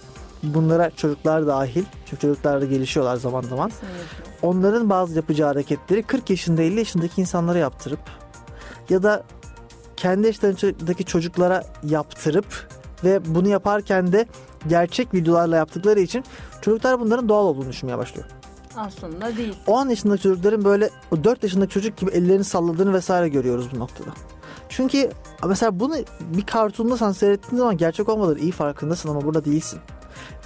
Bunlara 0.43 0.89
çocuklar 0.89 1.47
dahil. 1.47 1.83
Çünkü 2.05 2.21
çocuklar 2.21 2.61
da 2.61 2.65
gelişiyorlar 2.65 3.15
zaman 3.15 3.41
zaman 3.41 3.71
onların 4.41 4.89
bazı 4.89 5.15
yapacağı 5.15 5.47
hareketleri 5.47 6.03
40 6.03 6.29
yaşında 6.29 6.61
50 6.61 6.79
yaşındaki 6.79 7.21
insanlara 7.21 7.57
yaptırıp 7.57 7.99
ya 8.89 9.03
da 9.03 9.23
kendi 9.95 10.27
yaşlarındaki 10.27 11.05
çocuklara 11.05 11.63
yaptırıp 11.83 12.69
ve 13.03 13.35
bunu 13.35 13.47
yaparken 13.47 14.11
de 14.11 14.25
gerçek 14.67 15.13
videolarla 15.13 15.55
yaptıkları 15.55 15.99
için 15.99 16.23
çocuklar 16.61 16.99
bunların 16.99 17.29
doğal 17.29 17.45
olduğunu 17.45 17.69
düşünmeye 17.69 17.97
başlıyor. 17.97 18.27
Aslında 18.77 19.37
değil. 19.37 19.55
10 19.67 19.89
yaşındaki 19.89 20.21
çocukların 20.23 20.65
böyle 20.65 20.89
o 21.11 21.23
4 21.23 21.43
yaşındaki 21.43 21.73
çocuk 21.73 21.97
gibi 21.97 22.11
ellerini 22.11 22.43
salladığını 22.43 22.93
vesaire 22.93 23.29
görüyoruz 23.29 23.67
bu 23.75 23.79
noktada. 23.79 24.09
Çünkü 24.69 25.11
mesela 25.47 25.79
bunu 25.79 25.95
bir 26.19 26.45
kartonda 26.45 26.97
sen 26.97 27.11
seyrettiğin 27.11 27.57
zaman 27.57 27.77
gerçek 27.77 28.09
olmadığını 28.09 28.39
iyi 28.39 28.51
farkındasın 28.51 29.09
ama 29.09 29.21
burada 29.21 29.45
değilsin. 29.45 29.79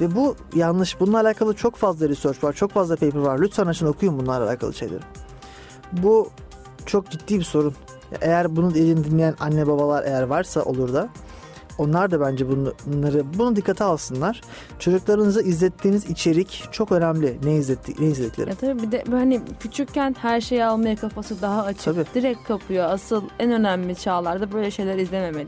Ve 0.02 0.16
bu 0.16 0.36
yanlış. 0.56 1.00
Bununla 1.00 1.22
alakalı 1.22 1.56
çok 1.56 1.76
fazla 1.76 2.10
research 2.10 2.44
var, 2.44 2.54
çok 2.54 2.72
fazla 2.72 2.96
paper 2.96 3.20
var. 3.20 3.40
Lütfen 3.40 3.66
açın 3.66 3.86
okuyun 3.86 4.20
bunlarla 4.20 4.48
alakalı 4.48 4.74
şeyleri. 4.74 5.04
Bu 5.92 6.30
çok 6.86 7.12
ciddi 7.12 7.40
bir 7.40 7.44
sorun. 7.44 7.74
Eğer 8.22 8.56
bunu 8.56 8.74
dinleyen 8.74 9.36
anne 9.40 9.68
babalar 9.68 10.04
eğer 10.04 10.24
varsa 10.24 10.64
olur 10.64 10.94
da 10.94 11.10
onlar 11.78 12.12
da 12.12 12.22
bence 12.22 12.46
bunları 12.50 13.24
bunu 13.38 13.56
dikkate 13.56 13.84
alsınlar. 13.84 14.42
Çocuklarınıza 14.80 15.42
izlettiğiniz 15.42 16.10
içerik 16.10 16.68
çok 16.72 16.92
önemli. 16.92 17.38
Ne 17.44 17.56
izletti 17.56 17.94
ne 18.00 18.06
izledikleri. 18.08 18.50
Ya 18.50 18.56
tabii 18.56 18.82
bir 18.82 18.92
de 18.92 19.04
hani 19.12 19.42
küçükken 19.60 20.16
her 20.22 20.42
şeyi 20.42 20.66
almaya 20.66 20.96
kafası 20.96 21.42
daha 21.42 21.64
açık. 21.64 21.86
Tabii. 21.86 22.06
Direkt 22.14 22.44
kapıyor. 22.48 22.86
Asıl 22.92 23.24
en 23.40 23.52
önemli 23.52 23.96
çağlarda 23.96 24.52
böyle 24.52 24.72
şeyler 24.72 24.98
izlememeli. 24.98 25.48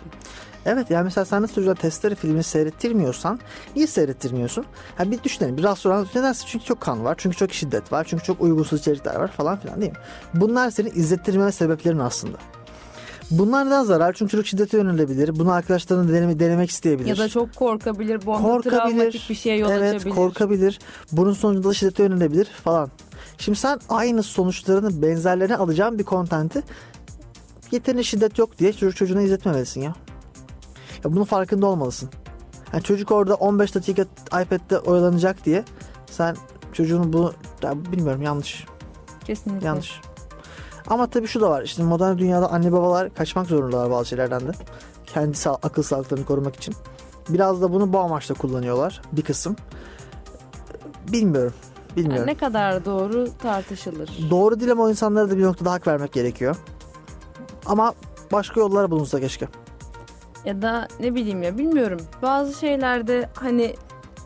Evet 0.65 0.91
yani 0.91 1.03
mesela 1.03 1.25
sen 1.25 1.43
de 1.43 1.47
çocuğa 1.47 1.73
testere 1.73 2.15
filmini 2.15 2.43
seyrettirmiyorsan 2.43 3.39
niye 3.75 3.87
seyrettirmiyorsun? 3.87 4.65
Yani 4.99 5.11
bir 5.11 5.23
düşünelim 5.23 5.57
bir 5.57 5.63
restoran 5.63 6.07
nedense 6.15 6.43
çünkü 6.47 6.65
çok 6.65 6.81
kan 6.81 7.05
var 7.05 7.15
çünkü 7.17 7.37
çok 7.37 7.53
şiddet 7.53 7.91
var 7.91 8.07
çünkü 8.09 8.23
çok 8.23 8.41
uygunsuz 8.41 8.79
içerikler 8.79 9.15
var 9.15 9.27
falan 9.27 9.59
filan 9.59 9.81
değil 9.81 9.91
mi? 9.91 9.97
Bunlar 10.33 10.71
senin 10.71 10.89
izlettirmeme 10.89 11.51
sebeplerin 11.51 11.99
aslında. 11.99 12.37
Bunlar 13.31 13.65
neden 13.65 13.83
zarar? 13.83 14.13
Çünkü 14.13 14.31
çocuk 14.31 14.47
şiddete 14.47 14.77
yönelebilir. 14.77 15.39
Bunu 15.39 15.51
arkadaşlarına 15.51 16.13
deneme, 16.13 16.39
denemek 16.39 16.69
isteyebilir. 16.69 17.09
Ya 17.09 17.17
da 17.17 17.29
çok 17.29 17.55
korkabilir. 17.55 18.25
Bu 18.25 18.33
korkabilir. 18.33 18.77
travmatik 18.77 19.29
bir 19.29 19.35
şeye 19.35 19.57
yol 19.57 19.69
evet, 19.69 19.95
açabilir. 19.95 20.15
korkabilir. 20.15 20.79
Bunun 21.11 21.33
sonucunda 21.33 21.69
da 21.69 21.73
şiddete 21.73 22.03
yönelebilir 22.03 22.45
falan. 22.45 22.91
Şimdi 23.37 23.57
sen 23.57 23.79
aynı 23.89 24.23
sonuçlarını 24.23 25.01
benzerlerine 25.01 25.55
alacağın 25.55 25.99
bir 25.99 26.03
kontenti 26.03 26.63
yeterince 27.71 28.03
şiddet 28.03 28.37
yok 28.37 28.59
diye 28.59 28.73
çocuk 28.73 28.95
çocuğuna 28.95 29.21
izletmemelisin 29.21 29.81
ya. 29.81 29.95
Ya 31.03 31.13
bunun 31.13 31.23
farkında 31.23 31.67
olmalısın. 31.67 32.09
Yani 32.73 32.83
çocuk 32.83 33.11
orada 33.11 33.35
15 33.35 33.75
dakika 33.75 34.01
iPad'de 34.41 34.79
oyalanacak 34.79 35.45
diye 35.45 35.63
sen 36.05 36.35
çocuğun 36.73 37.13
bunu 37.13 37.33
ya 37.63 37.85
bilmiyorum 37.91 38.21
yanlış. 38.21 38.65
Kesinlikle. 39.25 39.67
Yanlış. 39.67 40.01
Ama 40.89 41.07
tabii 41.07 41.27
şu 41.27 41.41
da 41.41 41.49
var. 41.49 41.61
İşte 41.63 41.83
modern 41.83 42.17
dünyada 42.17 42.51
anne 42.51 42.71
babalar 42.71 43.13
kaçmak 43.13 43.47
zorundalar 43.47 43.91
bazı 43.91 44.09
şeylerden 44.09 44.41
de. 44.41 44.51
Kendi 45.05 45.37
sağ, 45.37 45.55
akıl 45.55 45.83
sağlıklarını 45.83 46.25
korumak 46.25 46.55
için. 46.55 46.75
Biraz 47.29 47.61
da 47.61 47.73
bunu 47.73 47.93
bu 47.93 47.99
amaçla 47.99 48.35
kullanıyorlar. 48.35 49.01
Bir 49.11 49.21
kısım. 49.21 49.55
Bilmiyorum. 51.11 51.53
Bilmiyorum. 51.95 52.17
Yani 52.17 52.27
ne 52.27 52.37
kadar 52.37 52.85
doğru 52.85 53.27
tartışılır. 53.41 54.09
Doğru 54.29 54.59
değil 54.59 54.71
ama 54.71 54.83
o 54.83 54.89
insanlara 54.89 55.29
da 55.29 55.37
bir 55.37 55.43
noktada 55.43 55.71
hak 55.71 55.87
vermek 55.87 56.13
gerekiyor. 56.13 56.55
Ama 57.65 57.93
başka 58.31 58.59
yollara 58.59 58.91
bulunsa 58.91 59.19
keşke. 59.19 59.47
Ya 60.45 60.61
da 60.61 60.87
ne 60.99 61.15
bileyim 61.15 61.43
ya 61.43 61.57
bilmiyorum. 61.57 61.99
Bazı 62.21 62.59
şeylerde 62.59 63.29
hani 63.33 63.75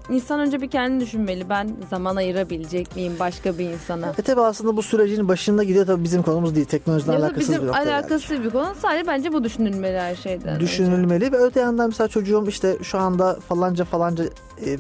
insan 0.10 0.40
önce 0.40 0.62
bir 0.62 0.70
kendini 0.70 1.00
düşünmeli. 1.02 1.50
Ben 1.50 1.70
zaman 1.90 2.16
ayırabilecek 2.16 2.96
miyim 2.96 3.14
başka 3.20 3.58
bir 3.58 3.70
insana? 3.70 4.14
E 4.18 4.22
tabi 4.22 4.42
aslında 4.42 4.78
bu 4.78 4.84
sürecin 4.84 5.28
başında 5.28 5.64
gidiyor 5.64 5.86
tabii 5.86 6.04
bizim 6.04 6.22
konumuz 6.24 6.56
değil. 6.56 6.66
Teknolojiden 6.66 7.14
da 7.14 7.18
alakasız 7.18 7.50
bir 7.50 7.54
bizim 7.54 7.68
noktaya 7.68 7.84
geldik. 7.84 8.04
alakası 8.04 8.44
bir 8.44 8.50
konu. 8.50 8.68
Sadece 8.82 9.08
bence 9.08 9.34
bu 9.34 9.44
düşünülmeli 9.44 9.98
her 10.00 10.16
şeyden. 10.16 10.48
önce. 10.56 10.60
düşünülmeli 10.60 11.32
ve 11.32 11.38
öte 11.38 11.60
yandan 11.60 11.90
mesela 11.90 12.08
çocuğum 12.08 12.46
işte 12.48 12.78
şu 12.84 12.98
anda 13.00 13.38
falanca 13.48 13.86
falanca 13.86 14.24
e, 14.66 14.78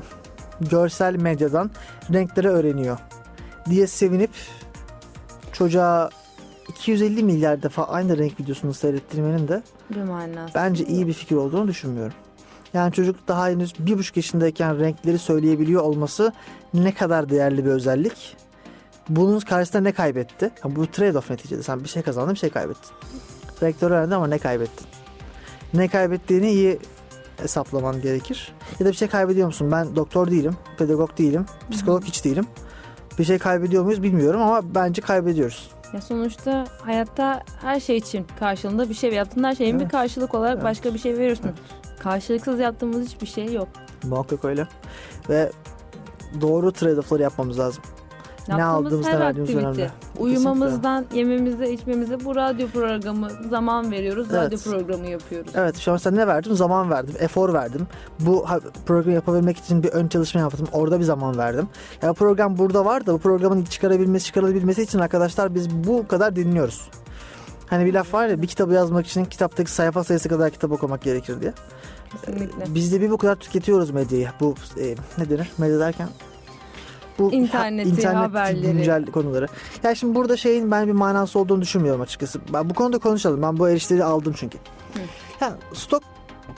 görsel 0.61 1.15
medyadan 1.15 1.71
renkleri 2.13 2.47
öğreniyor 2.47 2.97
diye 3.69 3.87
sevinip 3.87 4.31
çocuğa 5.53 6.09
250 6.69 7.23
milyar 7.23 7.63
defa 7.63 7.83
aynı 7.83 8.17
renk 8.17 8.39
videosunu 8.39 8.73
seyrettirmenin 8.73 9.47
de 9.47 9.63
Bir 9.89 10.01
manası. 10.03 10.53
bence 10.55 10.85
iyi 10.85 11.07
bir 11.07 11.13
fikir 11.13 11.35
olduğunu 11.35 11.67
düşünmüyorum. 11.67 12.13
Yani 12.73 12.93
çocuk 12.93 13.27
daha 13.27 13.47
henüz 13.49 13.73
bir 13.79 13.97
buçuk 13.97 14.17
yaşındayken 14.17 14.79
renkleri 14.79 15.19
söyleyebiliyor 15.19 15.81
olması 15.81 16.33
ne 16.73 16.93
kadar 16.93 17.29
değerli 17.29 17.65
bir 17.65 17.69
özellik. 17.69 18.37
Bunun 19.09 19.39
karşısında 19.39 19.81
ne 19.81 19.91
kaybetti? 19.91 20.51
Ha, 20.61 20.75
bu 20.75 20.85
trade-off 20.85 21.31
neticede. 21.33 21.63
Sen 21.63 21.83
bir 21.83 21.89
şey 21.89 22.01
kazandın 22.03 22.33
bir 22.33 22.39
şey 22.39 22.49
kaybettin. 22.49 22.91
Renkleri 23.63 23.93
öğrendin 23.93 24.11
ama 24.11 24.27
ne 24.27 24.37
kaybettin? 24.37 24.87
Ne 25.73 25.87
kaybettiğini 25.87 26.51
iyi 26.51 26.79
hesaplaman 27.37 28.01
gerekir. 28.01 28.53
Ya 28.79 28.85
da 28.85 28.89
bir 28.91 28.95
şey 28.95 29.07
kaybediyor 29.07 29.47
musun? 29.47 29.71
Ben 29.71 29.95
doktor 29.95 30.31
değilim, 30.31 30.53
pedagog 30.77 31.17
değilim, 31.17 31.45
psikolog 31.71 32.03
hiç 32.03 32.25
değilim. 32.25 32.45
Bir 33.19 33.23
şey 33.23 33.37
kaybediyor 33.39 33.83
muyuz 33.83 34.03
bilmiyorum 34.03 34.41
ama 34.41 34.61
bence 34.75 35.01
kaybediyoruz. 35.01 35.71
Ya 35.93 36.01
sonuçta 36.01 36.65
hayatta 36.81 37.43
her 37.61 37.79
şey 37.79 37.97
için 37.97 38.25
karşılığında 38.39 38.89
bir 38.89 38.93
şey 38.93 39.13
yaptığın 39.13 39.43
her 39.43 39.55
şeyin 39.55 39.75
bir 39.75 39.81
Evet. 39.83 39.91
karşılık 39.91 40.33
olarak 40.35 40.53
Evet. 40.53 40.63
başka 40.63 40.93
bir 40.93 40.99
şey 40.99 41.17
veriyorsun. 41.17 41.51
Karşılıksız 42.03 42.59
yaptığımız 42.59 43.05
hiçbir 43.05 43.27
şey 43.27 43.53
yok. 43.53 43.67
Muhakkak 44.03 44.45
öyle. 44.45 44.67
Ve 45.29 45.51
doğru 46.41 46.67
trade-off'ları 46.67 47.21
yapmamız 47.21 47.59
lazım. 47.59 47.83
Ne 48.47 48.59
Yaptığımız 48.59 48.85
aldığımız, 48.93 49.07
her 49.07 49.19
ne 49.19 49.23
aktivite. 49.23 49.57
önemli. 49.57 49.89
Uyumamızdan 50.19 51.05
yememize 51.13 51.71
içmemize 51.71 52.25
bu 52.25 52.35
radyo 52.35 52.67
programı 52.67 53.29
zaman 53.49 53.91
veriyoruz. 53.91 54.27
Evet. 54.31 54.41
Radyo 54.41 54.57
programı 54.57 55.07
yapıyoruz. 55.07 55.51
Evet 55.55 55.77
şu 55.77 55.91
an 55.91 55.95
mesela 55.95 56.15
ne 56.15 56.27
verdim? 56.27 56.55
Zaman 56.55 56.89
verdim, 56.89 57.15
efor 57.19 57.53
verdim. 57.53 57.87
Bu 58.19 58.45
programı 58.85 59.15
yapabilmek 59.15 59.57
için 59.57 59.83
bir 59.83 59.89
ön 59.89 60.07
çalışma 60.07 60.41
yaptım. 60.41 60.67
Orada 60.71 60.99
bir 60.99 61.03
zaman 61.03 61.37
verdim. 61.37 61.67
Ya 62.01 62.13
program 62.13 62.57
burada 62.57 62.85
var 62.85 63.05
da 63.05 63.13
bu 63.13 63.17
programın 63.17 63.63
çıkarabilmesi, 63.63 64.25
çıkarılabilmesi 64.25 64.81
için 64.81 64.99
arkadaşlar 64.99 65.55
biz 65.55 65.69
bu 65.69 66.07
kadar 66.07 66.35
dinliyoruz. 66.35 66.89
Hani 67.67 67.85
bir 67.85 67.93
laf 67.93 68.13
var 68.13 68.27
ya 68.27 68.41
bir 68.41 68.47
kitabı 68.47 68.73
yazmak 68.73 69.07
için 69.07 69.25
kitaptaki 69.25 69.71
sayfa 69.71 70.03
sayısı 70.03 70.29
kadar 70.29 70.49
kitap 70.49 70.71
okumak 70.71 71.01
gerekir 71.01 71.41
diye. 71.41 71.53
Kesinlikle. 72.21 72.75
Biz 72.75 72.91
de 72.91 73.01
bir 73.01 73.11
bu 73.11 73.17
kadar 73.17 73.35
tüketiyoruz 73.35 73.91
medyayı. 73.91 74.29
Bu 74.39 74.55
e, 74.79 74.95
ne 75.17 75.29
denir? 75.29 75.51
Medya 75.57 75.79
derken? 75.79 76.09
Bu 77.19 77.31
İnterneti, 77.31 78.07
haberleri. 78.07 78.61
güncel 78.61 79.05
konuları. 79.05 79.47
Ya 79.83 79.95
şimdi 79.95 80.15
burada 80.15 80.37
şeyin 80.37 80.71
ben 80.71 80.87
bir 80.87 80.93
manası 80.93 81.39
olduğunu 81.39 81.61
düşünmüyorum 81.61 82.01
açıkçası. 82.01 82.39
Ben 82.53 82.69
bu 82.69 82.73
konuda 82.73 82.97
konuşalım. 82.97 83.41
Ben 83.41 83.59
bu 83.59 83.69
erişleri 83.69 84.03
aldım 84.03 84.33
çünkü. 84.37 84.57
Yani 85.41 85.53
stok 85.73 86.03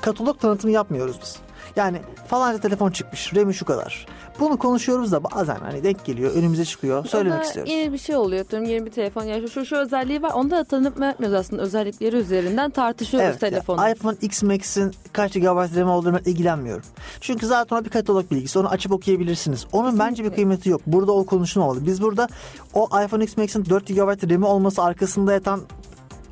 katalog 0.02 0.40
tanıtımı 0.40 0.74
yapmıyoruz 0.74 1.20
biz. 1.22 1.45
Yani 1.76 2.02
falanca 2.28 2.60
telefon 2.60 2.92
çıkmış. 2.92 3.36
RAM'i 3.36 3.54
şu 3.54 3.66
kadar. 3.66 4.06
Bunu 4.40 4.58
konuşuyoruz 4.58 5.12
da 5.12 5.24
bazen 5.24 5.56
hani 5.56 5.84
denk 5.84 6.06
geliyor. 6.06 6.32
Önümüze 6.36 6.66
çıkıyor. 6.66 7.06
Söylemek 7.06 7.40
O 7.40 7.44
da 7.44 7.48
istiyoruz. 7.48 7.72
Yeni 7.72 7.94
bir 7.94 7.98
şey 7.98 8.16
oluyor. 8.16 8.46
Atıyorum 8.46 8.70
yeni 8.70 8.86
bir 8.86 8.92
telefon. 8.92 9.24
Ya 9.24 9.48
şu, 9.48 9.66
şu, 9.66 9.76
özelliği 9.76 10.22
var. 10.22 10.32
Onu 10.34 10.52
da 10.52 10.64
tanıtım 10.64 11.04
yapmıyoruz 11.04 11.38
aslında. 11.38 11.62
Özellikleri 11.62 12.16
üzerinden 12.16 12.72
tartışıyoruz 12.72 13.30
Evet, 13.30 13.40
telefonu. 13.40 13.90
iPhone 13.90 14.16
X 14.22 14.44
Max'in 14.44 14.92
kaç 15.14 15.34
GB 15.34 15.78
RAM 15.78 15.90
olduğunu 15.90 16.20
ilgilenmiyorum. 16.20 16.86
Çünkü 17.22 17.48
zaten 17.48 17.76
o 17.76 17.86
bir 17.86 17.90
katalog 17.90 18.32
bilgisi. 18.32 18.60
Onu 18.60 18.70
açıp 18.70 18.92
okuyabilirsiniz. 18.92 19.66
Onun 19.72 20.00
bence 20.00 20.24
bir 20.24 20.30
kıymeti 20.30 20.70
yok. 20.70 20.82
Burada 20.88 21.12
o 21.12 21.26
konuşulmamalı. 21.26 21.86
Biz 21.86 22.02
burada 22.02 22.28
o 22.74 22.90
iPhone 23.06 23.24
X 23.24 23.38
Max'in 23.38 23.66
4 23.66 23.88
GB 23.88 24.32
RAM'i 24.32 24.46
olması 24.46 24.84
arkasında 24.84 25.34
yatan 25.34 25.62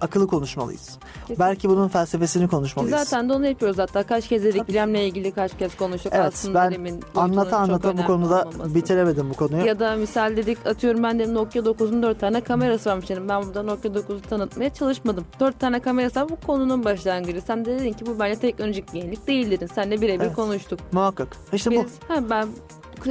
akıllı 0.04 0.28
konuşmalıyız. 0.28 0.98
Kesinlikle. 1.22 1.40
Belki 1.46 1.70
bunun 1.70 1.88
felsefesini 1.88 2.44
Biz 2.44 2.50
konuşmalıyız. 2.50 2.98
zaten 3.00 3.30
de 3.30 3.34
onu 3.34 3.48
yapıyoruz 3.48 3.78
hatta. 3.78 4.04
Kaç 4.04 4.28
kez 4.28 4.44
dedik 4.44 4.68
bilemle 4.68 5.08
ilgili 5.08 5.32
kaç 5.32 5.58
kez 5.58 5.76
konuştuk. 5.78 6.12
Evet 6.16 6.26
Aslında 6.26 6.72
ben 6.72 7.00
anlata 7.16 7.58
anlata 7.58 7.98
bu 7.98 8.06
konuda 8.06 8.44
olmaması. 8.44 8.76
bitiremedim 8.76 9.30
bu 9.30 9.34
konuyu. 9.34 9.66
Ya 9.66 9.80
da 9.80 9.96
misal 9.96 10.38
dedik 10.38 10.68
atıyorum 10.68 11.04
ben 11.04 11.20
de 11.20 11.34
Nokia 11.34 11.60
9'un 11.64 12.04
4 12.04 12.20
tane 12.20 12.42
kamerası 12.42 12.90
varmış. 12.90 13.10
Yani 13.10 13.30
ben 13.30 13.44
burada 13.44 13.64
Nokia 13.64 13.90
9'u 13.92 14.22
tanıtmaya 14.22 14.74
çalışmadım. 14.74 15.26
4 15.40 15.60
tane 15.60 15.80
kamerası 15.80 16.20
var 16.22 16.30
bu 16.30 16.36
konunun 16.48 16.86
başlangıcı. 16.86 17.42
Sen 17.42 17.66
de 17.66 17.80
dedin 17.80 17.94
ki 17.94 18.06
bu 18.06 18.20
bence 18.20 18.40
teknolojik 18.40 18.94
yenilik 18.94 19.28
değil 19.28 19.52
dedin. 19.52 19.68
Seninle 19.76 20.02
birebir 20.02 20.26
Evet. 20.26 20.36
konuştuk. 20.36 20.80
Muhakkak. 20.92 21.28
İşte 21.54 21.72
bu. 21.72 21.76
Biz, 21.86 21.92
ha, 22.08 22.30
ben 22.30 22.48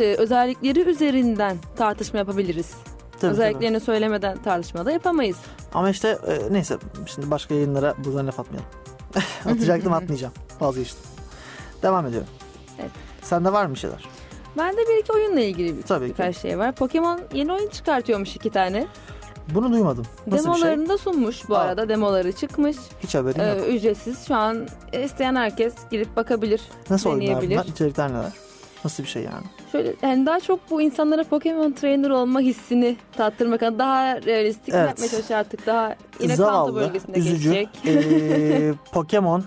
e, 0.00 0.14
özellikleri 0.14 0.80
üzerinden 0.80 1.56
tartışma 1.76 2.18
yapabiliriz. 2.18 2.74
Tabii, 3.22 3.32
tabii. 3.36 3.42
Özelliklerini 3.42 3.80
söylemeden 3.80 4.42
tartışma 4.42 4.86
da 4.86 4.90
yapamayız. 4.92 5.36
Ama 5.74 5.90
işte 5.90 6.18
e, 6.26 6.52
neyse 6.52 6.76
şimdi 7.06 7.30
başka 7.30 7.54
yayınlara 7.54 7.94
buradan 8.04 8.26
laf 8.26 8.40
atmayalım. 8.40 8.68
Atacaktım 9.56 9.92
atmayacağım. 9.92 10.34
Vazgeçtim. 10.60 11.00
Devam 11.82 12.06
ediyorum. 12.06 12.28
Evet. 12.80 12.90
Sende 13.22 13.52
var 13.52 13.66
mı 13.66 13.76
şeyler? 13.76 14.04
Bende 14.58 14.80
bir 14.80 15.02
iki 15.02 15.12
oyunla 15.12 15.40
ilgili 15.40 15.76
bir, 15.78 15.82
Tabii 15.82 16.06
ki. 16.06 16.10
birkaç 16.12 16.36
şey 16.36 16.58
var. 16.58 16.72
Pokemon 16.72 17.20
yeni 17.34 17.52
oyun 17.52 17.68
çıkartıyormuş 17.68 18.36
iki 18.36 18.50
tane. 18.50 18.86
Bunu 19.54 19.72
duymadım. 19.72 20.06
Nasıl 20.26 20.44
şey? 20.44 20.54
Demolarını 20.54 20.88
da 20.88 20.98
sunmuş 20.98 21.48
bu 21.48 21.56
Aa. 21.56 21.60
arada. 21.60 21.88
Demoları 21.88 22.32
çıkmış. 22.32 22.76
Hiç 23.02 23.14
haberim 23.14 23.58
yok. 23.58 23.68
Ee, 23.68 23.74
ücretsiz. 23.76 24.26
Şu 24.28 24.34
an 24.34 24.68
isteyen 24.92 25.36
herkes 25.36 25.74
girip 25.90 26.16
bakabilir. 26.16 26.60
Nasıl 26.90 27.10
oyunlar 27.10 27.42
bunlar? 27.42 27.64
İçerikler 27.64 28.12
neler? 28.12 28.32
Nasıl 28.84 29.02
bir 29.02 29.08
şey 29.08 29.22
yani? 29.22 29.44
Şöyle 29.72 29.94
yani 30.02 30.26
daha 30.26 30.40
çok 30.40 30.70
bu 30.70 30.82
insanlara 30.82 31.24
Pokemon 31.24 31.72
trainer 31.72 32.10
olma 32.10 32.40
hissini 32.40 32.96
tattırmak 33.16 33.62
adına 33.62 33.78
daha 33.78 34.22
realistik 34.22 34.74
Evet. 34.74 34.88
yapmaya 34.88 35.08
çalışıyor 35.08 35.40
artık. 35.40 35.66
Daha 35.66 35.94
yine 36.20 36.36
Zavallı, 36.36 36.74
bölgesinde 36.74 37.18
üzücü. 37.18 37.52
geçecek. 37.52 37.68
Ee, 37.86 38.72
Pokemon 38.92 39.44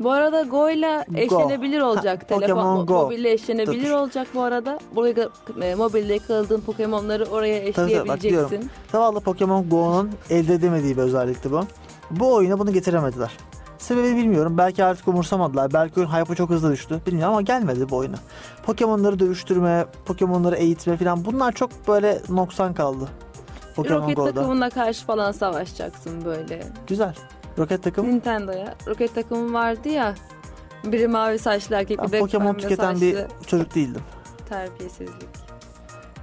Bu 0.00 0.10
arada 0.12 0.42
Go 0.42 0.70
ile 0.70 1.04
Go. 1.08 1.16
eşlenebilir 1.18 1.80
olacak. 1.80 2.22
Ha, 2.22 2.26
Telefon 2.26 2.40
Pokemon 2.40 2.76
mo- 2.82 2.86
Go. 2.86 2.94
mobille 3.04 3.32
eşlenebilir 3.32 3.86
Dur. 3.88 3.94
olacak 3.94 4.28
bu 4.34 4.42
arada. 4.42 4.78
Buraya 4.94 5.28
e, 5.62 5.74
mobilde 5.74 6.12
yakaladığın 6.14 6.60
Pokemon'ları 6.60 7.24
oraya 7.24 7.58
Tabii, 7.60 7.72
tabii, 7.72 7.92
eşleyebileceksin. 7.92 8.70
zavallı 8.92 9.20
Pokemon 9.20 9.68
Go'nun 9.68 10.10
elde 10.30 10.54
edemediği 10.54 10.96
bir 10.96 11.02
özellikti 11.02 11.52
bu. 11.52 11.60
Bu 12.10 12.34
oyuna 12.34 12.58
bunu 12.58 12.72
getiremediler. 12.72 13.30
Sebebini 13.78 14.16
bilmiyorum. 14.16 14.58
Belki 14.58 14.84
artık 14.84 15.08
umursamadılar. 15.08 15.72
Belki 15.72 16.00
oyun 16.00 16.08
hype'ı 16.08 16.36
çok 16.36 16.50
hızlı 16.50 16.72
düştü. 16.72 17.00
Bilmiyorum 17.06 17.32
ama 17.32 17.42
gelmedi 17.42 17.88
bu 17.88 17.96
oyuna. 17.96 18.16
Pokemon'ları 18.62 19.18
dövüştürme, 19.18 19.86
Pokemon'ları 20.06 20.56
eğitme 20.56 20.96
falan 20.96 21.24
bunlar 21.24 21.52
çok 21.52 21.88
böyle 21.88 22.20
noksan 22.28 22.74
kaldı. 22.74 23.08
Pokemon 23.76 24.02
Roket 24.02 24.16
Go'da. 24.16 24.32
takımına 24.32 24.70
karşı 24.70 25.06
falan 25.06 25.32
savaşacaksın 25.32 26.24
böyle. 26.24 26.62
Güzel. 26.86 27.14
Roket 27.58 27.82
takım 27.82 28.08
Nintendo'ya. 28.08 28.74
Roket 28.86 29.14
takımı 29.14 29.52
vardı 29.52 29.88
ya. 29.88 30.14
Biri 30.84 31.08
mavi 31.08 31.38
saçlı 31.38 31.76
erkek 31.76 32.02
bir 32.02 32.12
de 32.12 32.18
Pokemon 32.18 32.54
tüketen 32.54 32.94
saçlı. 32.94 33.00
bir 33.06 33.46
çocuk 33.46 33.74
değildim. 33.74 34.02
Terbiyesizlik. 34.48 35.28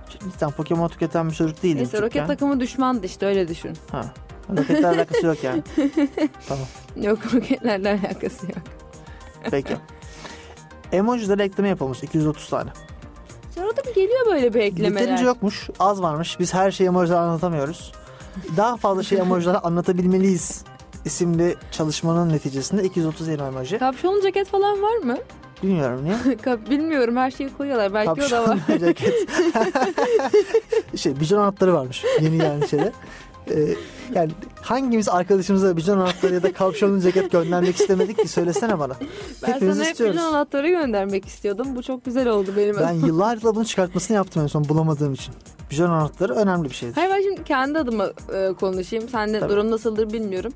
Cidden 0.10 0.51
Pokemon 0.51 0.88
tüketen 0.88 1.30
bir 1.30 1.34
çocuk 1.36 1.64
değildim. 1.64 1.78
Neyse 1.78 1.97
roket 1.97 2.01
çocukken. 2.01 2.28
takımı 2.28 2.60
düşmandı 2.60 3.06
işte 3.06 3.26
öyle 3.26 3.47
düşün. 3.47 3.74
Ha. 3.91 4.06
Roketle 4.58 4.88
alakası 4.88 5.26
yok 5.26 5.43
yani. 5.43 5.64
tamam. 6.47 6.66
Yok 7.02 7.20
roketlerle 7.34 7.89
alakası 7.89 8.46
yok. 8.46 8.58
Peki. 9.52 9.78
Emojileri 10.91 11.41
ekleme 11.41 11.70
yapılmış 11.70 12.04
230 12.04 12.50
tane. 12.50 12.70
Sonra 13.56 13.78
da 13.78 13.82
bir 13.89 13.96
geliyor 13.96 14.26
böyle 14.26 14.54
bir 14.54 14.60
eklemeler. 14.60 15.02
Yeterince 15.02 15.26
yokmuş, 15.26 15.70
az 15.80 16.02
varmış. 16.02 16.39
Biz 16.39 16.54
her 16.54 16.72
şeyi 16.72 16.88
emojiler 16.88 17.18
anlatamıyoruz. 17.18 17.91
Daha 18.58 18.78
fazla 18.78 19.04
şey 19.04 19.18
emojiler 19.18 19.58
anlatabilmeliyiz 19.64 20.64
isimli 21.06 21.56
çalışmanın 21.72 22.30
neticesinde 22.30 22.84
230 22.84 23.28
yeni 23.28 23.41
emoji. 23.41 23.78
Kapşonlu 23.78 24.22
ceket 24.22 24.48
falan 24.48 24.82
var 24.82 24.98
mı? 24.98 25.18
Bilmiyorum 25.64 26.04
niye. 26.04 26.16
Bilmiyorum 26.70 27.16
her 27.16 27.32
şeyi 27.32 27.54
koyuyorlar. 27.54 27.94
Belki 27.94 28.12
o 28.12 28.32
da 28.32 28.48
var. 28.48 28.58
ceket. 28.80 29.14
şey, 30.96 31.20
bijon 31.20 31.38
anahtarı 31.38 31.74
varmış 31.74 32.04
yeni 32.22 32.38
yani 32.38 32.68
şeyde. 32.68 32.91
Ee, 33.52 33.76
yani 34.14 34.32
hangimiz 34.62 35.10
arkadaşımıza 35.10 35.78
bijon 35.78 35.98
anahtarı 36.00 36.34
ya 36.34 36.44
da 36.44 36.54
kapşonlu 36.54 37.02
ceket 37.02 37.32
göndermek 37.32 37.76
istemedik 37.80 38.18
ki 38.20 38.28
söylesene 38.28 38.80
bana. 38.80 38.94
Ben 39.44 39.54
Hepimiz 39.54 39.76
sana 39.76 39.86
hep 39.86 39.91
istiyoruz. 39.91 40.16
pilon 40.16 40.26
anahtarı 40.34 40.70
göndermek 40.70 41.26
istiyordum. 41.26 41.68
Bu 41.76 41.84
çok 41.84 42.06
güzel 42.06 42.28
oldu 42.28 42.52
benim 42.58 42.76
Ben 42.78 42.84
adıma. 42.84 43.08
yıllarla 43.08 43.56
bunun 43.56 43.64
çıkartmasını 43.64 44.18
yaptım 44.18 44.44
en 44.44 44.48
son 44.48 44.70
bulamadığım 44.70 45.14
için. 45.14 45.34
Bijon 45.72 45.89
anahtarı 45.89 46.34
önemli 46.34 46.70
bir 46.70 46.76
şeydir. 46.76 46.96
Hayır 46.96 47.10
ben 47.10 47.22
şimdi 47.22 47.44
kendi 47.44 47.80
adıma 47.80 48.06
e, 48.34 48.54
konuşayım. 48.60 49.10
Sende 49.10 49.39
Tabii. 49.39 49.52
durum 49.52 49.72
nasıldır 49.72 50.14
bilmiyorum. 50.14 50.54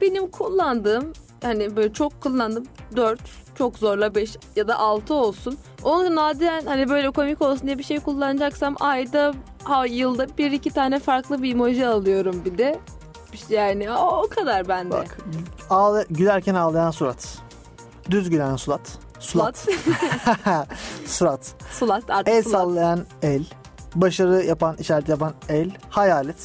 Benim 0.00 0.30
kullandığım 0.30 1.12
hani 1.42 1.76
böyle 1.76 1.92
çok 1.92 2.20
kullandım 2.20 2.64
4 2.96 3.20
çok 3.58 3.78
zorla 3.78 4.14
5 4.14 4.36
ya 4.56 4.68
da 4.68 4.78
6 4.78 5.14
olsun. 5.14 5.56
Onu 5.84 6.14
nadiren 6.14 6.66
hani 6.66 6.88
böyle 6.88 7.10
komik 7.10 7.42
olsun 7.42 7.66
diye 7.66 7.78
bir 7.78 7.82
şey 7.82 8.00
kullanacaksam 8.00 8.76
ayda 8.80 9.32
ha, 9.64 9.86
yılda 9.86 10.26
bir 10.38 10.50
iki 10.52 10.70
tane 10.70 10.98
farklı 10.98 11.42
bir 11.42 11.54
emoji 11.54 11.86
alıyorum 11.86 12.42
bir 12.44 12.58
de. 12.58 12.78
İşte 13.32 13.54
Yani 13.54 13.90
o, 13.90 14.22
o 14.22 14.28
kadar 14.28 14.68
bende. 14.68 14.90
Bak 14.90 15.18
ağla, 15.70 16.04
gülerken 16.10 16.54
ağlayan 16.54 16.90
surat. 16.90 17.38
Düz 18.10 18.30
gülen 18.30 18.56
surat. 18.56 18.80
Surat. 19.18 19.58
Sulat. 19.58 20.68
surat. 21.06 21.54
Sulat 21.72 22.04
artık 22.10 22.34
El 22.34 22.42
sulat. 22.42 22.52
sallayan 22.60 23.06
el. 23.22 23.44
Başarı 23.94 24.44
yapan, 24.44 24.76
işaret 24.78 25.08
yapan 25.08 25.32
el. 25.48 25.70
Hayalet. 25.90 26.36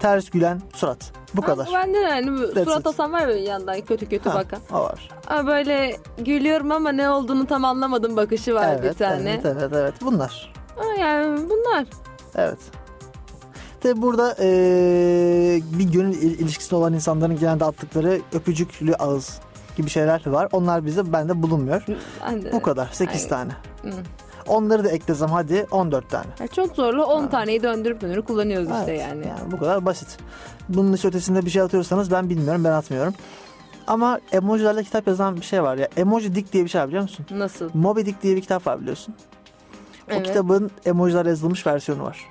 Ters 0.00 0.30
gülen 0.30 0.60
surat. 0.74 1.12
Bu 1.34 1.40
kadar. 1.42 1.68
Ben 1.74 1.94
de 1.94 1.98
yani 1.98 2.40
That's 2.54 2.64
surat 2.68 2.80
it. 2.80 2.86
asan 2.86 3.12
var 3.12 3.28
böyle 3.28 3.40
yandan 3.40 3.80
kötü 3.80 4.08
kötü 4.08 4.28
Ha, 4.30 4.34
bakan. 4.38 4.58
O 4.72 4.74
var. 4.74 5.08
Ama 5.26 5.46
böyle 5.46 5.96
gülüyorum 6.18 6.72
ama 6.72 6.92
ne 6.92 7.10
olduğunu 7.10 7.46
tam 7.46 7.64
anlamadım 7.64 8.16
bakışı 8.16 8.54
var 8.54 8.68
evet, 8.80 8.84
bir 8.94 8.98
tane. 8.98 9.30
evet, 9.30 9.46
evet, 9.46 9.72
evet. 9.74 9.94
Bunlar. 10.02 10.52
Ama 10.80 10.94
yani 10.94 11.40
bunlar. 11.50 11.86
Evet. 12.34 12.58
Tabi 13.82 14.02
burada 14.02 14.34
eee, 14.38 15.62
bir 15.78 15.92
gönül 15.92 16.12
il- 16.14 16.38
ilişkisi 16.38 16.74
olan 16.74 16.92
insanların 16.92 17.38
genelde 17.38 17.64
attıkları 17.64 18.20
öpücüklü 18.32 18.94
ağız 18.94 19.38
gibi 19.76 19.90
şeyler 19.90 20.22
var. 20.26 20.48
Onlar 20.52 20.86
bize 20.86 21.12
bende 21.12 21.42
bulunmuyor. 21.42 21.84
Ben 22.26 22.42
de- 22.42 22.52
Bu 22.52 22.62
kadar. 22.62 22.88
8 22.92 23.16
Aynen. 23.16 23.28
tane. 23.28 23.52
Hı. 23.94 23.98
Onları 24.48 24.84
da 24.84 24.88
eklesem 24.90 25.28
hadi 25.28 25.66
14 25.70 26.10
tane. 26.10 26.26
Ya 26.40 26.46
çok 26.46 26.76
zorlu 26.76 27.04
10 27.04 27.22
Ha. 27.22 27.28
taneyi 27.30 27.62
döndürüp 27.62 28.00
döndürüp 28.00 28.26
kullanıyoruz 28.26 28.68
işte 28.70 28.84
Evet, 28.92 29.00
yani. 29.00 29.24
bu 29.52 29.58
kadar 29.58 29.86
basit. 29.86 30.18
Bunun 30.68 30.96
hiç 30.96 31.04
ötesinde 31.04 31.44
bir 31.44 31.50
şey 31.50 31.62
atıyorsanız 31.62 32.10
ben 32.10 32.30
bilmiyorum 32.30 32.64
ben 32.64 32.70
atmıyorum. 32.72 33.14
Ama 33.86 34.20
emojilerle 34.32 34.84
kitap 34.84 35.06
yazan 35.06 35.36
bir 35.36 35.42
şey 35.42 35.62
var 35.62 35.76
ya. 35.76 35.88
Emoji 35.96 36.34
Dick 36.34 36.52
diye 36.52 36.64
bir 36.64 36.68
şey 36.68 36.80
var 36.80 36.88
biliyor 36.88 37.02
musun? 37.02 37.26
Nasıl? 37.30 37.70
Moby 37.74 38.00
Dick 38.00 38.22
diye 38.22 38.36
bir 38.36 38.40
kitap 38.40 38.66
var 38.66 38.80
biliyorsun. 38.80 39.14
O 40.10 40.12
Evet. 40.12 40.26
kitabın 40.26 40.70
emojiler 40.86 41.26
yazılmış 41.26 41.66
versiyonu 41.66 42.02
var. 42.02 42.24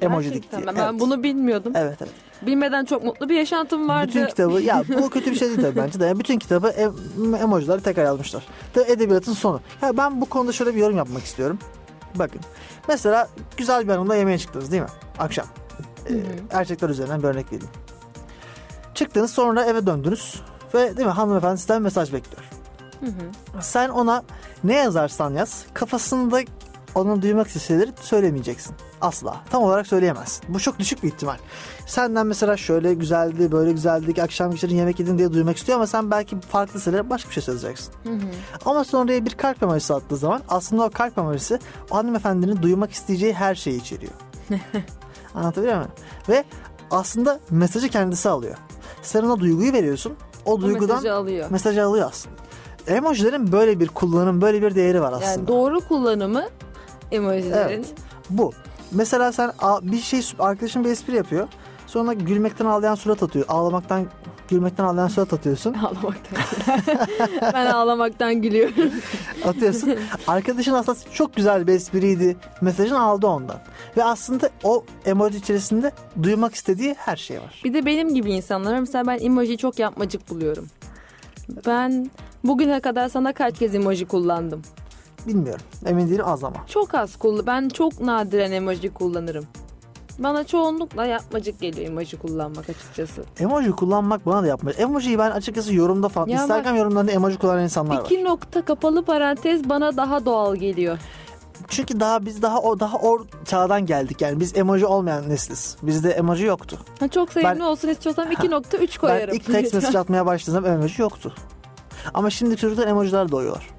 Emoji 0.00 0.34
Dick 0.34 0.50
Gerçekten 0.50 0.74
diye. 0.74 0.84
ben, 0.84 0.90
evet. 0.90 1.00
bunu 1.00 1.22
bilmiyordum. 1.22 1.72
Evet 1.76 1.96
evet. 2.00 2.12
Bilmeden 2.42 2.84
çok 2.84 3.04
mutlu 3.04 3.28
bir 3.28 3.36
yaşantım 3.36 3.88
vardı. 3.88 4.08
Bütün 4.08 4.26
kitabı 4.26 4.60
ya 4.60 4.82
bu 5.02 5.10
kötü 5.10 5.30
bir 5.30 5.36
şey 5.36 5.48
değil 5.48 5.60
tabii 5.60 5.76
bence 5.76 6.00
de. 6.00 6.06
Yani 6.06 6.18
bütün 6.18 6.38
kitabı 6.38 6.68
em- 6.68 7.34
emojileri 7.34 7.82
tekrar 7.82 8.04
yazmışlar. 8.04 8.46
Da 8.74 8.84
edebiyatın 8.84 9.32
sonu. 9.32 9.60
Ya 9.82 9.96
ben 9.96 10.20
bu 10.20 10.26
konuda 10.26 10.52
şöyle 10.52 10.74
bir 10.74 10.80
yorum 10.80 10.96
yapmak 10.96 11.24
istiyorum. 11.24 11.58
Bakın. 12.14 12.40
Mesela 12.88 13.28
güzel 13.56 13.84
bir 13.88 13.92
hanımla 13.92 14.16
yemeğe 14.16 14.38
çıktınız 14.38 14.72
değil 14.72 14.82
mi? 14.82 14.88
Akşam. 15.18 15.46
Ee, 16.10 16.14
erkekler 16.50 16.88
üzerinden 16.88 17.22
bir 17.22 17.28
örnek 17.28 17.46
vereyim. 17.46 17.70
Çıktınız 18.94 19.30
sonra 19.30 19.64
eve 19.64 19.86
döndünüz 19.86 20.42
ve 20.74 20.96
değil 20.96 21.06
mi 21.06 21.12
hanımefendi 21.12 21.58
sizden 21.58 21.82
mesaj 21.82 22.12
bekliyor. 22.12 22.44
Hı 23.00 23.06
hı. 23.06 23.62
Sen 23.62 23.88
ona 23.88 24.22
ne 24.64 24.74
yazarsan 24.74 25.34
yaz 25.34 25.64
kafasında 25.74 26.40
onun 26.96 27.22
duymak 27.22 27.46
istediği 27.48 27.92
söylemeyeceksin. 28.00 28.74
Asla. 29.00 29.36
Tam 29.50 29.62
olarak 29.62 29.86
söyleyemezsin. 29.86 30.44
Bu 30.54 30.60
çok 30.60 30.78
düşük 30.78 31.02
bir 31.02 31.08
ihtimal. 31.08 31.36
Senden 31.86 32.26
mesela 32.26 32.56
şöyle 32.56 32.94
güzeldi, 32.94 33.52
böyle 33.52 33.72
güzeldi, 33.72 34.22
akşam 34.22 34.50
geçirin 34.50 34.76
yemek 34.76 35.00
yedin 35.00 35.18
diye 35.18 35.32
duymak 35.32 35.56
istiyor 35.56 35.76
ama 35.78 35.86
sen 35.86 36.10
belki 36.10 36.40
farklı 36.40 36.80
şeyler 36.80 37.10
başka 37.10 37.28
bir 37.28 37.34
şey 37.34 37.42
söyleyeceksin. 37.42 37.92
Hı 38.02 38.12
hı. 38.12 38.18
Ama 38.64 38.84
sonraya 38.84 39.24
bir 39.24 39.30
kalp 39.34 39.62
emojisi 39.62 39.94
attığı 39.94 40.16
zaman 40.16 40.42
aslında 40.48 40.84
o 40.84 40.90
kalp 40.90 41.18
emojisi 41.18 41.58
o 41.90 41.96
hanımefendinin 41.96 42.62
duymak 42.62 42.92
isteyeceği 42.92 43.32
her 43.32 43.54
şeyi 43.54 43.80
içeriyor. 43.80 44.12
Anlatabiliyor 45.34 45.76
muyum? 45.76 45.90
Ve 46.28 46.44
aslında 46.90 47.40
mesajı 47.50 47.88
kendisi 47.88 48.28
alıyor. 48.28 48.56
Sen 49.02 49.22
ona 49.22 49.40
duyguyu 49.40 49.72
veriyorsun. 49.72 50.12
O 50.44 50.52
O 50.52 50.60
duygudan 50.60 50.96
mesajı 50.96 51.14
alıyor. 51.14 51.50
mesajı 51.50 51.84
alıyor 51.84 52.08
aslında. 52.08 52.36
Emojilerin 52.86 53.52
böyle 53.52 53.80
bir 53.80 53.88
kullanım, 53.88 54.40
böyle 54.40 54.62
bir 54.62 54.74
değeri 54.74 55.02
var 55.02 55.12
aslında. 55.12 55.30
Yani 55.30 55.48
doğru 55.48 55.80
kullanımı 55.80 56.44
emojilerin. 57.12 57.68
Evet. 57.68 57.94
Bu. 58.30 58.52
Mesela 58.92 59.32
sen 59.32 59.52
bir 59.82 60.00
şey 60.00 60.20
arkadaşın 60.38 60.84
bir 60.84 60.90
espri 60.90 61.16
yapıyor. 61.16 61.48
Sonra 61.86 62.12
gülmekten 62.12 62.66
ağlayan 62.66 62.94
surat 62.94 63.22
atıyor. 63.22 63.44
Ağlamaktan 63.48 64.06
Gülmekten 64.48 64.84
ağlayan 64.84 65.08
surat 65.08 65.32
atıyorsun. 65.32 65.74
Ağlamaktan. 65.82 66.38
ben 67.52 67.66
ağlamaktan 67.66 68.42
gülüyorum. 68.42 68.92
Atıyorsun. 69.44 69.94
Arkadaşın 70.26 70.72
aslında 70.72 70.98
çok 71.12 71.36
güzel 71.36 71.66
bir 71.66 71.72
espriydi. 71.72 72.36
Mesajını 72.60 73.00
aldı 73.00 73.26
ondan. 73.26 73.56
Ve 73.96 74.04
aslında 74.04 74.50
o 74.64 74.84
emoji 75.04 75.38
içerisinde 75.38 75.92
duymak 76.22 76.54
istediği 76.54 76.94
her 76.98 77.16
şey 77.16 77.40
var. 77.40 77.60
Bir 77.64 77.74
de 77.74 77.86
benim 77.86 78.14
gibi 78.14 78.32
insanlara 78.32 78.80
mesela 78.80 79.06
ben 79.06 79.18
emoji 79.18 79.58
çok 79.58 79.78
yapmacık 79.78 80.30
buluyorum. 80.30 80.66
Ben 81.66 82.10
bugüne 82.44 82.80
kadar 82.80 83.08
sana 83.08 83.32
kaç 83.32 83.58
kez 83.58 83.74
emoji 83.74 84.06
kullandım? 84.06 84.62
Bilmiyorum. 85.26 85.64
Emin 85.86 86.08
değilim 86.10 86.24
az 86.26 86.44
ama. 86.44 86.56
Çok 86.68 86.94
az 86.94 87.16
kullan. 87.16 87.46
Ben 87.46 87.68
çok 87.68 88.00
nadiren 88.00 88.52
emoji 88.52 88.94
kullanırım. 88.94 89.46
Bana 90.18 90.44
çoğunlukla 90.44 91.06
yapmacık 91.06 91.60
geliyor 91.60 91.86
emoji 91.90 92.16
kullanmak 92.18 92.70
açıkçası. 92.70 93.24
Emoji 93.40 93.70
kullanmak 93.70 94.26
bana 94.26 94.42
da 94.42 94.46
yapmıyor. 94.46 94.78
Emojiyi 94.78 95.18
ben 95.18 95.30
açıkçası 95.30 95.74
yorumda 95.74 96.08
falan. 96.08 96.26
Ya 96.26 96.42
Instagram 96.42 96.76
yorumlarında 96.76 97.12
emoji 97.12 97.38
kullanan 97.38 97.62
insanlar 97.62 97.96
var. 97.96 98.04
İki 98.04 98.24
nokta 98.24 98.62
kapalı 98.62 99.04
parantez 99.04 99.68
bana 99.68 99.96
daha 99.96 100.24
doğal 100.24 100.56
geliyor. 100.56 100.98
Çünkü 101.68 102.00
daha 102.00 102.26
biz 102.26 102.42
daha 102.42 102.60
o 102.60 102.80
daha 102.80 102.96
o 102.98 103.18
çağdan 103.44 103.86
geldik 103.86 104.20
yani 104.20 104.40
biz 104.40 104.56
emoji 104.56 104.86
olmayan 104.86 105.28
nesliz. 105.28 105.76
Bizde 105.82 106.10
emoji 106.10 106.44
yoktu. 106.44 106.78
Ha, 107.00 107.08
çok 107.08 107.32
sevimli 107.32 107.54
Ben- 107.54 107.60
olsun 107.60 107.88
istiyorsam 107.88 108.32
iki 108.32 108.50
nokta 108.50 108.76
üç 108.78 108.98
koyarım. 108.98 109.28
Ben 109.32 109.36
ilk 109.36 109.46
text 109.46 109.74
mesaj 109.74 109.94
atmaya 109.94 110.26
başladığımda 110.26 110.68
emoji 110.68 111.02
yoktu. 111.02 111.34
Ama 112.14 112.30
şimdi 112.30 112.56
çocuklar 112.56 112.86
emojiler 112.86 113.30
doğuyorlar. 113.30 113.75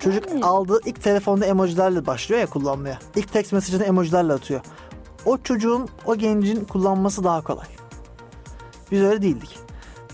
Çocuk 0.00 0.28
Yani. 0.30 0.44
aldığı 0.44 0.80
ilk 0.84 1.02
telefonda 1.02 1.46
emojilerle 1.46 2.06
başlıyor 2.06 2.40
ya 2.40 2.46
kullanmaya. 2.46 2.98
İlk 3.16 3.32
text 3.32 3.52
mesajını 3.52 3.84
emojilerle 3.84 4.32
atıyor. 4.32 4.60
O 5.24 5.38
çocuğun, 5.38 5.88
o 6.06 6.16
gencin 6.16 6.64
kullanması 6.64 7.24
daha 7.24 7.40
kolay. 7.42 7.66
Biz 8.90 9.02
öyle 9.02 9.22
değildik. 9.22 9.58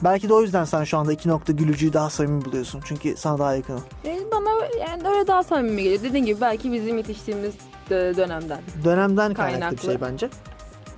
Belki 0.05 0.28
de 0.28 0.34
o 0.34 0.43
yüzden 0.43 0.64
sen 0.64 0.84
şu 0.84 0.99
anda 0.99 1.12
iki 1.12 1.28
nokta 1.28 1.53
gülücüyü 1.53 1.93
daha 1.93 2.11
samimi 2.11 2.45
buluyorsun. 2.45 2.80
Çünkü 2.84 3.14
sana 3.16 3.39
daha 3.39 3.55
yakın. 3.57 3.78
E, 4.05 4.18
bana 4.32 4.51
yani 4.80 5.09
öyle 5.09 5.26
daha 5.26 5.43
samimi 5.43 5.82
geliyor. 5.82 6.03
Dediğin 6.03 6.24
gibi 6.24 6.41
belki 6.41 6.72
bizim 6.72 6.97
yetiştiğimiz 6.97 7.55
dönemden. 7.91 8.59
Dönemden 8.84 9.34
kaynaklı, 9.34 9.61
Kaynaklı. 9.61 9.76
bir 9.76 9.82
şey 9.82 10.01
bence. 10.01 10.30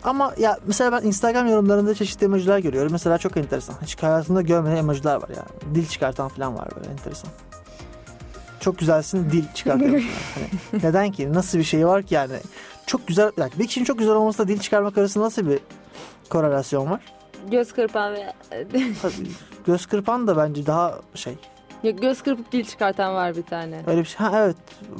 Ama 0.04 0.34
ya 0.38 0.58
mesela 0.66 0.92
ben 0.92 1.06
Instagram 1.06 1.48
yorumlarında 1.48 1.94
çeşitli 1.94 2.24
emojiler 2.24 2.58
görüyorum. 2.58 2.92
Mesela 2.92 3.18
çok 3.18 3.36
enteresan. 3.36 3.74
Hiç 3.82 4.02
hayatımda 4.02 4.42
görmediğim 4.42 4.78
emojiler 4.78 5.14
var 5.14 5.28
yani. 5.36 5.74
Dil 5.74 5.86
çıkartan 5.88 6.28
falan 6.28 6.56
var 6.58 6.68
böyle 6.76 6.90
enteresan. 6.90 7.30
Çok 8.68 8.78
güzelsin 8.78 9.30
dil 9.30 9.44
çıkartıyorum. 9.54 10.04
hani 10.34 10.82
neden 10.82 11.12
ki? 11.12 11.32
Nasıl 11.32 11.58
bir 11.58 11.64
şey 11.64 11.86
var 11.86 12.02
ki 12.02 12.14
yani? 12.14 12.36
Çok 12.86 13.06
güzel. 13.06 13.32
Yani 13.36 13.50
bir 13.58 13.66
kişinin 13.66 13.84
çok 13.84 13.98
güzel 13.98 14.14
olmasıyla 14.14 14.48
dil 14.48 14.58
çıkarmak 14.60 14.98
arasında 14.98 15.24
nasıl 15.24 15.48
bir 15.48 15.58
korelasyon 16.28 16.90
var? 16.90 17.00
Göz 17.50 17.72
kırpan 17.72 18.14
ve 18.14 18.32
Tabii, 19.02 19.30
Göz 19.66 19.86
kırpan 19.86 20.26
da 20.26 20.36
bence 20.36 20.66
daha 20.66 20.98
şey. 21.14 21.34
Ya 21.82 21.90
göz 21.90 22.22
kırpıp 22.22 22.52
dil 22.52 22.64
çıkartan 22.64 23.14
var 23.14 23.36
bir 23.36 23.42
tane. 23.42 23.82
Öyle 23.86 24.00
bir 24.00 24.04
şey. 24.04 24.26
Ha 24.26 24.32
evet. 24.44 24.56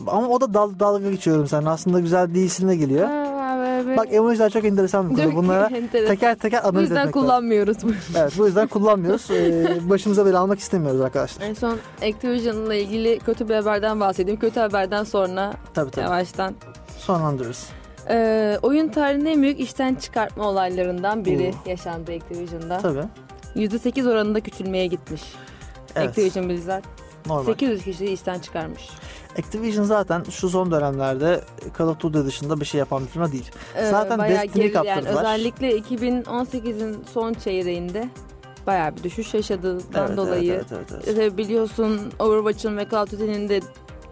Ama 0.07 0.29
o 0.29 0.41
da 0.41 0.55
dal, 0.55 0.79
dalga 0.81 1.11
geçiyorum 1.11 1.47
sen. 1.47 1.65
Aslında 1.65 2.01
güzel 2.01 2.35
değilsin 2.35 2.69
de 2.69 2.77
geliyor. 2.77 3.07
Ha, 3.09 3.57
böyle- 3.59 3.87
böyle- 3.87 3.97
Bak 3.97 4.07
emojiler 4.13 4.51
çok 4.51 4.65
enteresan 4.65 5.11
bir 5.11 5.17
konu. 5.25 5.35
Bunlara 5.37 5.69
teker 5.93 6.35
teker 6.35 6.63
Bu 6.65 6.69
analiz 6.69 6.83
yüzden 6.83 6.97
etmek 7.01 7.17
lazım. 7.17 7.23
kullanmıyoruz 7.29 7.77
bu. 7.83 7.89
Evet 8.19 8.33
bu 8.39 8.47
yüzden 8.47 8.67
kullanmıyoruz. 8.69 9.31
Ee, 9.39 9.67
başımıza 9.91 10.27
bela 10.27 10.41
almak 10.41 10.59
istemiyoruz 10.59 11.01
arkadaşlar. 11.01 11.47
En 11.47 11.55
son 11.55 11.77
Activision'la 12.03 12.75
ilgili 12.75 13.19
kötü 13.19 13.49
bir 13.49 13.55
haberden 13.55 14.01
bahsedeyim. 14.01 14.41
Kötü 14.41 14.61
haberden 14.61 15.05
sonra 15.05 15.53
Tabii 15.75 15.91
tabii. 15.91 16.05
yavaştan. 16.05 16.55
Sonlandırırız. 16.99 17.67
Ee, 18.11 18.59
oyun 18.63 18.89
tarihinin 18.89 19.25
en 19.27 19.43
büyük 19.43 19.61
işten 19.61 19.95
çıkartma 19.95 20.45
olaylarından 20.49 21.25
biri 21.25 21.49
Oo. 21.67 21.69
yaşandı 21.71 22.13
Activision'da. 22.13 22.79
Tabii. 22.79 23.05
%8 23.57 24.09
oranında 24.11 24.41
küçülmeye 24.41 24.87
gitmiş. 24.87 25.23
Evet. 25.99 26.09
Activision 26.09 26.49
Blizzard. 26.49 26.85
Normal. 27.27 27.45
800 27.45 27.85
kişiyi 27.85 28.11
işten 28.11 28.39
çıkarmış. 28.39 28.89
Activision 29.39 29.85
zaten 29.85 30.23
şu 30.31 30.49
son 30.49 30.71
dönemlerde 30.71 31.41
Call 31.79 31.89
of 31.89 32.01
Duty 32.01 32.19
dışında 32.27 32.61
bir 32.61 32.65
şey 32.65 32.79
yapan 32.79 33.03
bir 33.03 33.09
firma 33.09 33.33
değil. 33.33 33.51
Ee, 33.77 33.91
Zaten 33.91 34.19
Destiny'yi 34.21 34.73
geri- 34.73 34.87
yani 34.87 34.95
kaptırdılar. 34.97 35.21
özellikle 35.23 35.77
2018'in 35.79 36.97
son 37.13 37.35
çeyreğinde 37.35 38.09
bayağı 38.67 38.97
bir 38.97 39.03
düşüş 39.03 39.35
yaşadığından 39.35 40.07
Evet, 40.07 40.17
dolayı. 40.17 40.53
Evet, 40.53 40.65
evet, 40.73 40.87
evet, 40.93 41.19
evet. 41.19 41.37
Biliyorsun 41.37 42.13
Overwatch'ın 42.19 42.77
ve 42.77 42.87
Call 42.93 43.03
of 43.03 43.13
Duty'nin 43.13 43.49
de 43.49 43.61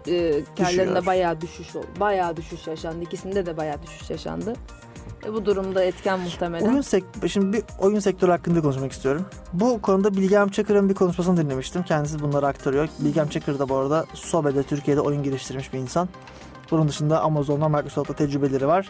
e, 0.07 0.43
karlarında 0.57 1.05
bayağı 1.05 1.41
düşüş 1.41 1.75
oldu. 1.75 1.87
Bayağı 1.99 2.37
düşüş 2.37 2.67
yaşandı. 2.67 3.03
İkisinde 3.03 3.45
de 3.45 3.57
bayağı 3.57 3.77
düşüş 3.83 4.09
yaşandı. 4.09 4.53
E, 5.27 5.33
bu 5.33 5.45
durumda 5.45 5.83
etken 5.83 6.19
muhtemelen. 6.19 6.67
Oyun 6.67 6.81
sek- 6.81 7.27
şimdi 7.27 7.57
bir 7.57 7.63
oyun 7.79 7.99
sektörü 7.99 8.31
hakkında 8.31 8.61
konuşmak 8.61 8.91
istiyorum. 8.91 9.25
Bu 9.53 9.81
konuda 9.81 10.13
Bilgem 10.13 10.49
Çakır'ın 10.49 10.89
bir 10.89 10.93
konuşmasını 10.93 11.37
dinlemiştim. 11.37 11.83
Kendisi 11.83 12.19
bunları 12.19 12.47
aktarıyor. 12.47 12.89
Bilgem 12.99 13.27
Çakır 13.27 13.59
da 13.59 13.69
bu 13.69 13.75
arada 13.75 14.05
Sobe'de 14.13 14.63
Türkiye'de 14.63 15.01
oyun 15.01 15.23
geliştirmiş 15.23 15.73
bir 15.73 15.79
insan. 15.79 16.09
Bunun 16.71 16.87
dışında 16.87 17.21
Amazon'da 17.21 17.69
Microsoft'ta 17.69 18.13
tecrübeleri 18.13 18.67
var. 18.67 18.89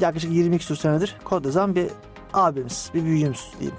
Yaklaşık 0.00 0.32
20 0.32 0.58
küsur 0.58 0.76
senedir 0.76 1.16
kod 1.24 1.44
yazan 1.44 1.74
bir 1.74 1.86
abimiz, 2.32 2.90
bir 2.94 3.04
büyüğümüz 3.04 3.48
diyeyim. 3.60 3.78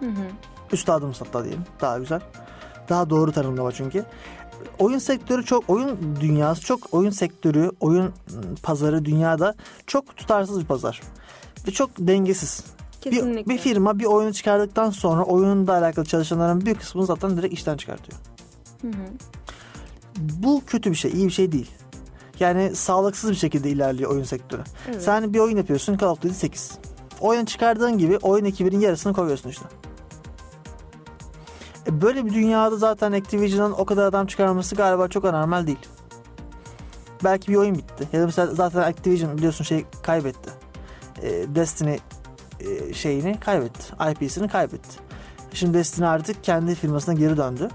Hı 0.00 0.06
hı. 0.06 0.26
Üstadımız 0.72 1.20
hatta 1.20 1.44
diyelim. 1.44 1.64
Daha 1.80 1.98
güzel. 1.98 2.20
Daha 2.88 3.10
doğru 3.10 3.32
tanımlama 3.32 3.72
çünkü. 3.72 4.04
Oyun 4.78 4.98
sektörü 4.98 5.44
çok, 5.44 5.70
oyun 5.70 6.16
dünyası 6.20 6.60
çok, 6.62 6.94
oyun 6.94 7.10
sektörü, 7.10 7.70
oyun 7.80 8.12
pazarı 8.62 9.04
dünyada 9.04 9.54
çok 9.86 10.16
tutarsız 10.16 10.60
bir 10.60 10.66
pazar. 10.66 11.00
Çok 11.70 11.90
dengesiz. 11.98 12.64
Bir, 13.06 13.10
Kesinlikle. 13.10 13.54
bir 13.54 13.58
firma 13.58 13.98
bir 13.98 14.04
oyunu 14.04 14.32
çıkardıktan 14.32 14.90
sonra 14.90 15.22
oyunla 15.22 15.72
alakalı 15.72 16.04
çalışanların 16.04 16.66
büyük 16.66 16.80
kısmını 16.80 17.06
zaten 17.06 17.36
direkt 17.36 17.54
işten 17.54 17.76
çıkartıyor. 17.76 18.18
Hı 18.82 18.88
hı. 18.88 18.92
Bu 20.16 20.62
kötü 20.66 20.90
bir 20.90 20.96
şey, 20.96 21.10
iyi 21.10 21.26
bir 21.26 21.32
şey 21.32 21.52
değil. 21.52 21.70
Yani 22.40 22.76
sağlıksız 22.76 23.30
bir 23.30 23.36
şekilde 23.36 23.70
ilerliyor 23.70 24.10
oyun 24.10 24.24
sektörü. 24.24 24.62
Evet. 24.88 25.02
Sen 25.02 25.34
bir 25.34 25.38
oyun 25.38 25.56
yapıyorsun 25.56 25.96
Call 25.96 26.08
of 26.08 26.22
Duty 26.22 26.34
8. 26.34 26.78
Oyunu 27.20 27.46
çıkardığın 27.46 27.98
gibi 27.98 28.16
oyun 28.16 28.44
ekibinin 28.44 28.80
yarısını 28.80 29.12
koyuyorsun 29.12 29.50
işte. 29.50 29.64
E 31.86 32.02
böyle 32.02 32.26
bir 32.26 32.34
dünyada 32.34 32.76
zaten 32.76 33.12
Activision'ın 33.12 33.72
o 33.72 33.84
kadar 33.84 34.06
adam 34.06 34.26
çıkarması 34.26 34.74
galiba 34.74 35.08
çok 35.08 35.24
anormal 35.24 35.66
değil. 35.66 35.78
Belki 37.24 37.52
bir 37.52 37.56
oyun 37.56 37.74
bitti. 37.74 38.08
Ya 38.12 38.20
da 38.20 38.26
mesela 38.26 38.54
zaten 38.54 38.82
Activision 38.82 39.38
biliyorsun 39.38 39.64
şey 39.64 39.84
kaybetti. 40.02 40.50
E, 41.22 41.54
Destiny 41.54 41.98
e, 42.60 42.94
şeyini 42.94 43.40
kaybetti. 43.40 43.94
IP'sini 44.10 44.48
kaybetti. 44.48 44.98
Şimdi 45.52 45.78
Destiny 45.78 46.06
artık 46.06 46.44
kendi 46.44 46.74
firmasına 46.74 47.14
geri 47.14 47.36
döndü. 47.36 47.68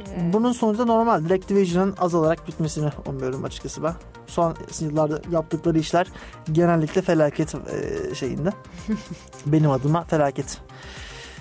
Evet. 0.00 0.32
Bunun 0.32 0.52
sonucu 0.52 0.78
da 0.78 0.84
normal. 0.84 1.30
Activision'ın 1.30 1.94
azalarak 1.98 2.48
bitmesini 2.48 2.90
umuyorum 3.06 3.44
açıkçası 3.44 3.82
ben. 3.82 3.94
Son 4.26 4.56
yıllarda 4.80 5.20
yaptıkları 5.30 5.78
işler 5.78 6.06
genellikle 6.52 7.02
felaket 7.02 7.54
e, 7.54 8.14
şeyinde. 8.14 8.50
Benim 9.46 9.70
adıma 9.70 10.04
felaket 10.04 10.58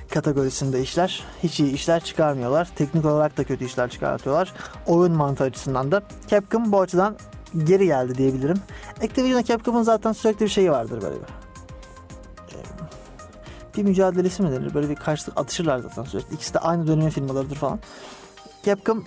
kategorisinde 0.10 0.82
işler. 0.82 1.24
Hiç 1.44 1.60
iyi 1.60 1.74
işler 1.74 2.04
çıkarmıyorlar. 2.04 2.70
Teknik 2.76 3.06
olarak 3.06 3.38
da 3.38 3.44
kötü 3.44 3.66
işler 3.66 3.90
çıkartıyorlar. 3.90 4.54
Oyun 4.86 5.14
mantığı 5.14 5.44
açısından 5.44 5.92
da. 5.92 6.02
Capcom 6.28 6.72
bu 6.72 6.82
açıdan 6.82 7.18
geri 7.64 7.86
geldi 7.86 8.16
diyebilirim. 8.18 8.58
Activision'da 9.04 9.44
Capcom'un 9.44 9.84
zaten 9.84 10.12
sürekli 10.12 10.44
bir 10.44 10.50
şeyi 10.50 10.72
vardır 10.72 11.02
böyle 11.02 11.16
bir. 11.16 11.28
E, 12.56 12.62
Bir 13.78 13.84
mücadelesi 13.84 14.44
mi 14.44 14.52
denir? 14.52 14.74
Böyle 14.74 14.90
bir 14.90 14.96
karşılık 14.96 15.40
atışırlar 15.40 15.80
zaten 15.80 16.04
sürekli. 16.04 16.36
İkisi 16.36 16.54
de 16.54 16.60
aynı 16.60 16.88
dönemin 16.88 17.10
firmalarıdır 17.10 17.56
falan. 17.56 17.80
Capcom 18.64 19.06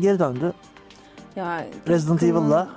geri 0.00 0.18
döndü. 0.18 0.52
Yani 1.36 1.66
Resident 1.88 2.22
Evil'la 2.22 2.68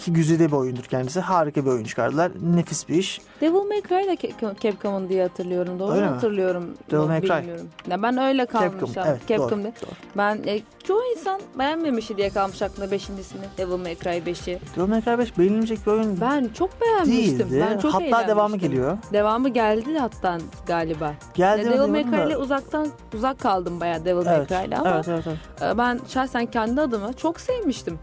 ki 0.00 0.12
güzide 0.12 0.46
bir 0.46 0.52
oyundur 0.52 0.84
kendisi. 0.84 1.20
Harika 1.20 1.64
bir 1.64 1.70
oyun 1.70 1.84
çıkardılar. 1.84 2.32
Nefis 2.54 2.88
bir 2.88 2.94
iş. 2.94 3.20
Devil 3.40 3.68
May 3.68 3.82
Cry 3.82 4.06
da 4.08 4.14
Capcom- 4.14 4.60
Capcom'un 4.60 5.08
diye 5.08 5.22
hatırlıyorum. 5.22 5.78
Doğru 5.78 5.92
Öyle 5.92 6.06
mu 6.06 6.14
hatırlıyorum? 6.14 6.64
Devil 6.90 7.06
May 7.06 7.20
Cry. 7.20 7.28
Bilmiyorum. 7.38 7.68
Ya 7.90 8.02
ben 8.02 8.18
öyle 8.18 8.46
kalmış. 8.46 8.70
Capcom. 8.80 9.04
Evet 9.06 9.20
Capcom 9.28 9.50
doğru. 9.50 9.62
diye. 9.62 9.72
doğru. 9.82 9.90
Ben 10.16 10.36
e, 10.46 10.60
çoğu 10.84 11.02
insan 11.16 11.40
beğenmemişti 11.58 12.16
diye 12.16 12.30
kalmış 12.30 12.62
aklımda 12.62 12.90
beşincisini. 12.90 13.42
Devil 13.58 13.76
May 13.76 13.96
Cry 13.98 14.08
5'i. 14.30 14.58
Devil 14.76 14.88
May 14.88 15.02
Cry 15.04 15.18
5 15.18 15.38
beğenilecek 15.38 15.86
bir 15.86 15.92
oyun 15.92 16.20
Ben 16.20 16.48
çok 16.54 16.70
beğenmiştim. 16.80 17.38
değildi. 17.50 17.66
Ben 17.70 17.78
çok 17.78 17.94
Hatta 17.94 18.28
devamı 18.28 18.56
geliyor. 18.56 18.98
Devamı 19.12 19.48
geldi 19.48 19.98
hatta 19.98 20.38
galiba. 20.66 21.12
Geldi 21.34 21.70
Devil 21.70 21.88
May 21.88 22.04
Cry 22.10 22.26
ile 22.28 22.36
uzaktan 22.36 22.88
uzak 23.14 23.40
kaldım 23.40 23.80
bayağı 23.80 24.04
Devil 24.04 24.24
May 24.24 24.36
Evet, 24.36 24.48
Cry'le 24.48 24.78
ama 24.78 24.90
evet, 24.90 25.08
evet, 25.08 25.24
evet. 25.26 25.74
e, 25.74 25.78
ben 25.78 26.00
şahsen 26.08 26.46
kendi 26.46 26.80
adıma 26.80 27.12
çok 27.12 27.40
sevmiştim. 27.40 27.98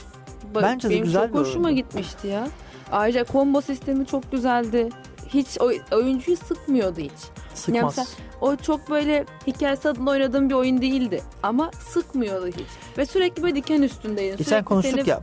Ba- 0.56 0.62
Bence 0.64 0.90
Benim 0.90 1.04
güzel 1.04 1.28
çok 1.28 1.36
hoşuma 1.40 1.68
oyundu. 1.68 1.82
gitmişti 1.82 2.28
ya. 2.28 2.48
Ayrıca 2.92 3.26
combo 3.26 3.62
sistemi 3.62 4.06
çok 4.06 4.32
güzeldi. 4.32 4.90
Hiç 5.28 5.62
oy- 5.62 5.82
oyuncuyu 5.92 6.38
sıkmıyordu 6.38 7.00
hiç. 7.00 7.12
Sıkmaz. 7.54 7.98
Yani 7.98 8.08
O 8.42 8.56
çok 8.56 8.90
böyle 8.90 9.26
hikayesi 9.48 9.90
adına 9.90 10.10
oynadığım 10.10 10.50
bir 10.50 10.54
oyun 10.56 10.82
değildi. 10.82 11.24
Ama 11.44 11.72
sıkmıyordu 11.90 12.48
hiç. 12.48 12.98
Ve 12.98 13.06
sürekli 13.06 13.44
böyle 13.44 13.56
diken 13.56 13.82
üstündeydin. 13.82 14.38
Geçen 14.38 14.50
sürekli 14.50 14.66
konuştuk 14.66 15.00
seni 15.00 15.10
ya. 15.10 15.20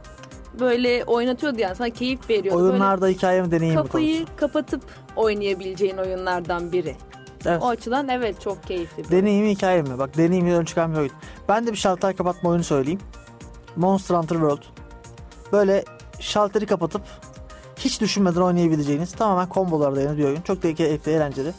böyle 0.61 1.05
oynatıyordu 1.05 1.61
yani. 1.61 1.77
Sana 1.77 1.91
keyif 1.91 2.31
veriyordu. 2.31 2.59
Böyle 2.61 2.71
Oyunlarda 2.73 3.09
hikaye 3.09 3.43
mi 3.43 3.51
deneyim 3.51 3.75
kafayı 3.75 4.17
konusu. 4.17 4.37
kapatıp 4.37 4.83
oynayabileceğin 5.17 5.97
oyunlardan 5.97 6.73
biri. 6.73 6.97
Evet. 7.47 7.63
O 7.63 7.69
açıdan 7.69 8.09
evet 8.09 8.41
çok 8.41 8.63
keyifli. 8.63 9.11
Deneyimi 9.11 9.51
hikaye 9.51 9.83
mi? 9.83 9.99
Bak 9.99 10.17
deneyimi 10.17 10.55
ön 10.55 10.65
çıkan 10.65 10.93
bir 10.93 10.99
oyun. 10.99 11.11
Ben 11.49 11.67
de 11.67 11.73
bir 11.73 11.77
şalter 11.77 12.17
kapatma 12.17 12.51
oyunu 12.51 12.65
söyleyeyim. 12.65 13.01
Monster 13.77 14.15
Hunter 14.15 14.35
World. 14.37 14.63
Böyle 15.55 15.85
şalteri 16.21 16.67
kapatıp 16.67 17.03
hiç 17.77 18.01
düşünmeden 18.01 18.41
oynayabileceğiniz 18.41 19.13
tamamen 19.13 19.49
kombolar 19.49 19.97
dayalı 19.97 20.19
bir 20.19 20.25
oyun. 20.25 20.41
Çok 20.41 20.63
da 20.63 20.75
keyifli, 20.75 21.13
eğlenceli. 21.13 21.53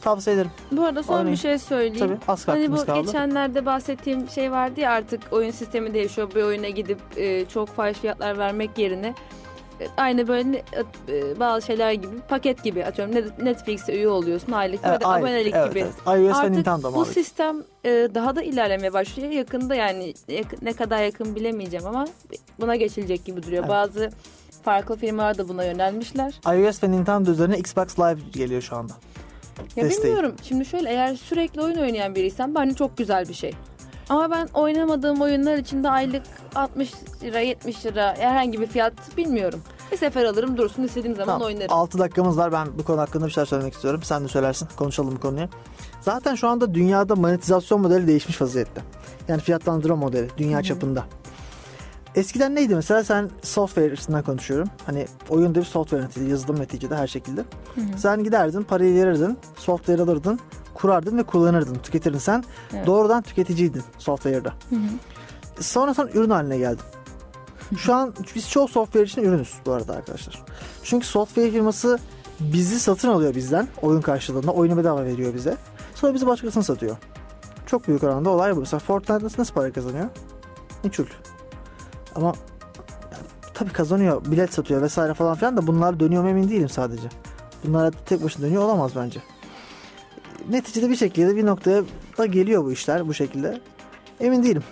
Tavsiye 0.00 0.36
ederim. 0.36 0.50
Bu 0.72 0.84
arada 0.84 1.02
son 1.02 1.14
Oynayın. 1.14 1.32
bir 1.32 1.36
şey 1.36 1.58
söyleyeyim. 1.58 1.98
Tabii 1.98 2.32
az 2.32 2.48
Hani 2.48 2.72
bu 2.72 2.86
kaldı. 2.86 3.00
geçenlerde 3.06 3.66
bahsettiğim 3.66 4.28
şey 4.28 4.52
vardı 4.52 4.80
ya 4.80 4.90
artık 4.92 5.20
oyun 5.30 5.50
sistemi 5.50 5.94
değişiyor. 5.94 6.30
Bir 6.34 6.42
oyuna 6.42 6.68
gidip 6.68 6.98
e, 7.16 7.44
çok 7.44 7.68
fahiş 7.68 7.98
fiyatlar 7.98 8.38
vermek 8.38 8.78
yerine 8.78 9.14
aynı 9.96 10.28
böyle 10.28 10.52
ne- 10.52 10.62
e, 11.08 11.40
bazı 11.40 11.66
şeyler 11.66 11.92
gibi 11.92 12.20
paket 12.28 12.64
gibi 12.64 12.84
atıyorum 12.84 13.14
Net- 13.14 13.42
Netflix'e 13.42 13.94
üye 13.96 14.08
oluyorsun 14.08 14.52
aylık 14.52 14.80
Evet, 14.84 15.00
böyle 15.00 15.06
aynen. 15.06 15.26
abonelik 15.26 15.54
Evet, 15.54 15.70
gibi. 15.70 15.78
evet. 15.80 15.92
iOS 16.06 16.30
ve 16.30 16.34
Artık 16.34 16.50
Nintendo 16.50 16.88
bu 16.88 16.92
muhabbeti. 16.92 17.14
sistem 17.14 17.62
e, 17.84 17.90
daha 18.14 18.36
da 18.36 18.42
ilerlemeye 18.42 18.92
başlıyor. 18.92 19.30
Yakında 19.32 19.74
yani 19.74 20.14
yak- 20.28 20.62
ne 20.62 20.72
kadar 20.72 21.02
yakın 21.04 21.36
bilemeyeceğim 21.36 21.86
ama 21.86 22.04
buna 22.60 22.76
geçilecek 22.76 23.24
gibi 23.24 23.42
duruyor. 23.42 23.60
Evet. 23.62 23.70
Bazı 23.70 24.10
farklı 24.62 24.96
firmalar 24.96 25.38
da 25.38 25.48
buna 25.48 25.64
yönelmişler. 25.64 26.34
iOS 26.46 26.82
ve 26.82 26.90
Nintendo 26.90 27.30
üzerine 27.30 27.58
Xbox 27.58 27.98
Live 27.98 28.18
geliyor 28.32 28.62
şu 28.62 28.76
anda. 28.76 28.92
Ya 29.76 29.84
Desteği. 29.84 30.04
bilmiyorum. 30.04 30.36
Şimdi 30.42 30.64
şöyle 30.64 30.90
eğer 30.90 31.14
sürekli 31.14 31.60
oyun 31.62 31.76
oynayan 31.76 32.14
biriysem 32.14 32.54
bence 32.54 32.74
çok 32.74 32.96
güzel 32.96 33.28
bir 33.28 33.34
şey. 33.34 33.52
Ama 34.08 34.30
ben 34.30 34.48
oynamadığım 34.54 35.20
oyunlar 35.20 35.56
için 35.58 35.84
de 35.84 35.90
aylık 35.90 36.22
60 36.54 36.92
lira 37.22 37.40
70 37.40 37.86
lira 37.86 38.14
herhangi 38.18 38.60
bir 38.60 38.66
fiyat 38.66 39.16
bilmiyorum. 39.16 39.60
Bir 39.92 39.96
sefer 39.96 40.24
alırım 40.24 40.56
dursun 40.56 40.82
istediğim 40.82 41.16
zaman 41.16 41.32
Tamam. 41.32 41.46
oynarım. 41.46 41.72
6 41.72 41.98
dakikamız 41.98 42.38
var. 42.38 42.52
Ben 42.52 42.68
bu 42.78 42.84
konu 42.84 43.00
hakkında 43.00 43.26
bir 43.26 43.30
şeyler 43.30 43.46
söylemek 43.46 43.74
istiyorum. 43.74 44.00
Sen 44.04 44.24
de 44.24 44.28
söylersin. 44.28 44.68
Konuşalım 44.76 45.16
bu 45.16 45.20
konuyu. 45.20 45.48
Zaten 46.00 46.34
şu 46.34 46.48
anda 46.48 46.74
dünyada 46.74 47.16
monetizasyon 47.16 47.80
modeli 47.80 48.06
değişmiş 48.06 48.40
vaziyette. 48.40 48.80
Yani 49.28 49.40
fiyatlandırma 49.40 49.96
modeli 49.96 50.28
dünya 50.36 50.62
çapında. 50.62 51.04
Eskiden 52.14 52.54
neydi 52.54 52.74
mesela 52.74 53.04
sen 53.04 53.30
software 53.42 53.92
açısından 53.92 54.22
konuşuyorum. 54.22 54.68
Hani 54.86 55.06
oyunda 55.28 55.58
bir 55.58 55.64
software 55.64 56.02
neticede, 56.02 56.30
yazılım 56.30 56.60
neticede 56.60 56.96
her 56.96 57.06
şekilde. 57.06 57.44
Sen 57.96 58.24
giderdin, 58.24 58.62
parayı 58.62 58.94
verirdin, 58.94 59.38
software 59.56 60.02
alırdın, 60.02 60.40
kurardın 60.74 61.18
ve 61.18 61.22
kullanırdın, 61.22 61.74
tüketirdin. 61.74 62.18
Sen 62.18 62.44
Evet. 62.74 62.86
doğrudan 62.86 63.22
tüketiciydin 63.22 63.82
software'da. 63.98 64.52
Sonra 65.60 65.94
sen 65.94 66.06
ürün 66.14 66.30
haline 66.30 66.58
geldin. 66.58 66.84
Şu 67.78 67.94
an 67.94 68.14
biz 68.34 68.50
çoğu 68.50 68.68
software 68.68 69.04
için 69.04 69.22
ürünüz 69.22 69.54
bu 69.66 69.72
arada 69.72 69.92
arkadaşlar. 69.92 70.42
Çünkü 70.82 71.06
software 71.06 71.50
firması 71.50 71.98
bizi 72.40 72.80
satın 72.80 73.08
alıyor 73.08 73.34
bizden 73.34 73.68
oyun 73.82 74.00
karşılığında. 74.00 74.50
Oyunu 74.52 74.76
bedava 74.76 75.04
veriyor 75.04 75.34
bize. 75.34 75.56
Sonra 75.94 76.14
bizi 76.14 76.26
başkasına 76.26 76.62
satıyor. 76.62 76.96
Çok 77.66 77.88
büyük 77.88 78.02
oranda 78.02 78.30
olay 78.30 78.56
bu. 78.56 78.60
Mesela 78.60 78.80
Fortnite 78.80 79.24
nasıl, 79.24 79.38
nasıl 79.38 79.54
para 79.54 79.72
kazanıyor? 79.72 80.06
Niçül. 80.84 81.06
Ama 82.14 82.26
yani, 83.12 83.24
tabii 83.54 83.70
kazanıyor. 83.72 84.24
Bilet 84.24 84.54
satıyor 84.54 84.82
vesaire 84.82 85.14
falan 85.14 85.34
filan 85.34 85.56
da 85.56 85.66
bunlar 85.66 86.00
dönüyor 86.00 86.22
mu 86.22 86.28
emin 86.28 86.48
değilim 86.48 86.68
sadece. 86.68 87.08
Bunlar 87.64 87.94
tek 88.06 88.24
başına 88.24 88.46
dönüyor 88.46 88.62
olamaz 88.62 88.92
bence. 88.96 89.20
Neticede 90.50 90.90
bir 90.90 90.96
şekilde 90.96 91.36
bir 91.36 91.46
noktaya 91.46 91.82
da 92.18 92.26
geliyor 92.26 92.64
bu 92.64 92.72
işler 92.72 93.08
bu 93.08 93.14
şekilde. 93.14 93.60
Emin 94.20 94.42
değilim. 94.42 94.62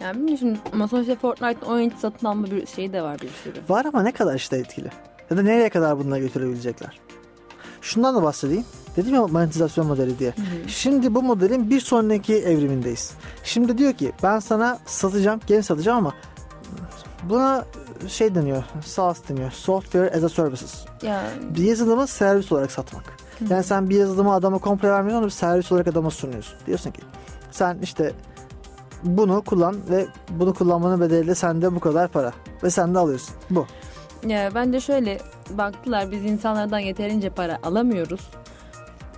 Yani 0.00 0.16
bilmiyorum 0.16 0.38
şimdi 0.38 0.58
ama 0.72 0.88
sonuçta 0.88 1.16
Fortnite 1.16 1.66
oyun 1.66 1.92
satın 1.98 2.26
alma 2.26 2.46
bir 2.50 2.66
şeyi 2.66 2.92
de 2.92 3.02
var 3.02 3.18
bir 3.22 3.28
sürü. 3.28 3.60
Var 3.68 3.84
ama 3.84 4.02
ne 4.02 4.12
kadar 4.12 4.34
işte 4.34 4.56
etkili? 4.56 4.90
Ya 5.30 5.36
da 5.36 5.42
nereye 5.42 5.68
kadar 5.68 5.98
bununla 5.98 6.18
götürebilecekler? 6.18 7.00
Şundan 7.80 8.14
da 8.14 8.22
bahsedeyim. 8.22 8.64
Dedim 8.96 9.14
ya 9.14 9.26
monetizasyon 9.26 9.86
modeli 9.86 10.18
diye. 10.18 10.34
Şimdi 10.66 11.14
bu 11.14 11.22
modelin 11.22 11.70
bir 11.70 11.80
sonraki 11.80 12.34
evrimindeyiz. 12.34 13.14
Şimdi 13.44 13.78
diyor 13.78 13.92
ki 13.92 14.12
ben 14.22 14.38
sana 14.38 14.78
satacağım, 14.86 15.40
game 15.48 15.62
satacağım 15.62 15.98
ama 15.98 16.14
buna 17.22 17.64
şey 18.08 18.34
deniyor, 18.34 18.64
SaaS 18.84 19.28
deniyor. 19.28 19.50
Software 19.50 20.10
as 20.10 20.24
a 20.24 20.28
Services. 20.28 20.84
Yani 21.02 21.28
Bir 21.56 21.62
yazılımı 21.62 22.06
servis 22.06 22.52
olarak 22.52 22.72
satmak. 22.72 23.04
Yani 23.50 23.64
sen 23.64 23.90
bir 23.90 23.96
yazılımı 23.96 24.32
adama 24.32 24.58
komple 24.58 24.90
vermiyorsun, 24.90 25.18
onu 25.18 25.26
bir 25.26 25.30
servis 25.30 25.72
olarak 25.72 25.86
adama 25.86 26.10
sunuyorsun. 26.10 26.58
Diyorsun 26.66 26.90
ki 26.90 27.02
sen 27.50 27.78
işte 27.82 28.12
bunu 29.02 29.42
kullan 29.42 29.76
ve 29.90 30.06
bunu 30.30 30.54
kullanmanın 30.54 31.00
bedeli 31.00 31.26
de 31.26 31.34
sende 31.34 31.74
bu 31.74 31.80
kadar 31.80 32.08
para. 32.08 32.32
Ve 32.62 32.70
sen 32.70 32.94
de 32.94 32.98
alıyorsun. 32.98 33.34
Bu. 33.50 33.66
Ya 34.26 34.50
bence 34.54 34.80
şöyle 34.80 35.18
baktılar 35.50 36.10
biz 36.10 36.24
insanlardan 36.24 36.78
yeterince 36.78 37.30
para 37.30 37.58
alamıyoruz. 37.62 38.30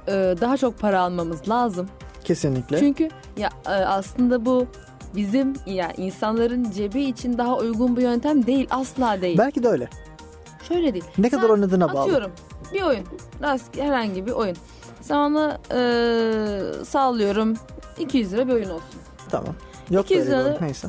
Ee, 0.08 0.34
daha 0.40 0.56
çok 0.56 0.78
para 0.78 1.00
almamız 1.00 1.48
lazım. 1.48 1.88
Kesinlikle. 2.24 2.78
Çünkü 2.78 3.08
ya 3.36 3.50
e, 3.66 3.70
aslında 3.70 4.46
bu 4.46 4.66
bizim 5.14 5.52
ya 5.66 5.92
insanların 5.96 6.70
cebi 6.70 7.02
için 7.02 7.38
daha 7.38 7.56
uygun 7.58 7.96
bir 7.96 8.02
yöntem 8.02 8.46
değil 8.46 8.66
asla 8.70 9.22
değil. 9.22 9.38
Belki 9.38 9.62
de 9.62 9.68
öyle. 9.68 9.88
Şöyle 10.68 10.94
değil. 10.94 11.04
Ne 11.18 11.30
kadar 11.30 11.42
Sen 11.42 11.48
oynadığına 11.48 11.88
bağlı. 11.92 12.00
Atıyorum 12.00 12.30
bir 12.74 12.82
oyun. 12.82 13.04
Rast, 13.42 13.76
herhangi 13.78 14.26
bir 14.26 14.32
oyun. 14.32 14.56
Sen 15.00 15.16
ona 15.16 15.58
e, 15.72 16.84
sallıyorum 16.84 17.56
200 17.98 18.32
lira 18.32 18.48
bir 18.48 18.52
oyun 18.52 18.70
olsun. 18.70 19.00
Tamam. 19.30 19.54
Yok 19.90 20.04
200 20.04 20.26
böyle 20.26 20.38
bir 20.38 20.44
lira- 20.44 20.48
oyun. 20.52 20.62
Neyse. 20.66 20.88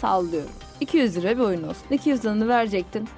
Sallıyorum. 0.00 0.50
200 0.80 1.16
lira 1.16 1.30
bir 1.36 1.42
oyun 1.42 1.62
olsun. 1.62 1.84
200 1.90 2.24
liranı 2.24 2.48
verecektin. 2.48 3.08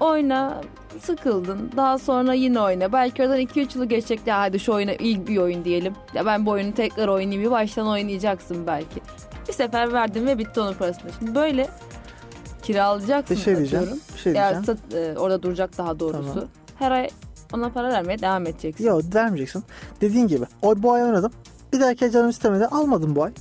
Oyna 0.00 0.60
sıkıldın. 1.00 1.70
Daha 1.76 1.98
sonra 1.98 2.34
yine 2.34 2.60
oyna. 2.60 2.92
Belki 2.92 3.22
oradan 3.22 3.40
2-3 3.40 3.74
yılı 3.74 3.86
geçecek. 3.86 4.20
Ya 4.26 4.40
hadi 4.40 4.60
şu 4.60 4.72
oyuna 4.72 4.92
ilk 4.92 5.28
bir 5.28 5.36
oyun 5.36 5.64
diyelim. 5.64 5.94
Ya 6.14 6.26
ben 6.26 6.46
bu 6.46 6.50
oyunu 6.50 6.74
tekrar 6.74 7.08
oynayayım. 7.08 7.42
Bir 7.42 7.50
baştan 7.50 7.86
oynayacaksın 7.88 8.66
belki. 8.66 9.00
Bir 9.48 9.52
sefer 9.52 9.92
verdin 9.92 10.26
ve 10.26 10.38
bitti 10.38 10.60
onun 10.60 10.74
parasını. 10.74 11.10
Şimdi 11.18 11.34
böyle 11.34 11.68
kiralayacaksın 12.62 13.36
Bir 13.36 13.42
şey 13.42 13.56
diyeceğim. 13.56 13.82
atıyorum. 13.84 14.02
Bir 14.14 14.18
şey 14.20 14.34
diyeceğim. 14.34 14.64
sat- 14.64 14.94
e, 14.94 15.18
orada 15.18 15.42
duracak 15.42 15.78
daha 15.78 16.00
doğrusu. 16.00 16.32
Tamam. 16.34 16.48
Her 16.78 16.90
ay 16.90 17.08
ona 17.54 17.68
para 17.68 17.88
vermeye 17.88 18.18
devam 18.18 18.46
edeceksin. 18.46 18.84
Yok 18.86 19.02
vermeyeceksin. 19.14 19.64
Dediğin 20.00 20.26
gibi. 20.26 20.44
O, 20.62 20.82
bu 20.82 20.92
ay 20.92 21.02
oynadım. 21.02 21.32
Bir 21.72 21.80
dahaki 21.80 22.10
canım 22.10 22.30
istemedi. 22.30 22.66
Almadım 22.66 23.16
bu 23.16 23.24
ay. 23.24 23.32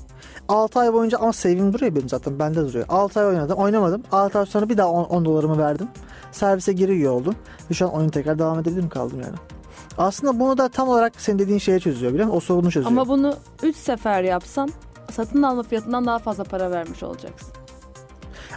6 0.49 0.79
ay 0.79 0.93
boyunca 0.93 1.17
ama 1.17 1.33
save'im 1.33 1.73
duruyor 1.73 1.95
benim 1.95 2.09
zaten. 2.09 2.39
Bende 2.39 2.59
duruyor. 2.65 2.85
6 2.89 3.19
ay 3.19 3.25
oynadım. 3.25 3.57
Oynamadım. 3.57 4.03
6 4.11 4.39
ay 4.39 4.45
sonra 4.45 4.69
bir 4.69 4.77
daha 4.77 4.87
10, 4.89 5.03
10 5.03 5.25
dolarımı 5.25 5.57
verdim. 5.57 5.87
Servise 6.31 6.73
geri 6.73 6.91
üye 6.91 7.09
oldum. 7.09 7.35
Ve 7.69 7.73
şu 7.73 7.85
an 7.85 7.93
oyun 7.93 8.09
tekrar 8.09 8.39
devam 8.39 8.59
edebilirim 8.59 8.89
kaldım 8.89 9.21
yani. 9.21 9.35
Aslında 9.97 10.39
bunu 10.39 10.57
da 10.57 10.69
tam 10.69 10.89
olarak 10.89 11.21
senin 11.21 11.39
dediğin 11.39 11.59
şeye 11.59 11.79
çözüyor 11.79 12.11
biliyor 12.13 12.27
musun? 12.27 12.37
O 12.37 12.39
sorunu 12.39 12.71
çözüyor. 12.71 12.91
Ama 12.91 13.07
bunu 13.07 13.35
3 13.63 13.75
sefer 13.75 14.23
yapsan 14.23 14.69
satın 15.11 15.43
alma 15.43 15.63
fiyatından 15.63 16.05
daha 16.05 16.19
fazla 16.19 16.43
para 16.43 16.71
vermiş 16.71 17.03
olacaksın. 17.03 17.53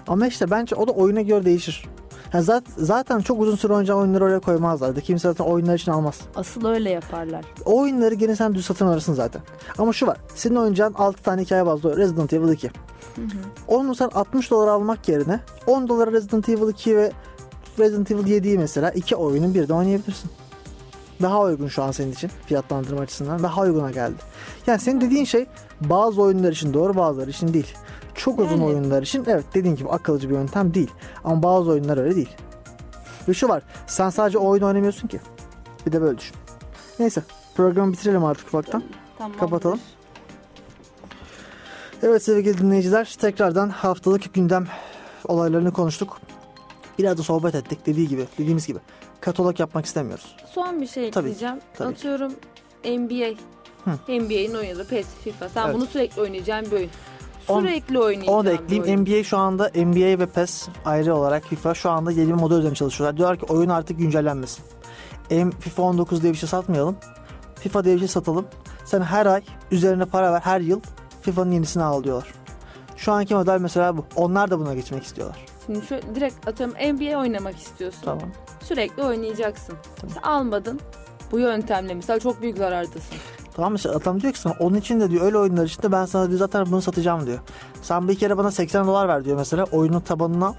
Ama 0.06 0.26
işte 0.26 0.50
bence 0.50 0.74
o 0.74 0.88
da 0.88 0.92
oyuna 0.92 1.20
göre 1.20 1.44
değişir. 1.44 1.84
Yani 2.32 2.44
zaten, 2.76 3.20
çok 3.20 3.40
uzun 3.40 3.56
süre 3.56 3.72
oynayacağın 3.72 3.98
oyunları 3.98 4.24
oraya 4.24 4.40
koymazlar. 4.40 4.96
Da 4.96 5.00
kimse 5.00 5.28
zaten 5.28 5.44
oyunlar 5.44 5.74
için 5.74 5.92
almaz. 5.92 6.20
Asıl 6.36 6.66
öyle 6.66 6.90
yaparlar. 6.90 7.44
O 7.64 7.80
oyunları 7.80 8.14
gene 8.14 8.36
sen 8.36 8.54
düz 8.54 8.66
satın 8.66 8.86
alırsın 8.86 9.14
zaten. 9.14 9.42
Ama 9.78 9.92
şu 9.92 10.06
var. 10.06 10.18
Senin 10.34 10.56
oynayacağın 10.56 10.94
6 10.94 11.22
tane 11.22 11.42
hikaye 11.42 11.66
bazlı 11.66 11.96
Resident 11.96 12.32
Evil 12.32 12.52
2. 12.52 12.70
Onu 13.68 13.94
sen 13.94 14.10
60 14.14 14.50
dolar 14.50 14.68
almak 14.68 15.08
yerine 15.08 15.40
10 15.66 15.88
dolara 15.88 16.12
Resident 16.12 16.48
Evil 16.48 16.68
2 16.68 16.96
ve 16.96 17.12
Resident 17.78 18.10
Evil 18.10 18.26
7'yi 18.26 18.58
mesela 18.58 18.90
iki 18.90 19.16
oyunun 19.16 19.54
bir 19.54 19.68
de 19.68 19.74
oynayabilirsin. 19.74 20.30
Daha 21.22 21.40
uygun 21.40 21.68
şu 21.68 21.82
an 21.82 21.90
senin 21.90 22.12
için 22.12 22.30
fiyatlandırma 22.46 23.00
açısından 23.00 23.42
daha 23.42 23.60
uyguna 23.60 23.90
geldi. 23.90 24.16
Yani 24.66 24.80
senin 24.80 25.00
dediğin 25.00 25.24
şey 25.24 25.46
bazı 25.80 26.22
oyunlar 26.22 26.52
için 26.52 26.74
doğru 26.74 26.96
bazıları 26.96 27.30
için 27.30 27.54
değil. 27.54 27.74
Çok 28.14 28.38
uzun 28.38 28.50
Yani. 28.50 28.64
oyunlar 28.64 29.02
için 29.02 29.24
evet 29.28 29.44
dediğin 29.54 29.76
gibi 29.76 29.88
akılcı 29.88 30.30
bir 30.30 30.34
yöntem 30.34 30.74
değil. 30.74 30.90
Ama 31.24 31.42
bazı 31.42 31.70
oyunlar 31.70 31.98
öyle 31.98 32.16
değil. 32.16 32.36
Ve 33.28 33.34
şu 33.34 33.48
var 33.48 33.62
sen 33.86 34.10
sadece 34.10 34.38
o 34.38 34.48
oyunu 34.48 34.66
oynamıyorsun 34.66 35.08
ki. 35.08 35.20
Bir 35.86 35.92
de 35.92 36.00
böyle 36.02 36.18
düşün. 36.18 36.36
Neyse 36.98 37.22
programı 37.56 37.92
bitirelim 37.92 38.24
artık 38.24 38.46
ufaktan. 38.46 38.82
Tamam. 39.18 39.38
Kapatalım. 39.38 39.80
Evet 42.02 42.22
sevgili 42.22 42.58
dinleyiciler 42.58 43.14
tekrardan 43.20 43.68
haftalık 43.68 44.34
gündem 44.34 44.66
olaylarını 45.24 45.72
konuştuk. 45.72 46.20
Biraz 46.98 47.18
da 47.18 47.22
sohbet 47.22 47.54
ettik 47.54 47.86
dediği 47.86 48.08
gibi 48.08 48.26
dediğimiz 48.38 48.66
gibi. 48.66 48.78
Katalog 49.20 49.60
yapmak 49.60 49.86
istemiyoruz. 49.86 50.36
Son 50.52 50.80
bir 50.80 50.86
şey 50.86 51.06
ekleyeceğim. 51.06 51.60
tabii. 51.74 51.88
Atıyorum 51.88 52.32
NBA. 52.84 53.34
NBA'in 54.08 54.54
oynadığı 54.54 54.86
PES, 54.88 55.06
FIFA. 55.24 55.48
Sen 55.48 55.64
Evet. 55.66 55.74
bunu 55.74 55.86
sürekli 55.86 56.22
oynayacağın 56.22 56.64
bir 56.66 56.72
oyun. 56.72 56.90
On- 57.48 57.60
Sürekli 57.60 57.98
oynayacağın 57.98 58.36
Onu 58.38 58.46
da 58.46 58.52
ekleyeyim. 58.52 58.84
oyun. 58.84 58.98
NBA 59.04 59.24
şu 59.24 59.38
anda 59.38 59.68
NBA 59.74 60.18
ve 60.18 60.26
PES 60.26 60.68
ayrı 60.84 61.14
olarak 61.16 61.44
FIFA 61.44 61.74
şu 61.74 61.90
anda 61.90 62.10
yeni 62.12 62.28
bir 62.28 62.32
model 62.34 62.56
üzerine 62.56 62.74
çalışıyorlar. 62.74 63.16
Diyorlar 63.16 63.38
ki 63.38 63.46
oyun 63.48 63.68
artık 63.68 63.98
güncellenmesin. 63.98 64.64
M 65.30 65.50
FIFA 65.60 65.82
19 65.82 66.22
diye 66.22 66.32
bir 66.32 66.38
şey 66.38 66.48
satmayalım. 66.48 66.96
FIFA 67.56 67.84
diye 67.84 67.94
bir 67.94 67.98
şey 68.00 68.08
satalım. 68.08 68.46
Sen 68.84 69.02
her 69.02 69.26
ay 69.26 69.42
üzerine 69.70 70.04
para 70.04 70.32
ver 70.32 70.40
her 70.40 70.60
yıl 70.60 70.80
FIFA'nın 71.22 71.50
yenisini 71.52 71.82
al 71.82 72.04
diyorlar. 72.04 72.34
Şu 72.96 73.12
anki 73.12 73.34
model 73.34 73.58
mesela 73.60 73.96
bu. 73.96 74.04
Onlar 74.16 74.50
da 74.50 74.58
buna 74.58 74.74
geçmek 74.74 75.02
istiyorlar. 75.04 75.36
Şimdi 75.66 75.86
şu 75.86 76.00
direkt 76.14 76.48
atıyorum 76.48 76.74
NBA 76.94 77.18
oynamak 77.20 77.56
istiyorsun. 77.56 78.00
Tamam. 78.04 78.28
Sürekli 78.62 79.02
oynayacaksın. 79.02 79.74
Tamam. 80.00 80.16
Almadın. 80.22 80.80
Bu 81.32 81.38
yöntemle 81.38 81.94
mesela 81.94 82.18
çok 82.20 82.42
büyük 82.42 82.58
zarardasın. 82.58 83.16
Tamam 83.56 83.72
mı? 83.72 83.76
İşte 83.76 83.90
Adam 83.90 84.20
diyor 84.20 84.32
ki 84.32 84.38
sana 84.38 84.54
onun 84.60 84.76
için 84.76 85.00
de 85.00 85.10
diyor 85.10 85.24
öyle 85.24 85.38
oyunlar 85.38 85.64
için 85.66 85.82
de 85.82 85.92
ben 85.92 86.04
sana 86.04 86.28
diyor 86.28 86.38
zaten 86.38 86.66
bunu 86.66 86.82
satacağım 86.82 87.26
diyor. 87.26 87.38
Sen 87.82 88.08
bir 88.08 88.14
kere 88.18 88.38
bana 88.38 88.50
80 88.50 88.86
dolar 88.86 89.08
ver 89.08 89.24
diyor 89.24 89.36
mesela 89.36 89.64
oyunun 89.72 90.00
tabanını 90.00 90.46
al. 90.46 90.54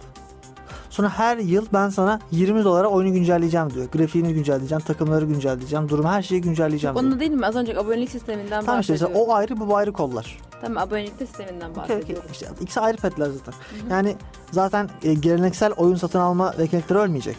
Sonra 0.89 1.09
her 1.09 1.37
yıl 1.37 1.65
ben 1.73 1.89
sana 1.89 2.19
20 2.31 2.63
dolara 2.63 2.87
oyunu 2.87 3.13
güncelleyeceğim 3.13 3.73
diyor. 3.73 3.85
Grafiğini 3.91 4.33
güncelleyeceğim, 4.33 4.81
takımları 4.83 5.25
güncelleyeceğim, 5.25 5.89
durumu 5.89 6.09
her 6.09 6.21
şeyi 6.21 6.41
güncelleyeceğim 6.41 6.95
diyor. 6.95 7.05
Onu 7.05 7.19
değil 7.19 7.31
mi? 7.31 7.45
Az 7.45 7.55
önce 7.55 7.79
abonelik 7.79 8.09
sisteminden 8.09 8.65
Tamam 8.65 8.81
işte 8.81 8.93
mesela 8.93 9.09
bahsediyorum. 9.09 9.31
o 9.31 9.35
ayrı 9.35 9.59
bu 9.59 9.75
ayrı 9.77 9.93
kollar. 9.93 10.37
Tamam 10.61 10.77
abonelik 10.83 11.13
sisteminden 11.19 11.69
Okey, 11.69 11.83
okey. 11.83 11.95
bahsediyorum. 11.97 12.29
İşte 12.31 12.47
ikisi 12.61 12.79
ayrı 12.79 12.97
petler 12.97 13.29
zaten. 13.29 13.53
Yani 13.89 14.15
zaten 14.51 14.89
e, 15.03 15.13
geleneksel 15.13 15.71
oyun 15.71 15.95
satın 15.95 16.19
alma 16.19 16.53
mekanikleri 16.57 16.99
ölmeyecek. 16.99 17.37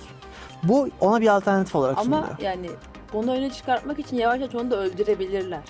Bu 0.62 0.88
ona 1.00 1.20
bir 1.20 1.28
alternatif 1.36 1.74
olarak 1.74 1.98
Ama 1.98 2.04
sunuluyor. 2.16 2.38
yani 2.40 2.70
bunu 3.12 3.32
öne 3.32 3.50
çıkartmak 3.50 3.98
için 3.98 4.16
yavaş 4.16 4.40
yavaş 4.40 4.54
onu 4.54 4.70
da 4.70 4.76
öldürebilirler. 4.76 5.60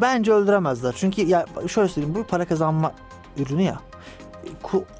Bence 0.00 0.32
öldüremezler. 0.32 0.94
Çünkü 0.96 1.22
ya 1.22 1.46
şöyle 1.68 1.88
söyleyeyim 1.88 2.14
bu 2.14 2.24
para 2.24 2.44
kazanma 2.44 2.92
ürünü 3.36 3.62
ya. 3.62 3.80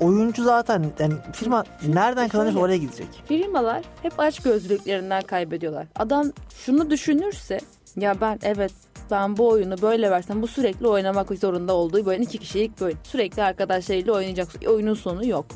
Oyuncu 0.00 0.44
zaten 0.44 0.84
yani 0.98 1.14
firma 1.32 1.64
nereden 1.88 2.28
kazanırsa 2.28 2.58
oraya 2.58 2.76
gidecek. 2.76 3.08
Firmalar 3.28 3.82
hep 4.02 4.12
aç 4.20 4.40
gözlüklerinden 4.40 5.22
kaybediyorlar. 5.22 5.86
Adam 5.96 6.26
şunu 6.54 6.90
düşünürse 6.90 7.60
ya 7.96 8.20
ben 8.20 8.38
evet 8.42 8.72
ben 9.10 9.36
bu 9.36 9.48
oyunu 9.48 9.82
böyle 9.82 10.10
versem 10.10 10.42
bu 10.42 10.46
sürekli 10.46 10.88
oynamak 10.88 11.38
zorunda 11.38 11.72
olduğu 11.72 12.08
oyun 12.08 12.22
iki 12.22 12.38
kişilik 12.38 12.80
bir 12.80 12.84
oyun. 12.84 12.98
Sürekli 13.02 13.42
arkadaşlarıyla 13.42 14.12
oynayacak. 14.12 14.48
Oyunun 14.68 14.94
sonu 14.94 15.26
yok. 15.26 15.46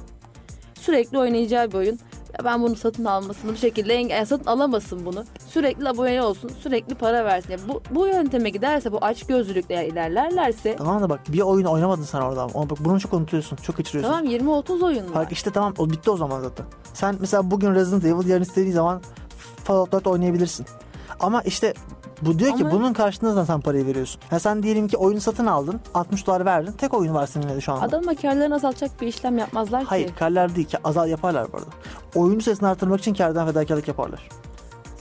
Sürekli 0.74 1.18
oynayacağı 1.18 1.72
bir 1.72 1.76
oyun. 1.76 1.99
Ya 2.39 2.45
ben 2.45 2.62
bunu 2.62 2.76
satın 2.76 3.05
almasını 3.05 3.53
bir 3.53 3.57
şekilde 3.57 3.95
enge- 4.03 4.12
yani 4.12 4.26
satın 4.26 4.47
alamasın 4.47 5.07
bunu. 5.07 5.24
Sürekli 5.49 5.89
abone 5.89 6.22
olsun, 6.22 6.51
sürekli 6.62 6.95
para 6.95 7.24
versin. 7.24 7.53
Ya 7.53 7.59
bu, 7.68 7.82
bu 7.91 8.07
yönteme 8.07 8.51
giderse, 8.51 8.93
bu 8.93 8.99
aç 9.01 9.26
gözlülükle 9.26 9.89
ilerlerlerse 9.89 10.76
Tamam 10.76 11.03
da 11.03 11.11
bak 11.11 11.20
bir 11.28 11.41
oyun 11.41 11.64
oynamadın 11.64 12.03
sen 12.03 12.20
orada 12.20 12.43
ama 12.43 12.70
bak 12.70 12.78
bunu 12.80 13.01
çok 13.01 13.12
unutuyorsun. 13.12 13.57
Çok 13.57 13.76
kaçırıyorsun. 13.76 14.12
tamam 14.12 14.32
20-30 14.32 14.85
oyun 14.85 15.05
var. 15.05 15.14
Bak 15.14 15.32
işte 15.32 15.51
tamam 15.51 15.74
o 15.78 15.91
bitti 15.91 16.11
o 16.11 16.16
zaman 16.16 16.41
zaten. 16.41 16.66
Sen 16.95 17.16
mesela 17.20 17.51
bugün 17.51 17.74
Resident 17.74 18.05
Evil 18.05 18.28
yarın 18.28 18.43
istediğin 18.43 18.72
zaman 18.74 19.03
Fallout 19.64 19.93
4 19.93 20.07
oynayabilirsin. 20.07 20.66
Ama 21.20 21.43
işte 21.43 21.74
bu 22.27 22.39
diyor 22.39 22.57
ki 22.57 22.64
Ama- 22.64 22.70
bunun 22.70 22.93
karşılığında 22.93 23.37
da 23.37 23.47
sen 23.47 23.61
parayı 23.61 23.87
veriyorsun. 23.87 24.20
Ya 24.31 24.39
sen 24.39 24.62
diyelim 24.62 24.89
ki 24.89 24.97
oyunu 24.97 25.20
satın 25.20 25.47
aldın 25.47 25.81
60 25.95 26.27
dolar 26.27 26.45
verdin 26.45 26.72
tek 26.72 26.95
oyun 26.95 27.14
var 27.14 27.27
senin 27.27 27.47
elinde 27.47 27.61
şu 27.61 27.72
anda. 27.72 27.85
Adam 27.85 28.14
karlarını 28.14 28.55
azaltacak 28.55 29.01
bir 29.01 29.07
işlem 29.07 29.39
yapmazlar 29.39 29.81
ki. 29.81 29.87
Hayır 29.89 30.14
karlar 30.14 30.57
değil 30.57 30.66
ki 30.66 30.79
azal 30.85 31.09
yaparlar 31.09 31.53
bu 31.53 31.57
arada. 31.57 31.70
Oyuncu 32.14 32.45
sayısını 32.45 32.68
artırmak 32.68 33.01
için 33.01 33.14
kardan 33.14 33.47
fedakarlık 33.47 33.89
yaparlar. 33.89 34.29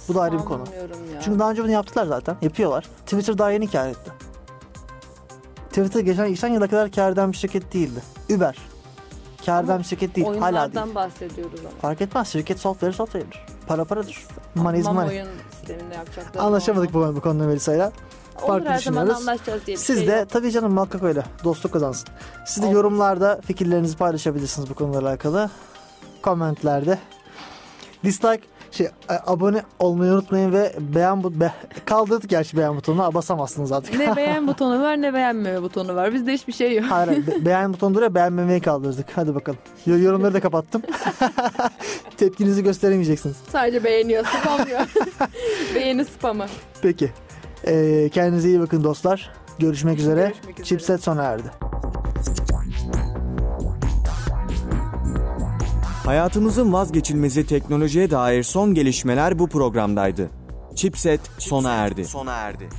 Bu 0.07 0.15
da 0.15 0.21
ayrı 0.21 0.39
bir 0.39 0.45
konu. 0.45 0.65
Sanmıyorum 0.65 0.97
ya. 1.13 1.21
Çünkü 1.21 1.39
daha 1.39 1.51
önce 1.51 1.63
bunu 1.63 1.71
yaptılar 1.71 2.05
zaten. 2.05 2.35
Yapıyorlar. 2.41 2.85
Twitter 3.05 3.37
daha 3.37 3.51
yeni 3.51 3.67
kar 3.71 3.87
etti. 3.87 4.11
Twitter 5.69 5.99
geçen, 5.99 6.29
geçen 6.29 6.47
yıla 6.47 6.67
kadar 6.67 6.91
kar 6.91 7.11
eden 7.11 7.31
bir 7.31 7.37
şirket 7.37 7.73
değildi. 7.73 7.99
Uber. 8.35 8.57
Bir 9.47 9.83
şirket 9.83 10.15
değil. 10.15 10.27
Hala 10.27 10.35
değil. 10.35 10.45
Oyunlardan 10.45 10.95
bahsediyoruz 10.95 11.59
ama. 11.59 11.69
Fark 11.81 12.01
etmez. 12.01 12.27
Şirket 12.27 12.59
software 12.59 12.93
software'dir. 12.93 13.45
Para 13.67 13.85
paradır. 13.85 14.25
Money 14.55 14.79
is 14.79 14.85
money. 14.85 15.09
oyun 15.09 15.27
sisteminde 15.51 15.95
yapacaklar. 15.95 16.41
Anlaşamadık 16.43 16.93
bu, 16.93 17.15
bu 17.15 17.21
konuda 17.21 17.43
Melisa'yla. 17.47 17.91
Farklı 18.37 18.53
her 18.69 18.79
zaman 18.79 18.79
düşünüyoruz. 18.79 19.27
anlaşacağız 19.27 19.65
diye 19.65 19.77
bir 19.77 19.81
Siz 19.81 19.97
şey 19.99 20.07
de 20.07 20.11
yok. 20.11 20.29
tabii 20.29 20.51
canım 20.51 20.73
muhakkak 20.73 21.03
öyle. 21.03 21.23
Dostluk 21.43 21.73
kazansın. 21.73 22.09
Siz 22.45 22.57
de 22.63 22.65
Olmaz. 22.67 22.75
yorumlarda 22.75 23.41
fikirlerinizi 23.45 23.97
paylaşabilirsiniz 23.97 24.69
bu 24.69 24.73
konularla 24.73 25.09
alakalı. 25.09 25.49
Komentlerde. 26.23 26.99
Dislike 28.03 28.43
şey 28.73 28.85
e, 28.87 28.91
abone 29.25 29.61
olmayı 29.79 30.11
unutmayın 30.11 30.53
ve 30.53 30.73
beğen 30.79 31.23
bu 31.23 31.39
be, 31.39 31.53
kaldırdık 31.85 32.29
gerçi 32.29 32.57
beğen 32.57 32.75
butonuna 32.75 33.13
basamazsınız 33.13 33.71
artık. 33.71 33.99
Ne 33.99 34.15
beğen 34.15 34.47
butonu 34.47 34.81
var 34.83 35.01
ne 35.01 35.13
beğenmeme 35.13 35.61
butonu 35.61 35.95
var. 35.95 36.13
Bizde 36.13 36.33
hiçbir 36.33 36.53
şey 36.53 36.75
yok. 36.75 36.85
Hayır, 36.89 37.27
be- 37.27 37.45
beğen 37.45 37.73
butonu 37.73 37.95
duruyor 37.95 38.15
beğenmemeyi 38.15 38.61
kaldırdık. 38.61 39.05
Hadi 39.15 39.35
bakalım. 39.35 39.59
Yo- 39.85 39.97
Yorumları 39.99 40.33
da 40.33 40.39
kapattım. 40.39 40.81
Tepkinizi 42.17 42.63
gösteremeyeceksiniz. 42.63 43.35
Sadece 43.51 43.83
beğeniyor, 43.83 44.25
spamlıyor. 44.25 44.79
Beğeni 45.75 46.05
spamı. 46.05 46.45
Peki. 46.81 47.11
Ee, 47.67 48.09
kendinize 48.13 48.47
iyi 48.49 48.59
bakın 48.59 48.83
dostlar. 48.83 49.31
Görüşmek 49.59 49.99
üzere. 49.99 50.21
Görüşmek 50.21 50.59
üzere. 50.59 50.65
Chipset 50.65 51.03
sona 51.03 51.23
erdi. 51.23 51.51
Hayatımızın 56.05 56.73
vazgeçilmezi 56.73 57.45
teknolojiye 57.45 58.11
dair 58.11 58.43
son 58.43 58.73
gelişmeler 58.73 59.39
bu 59.39 59.47
programdaydı. 59.49 60.29
Chipset 60.75 61.21
sona 61.37 61.71
erdi. 61.71 62.05
Sona 62.05 62.33
erdi. 62.33 62.69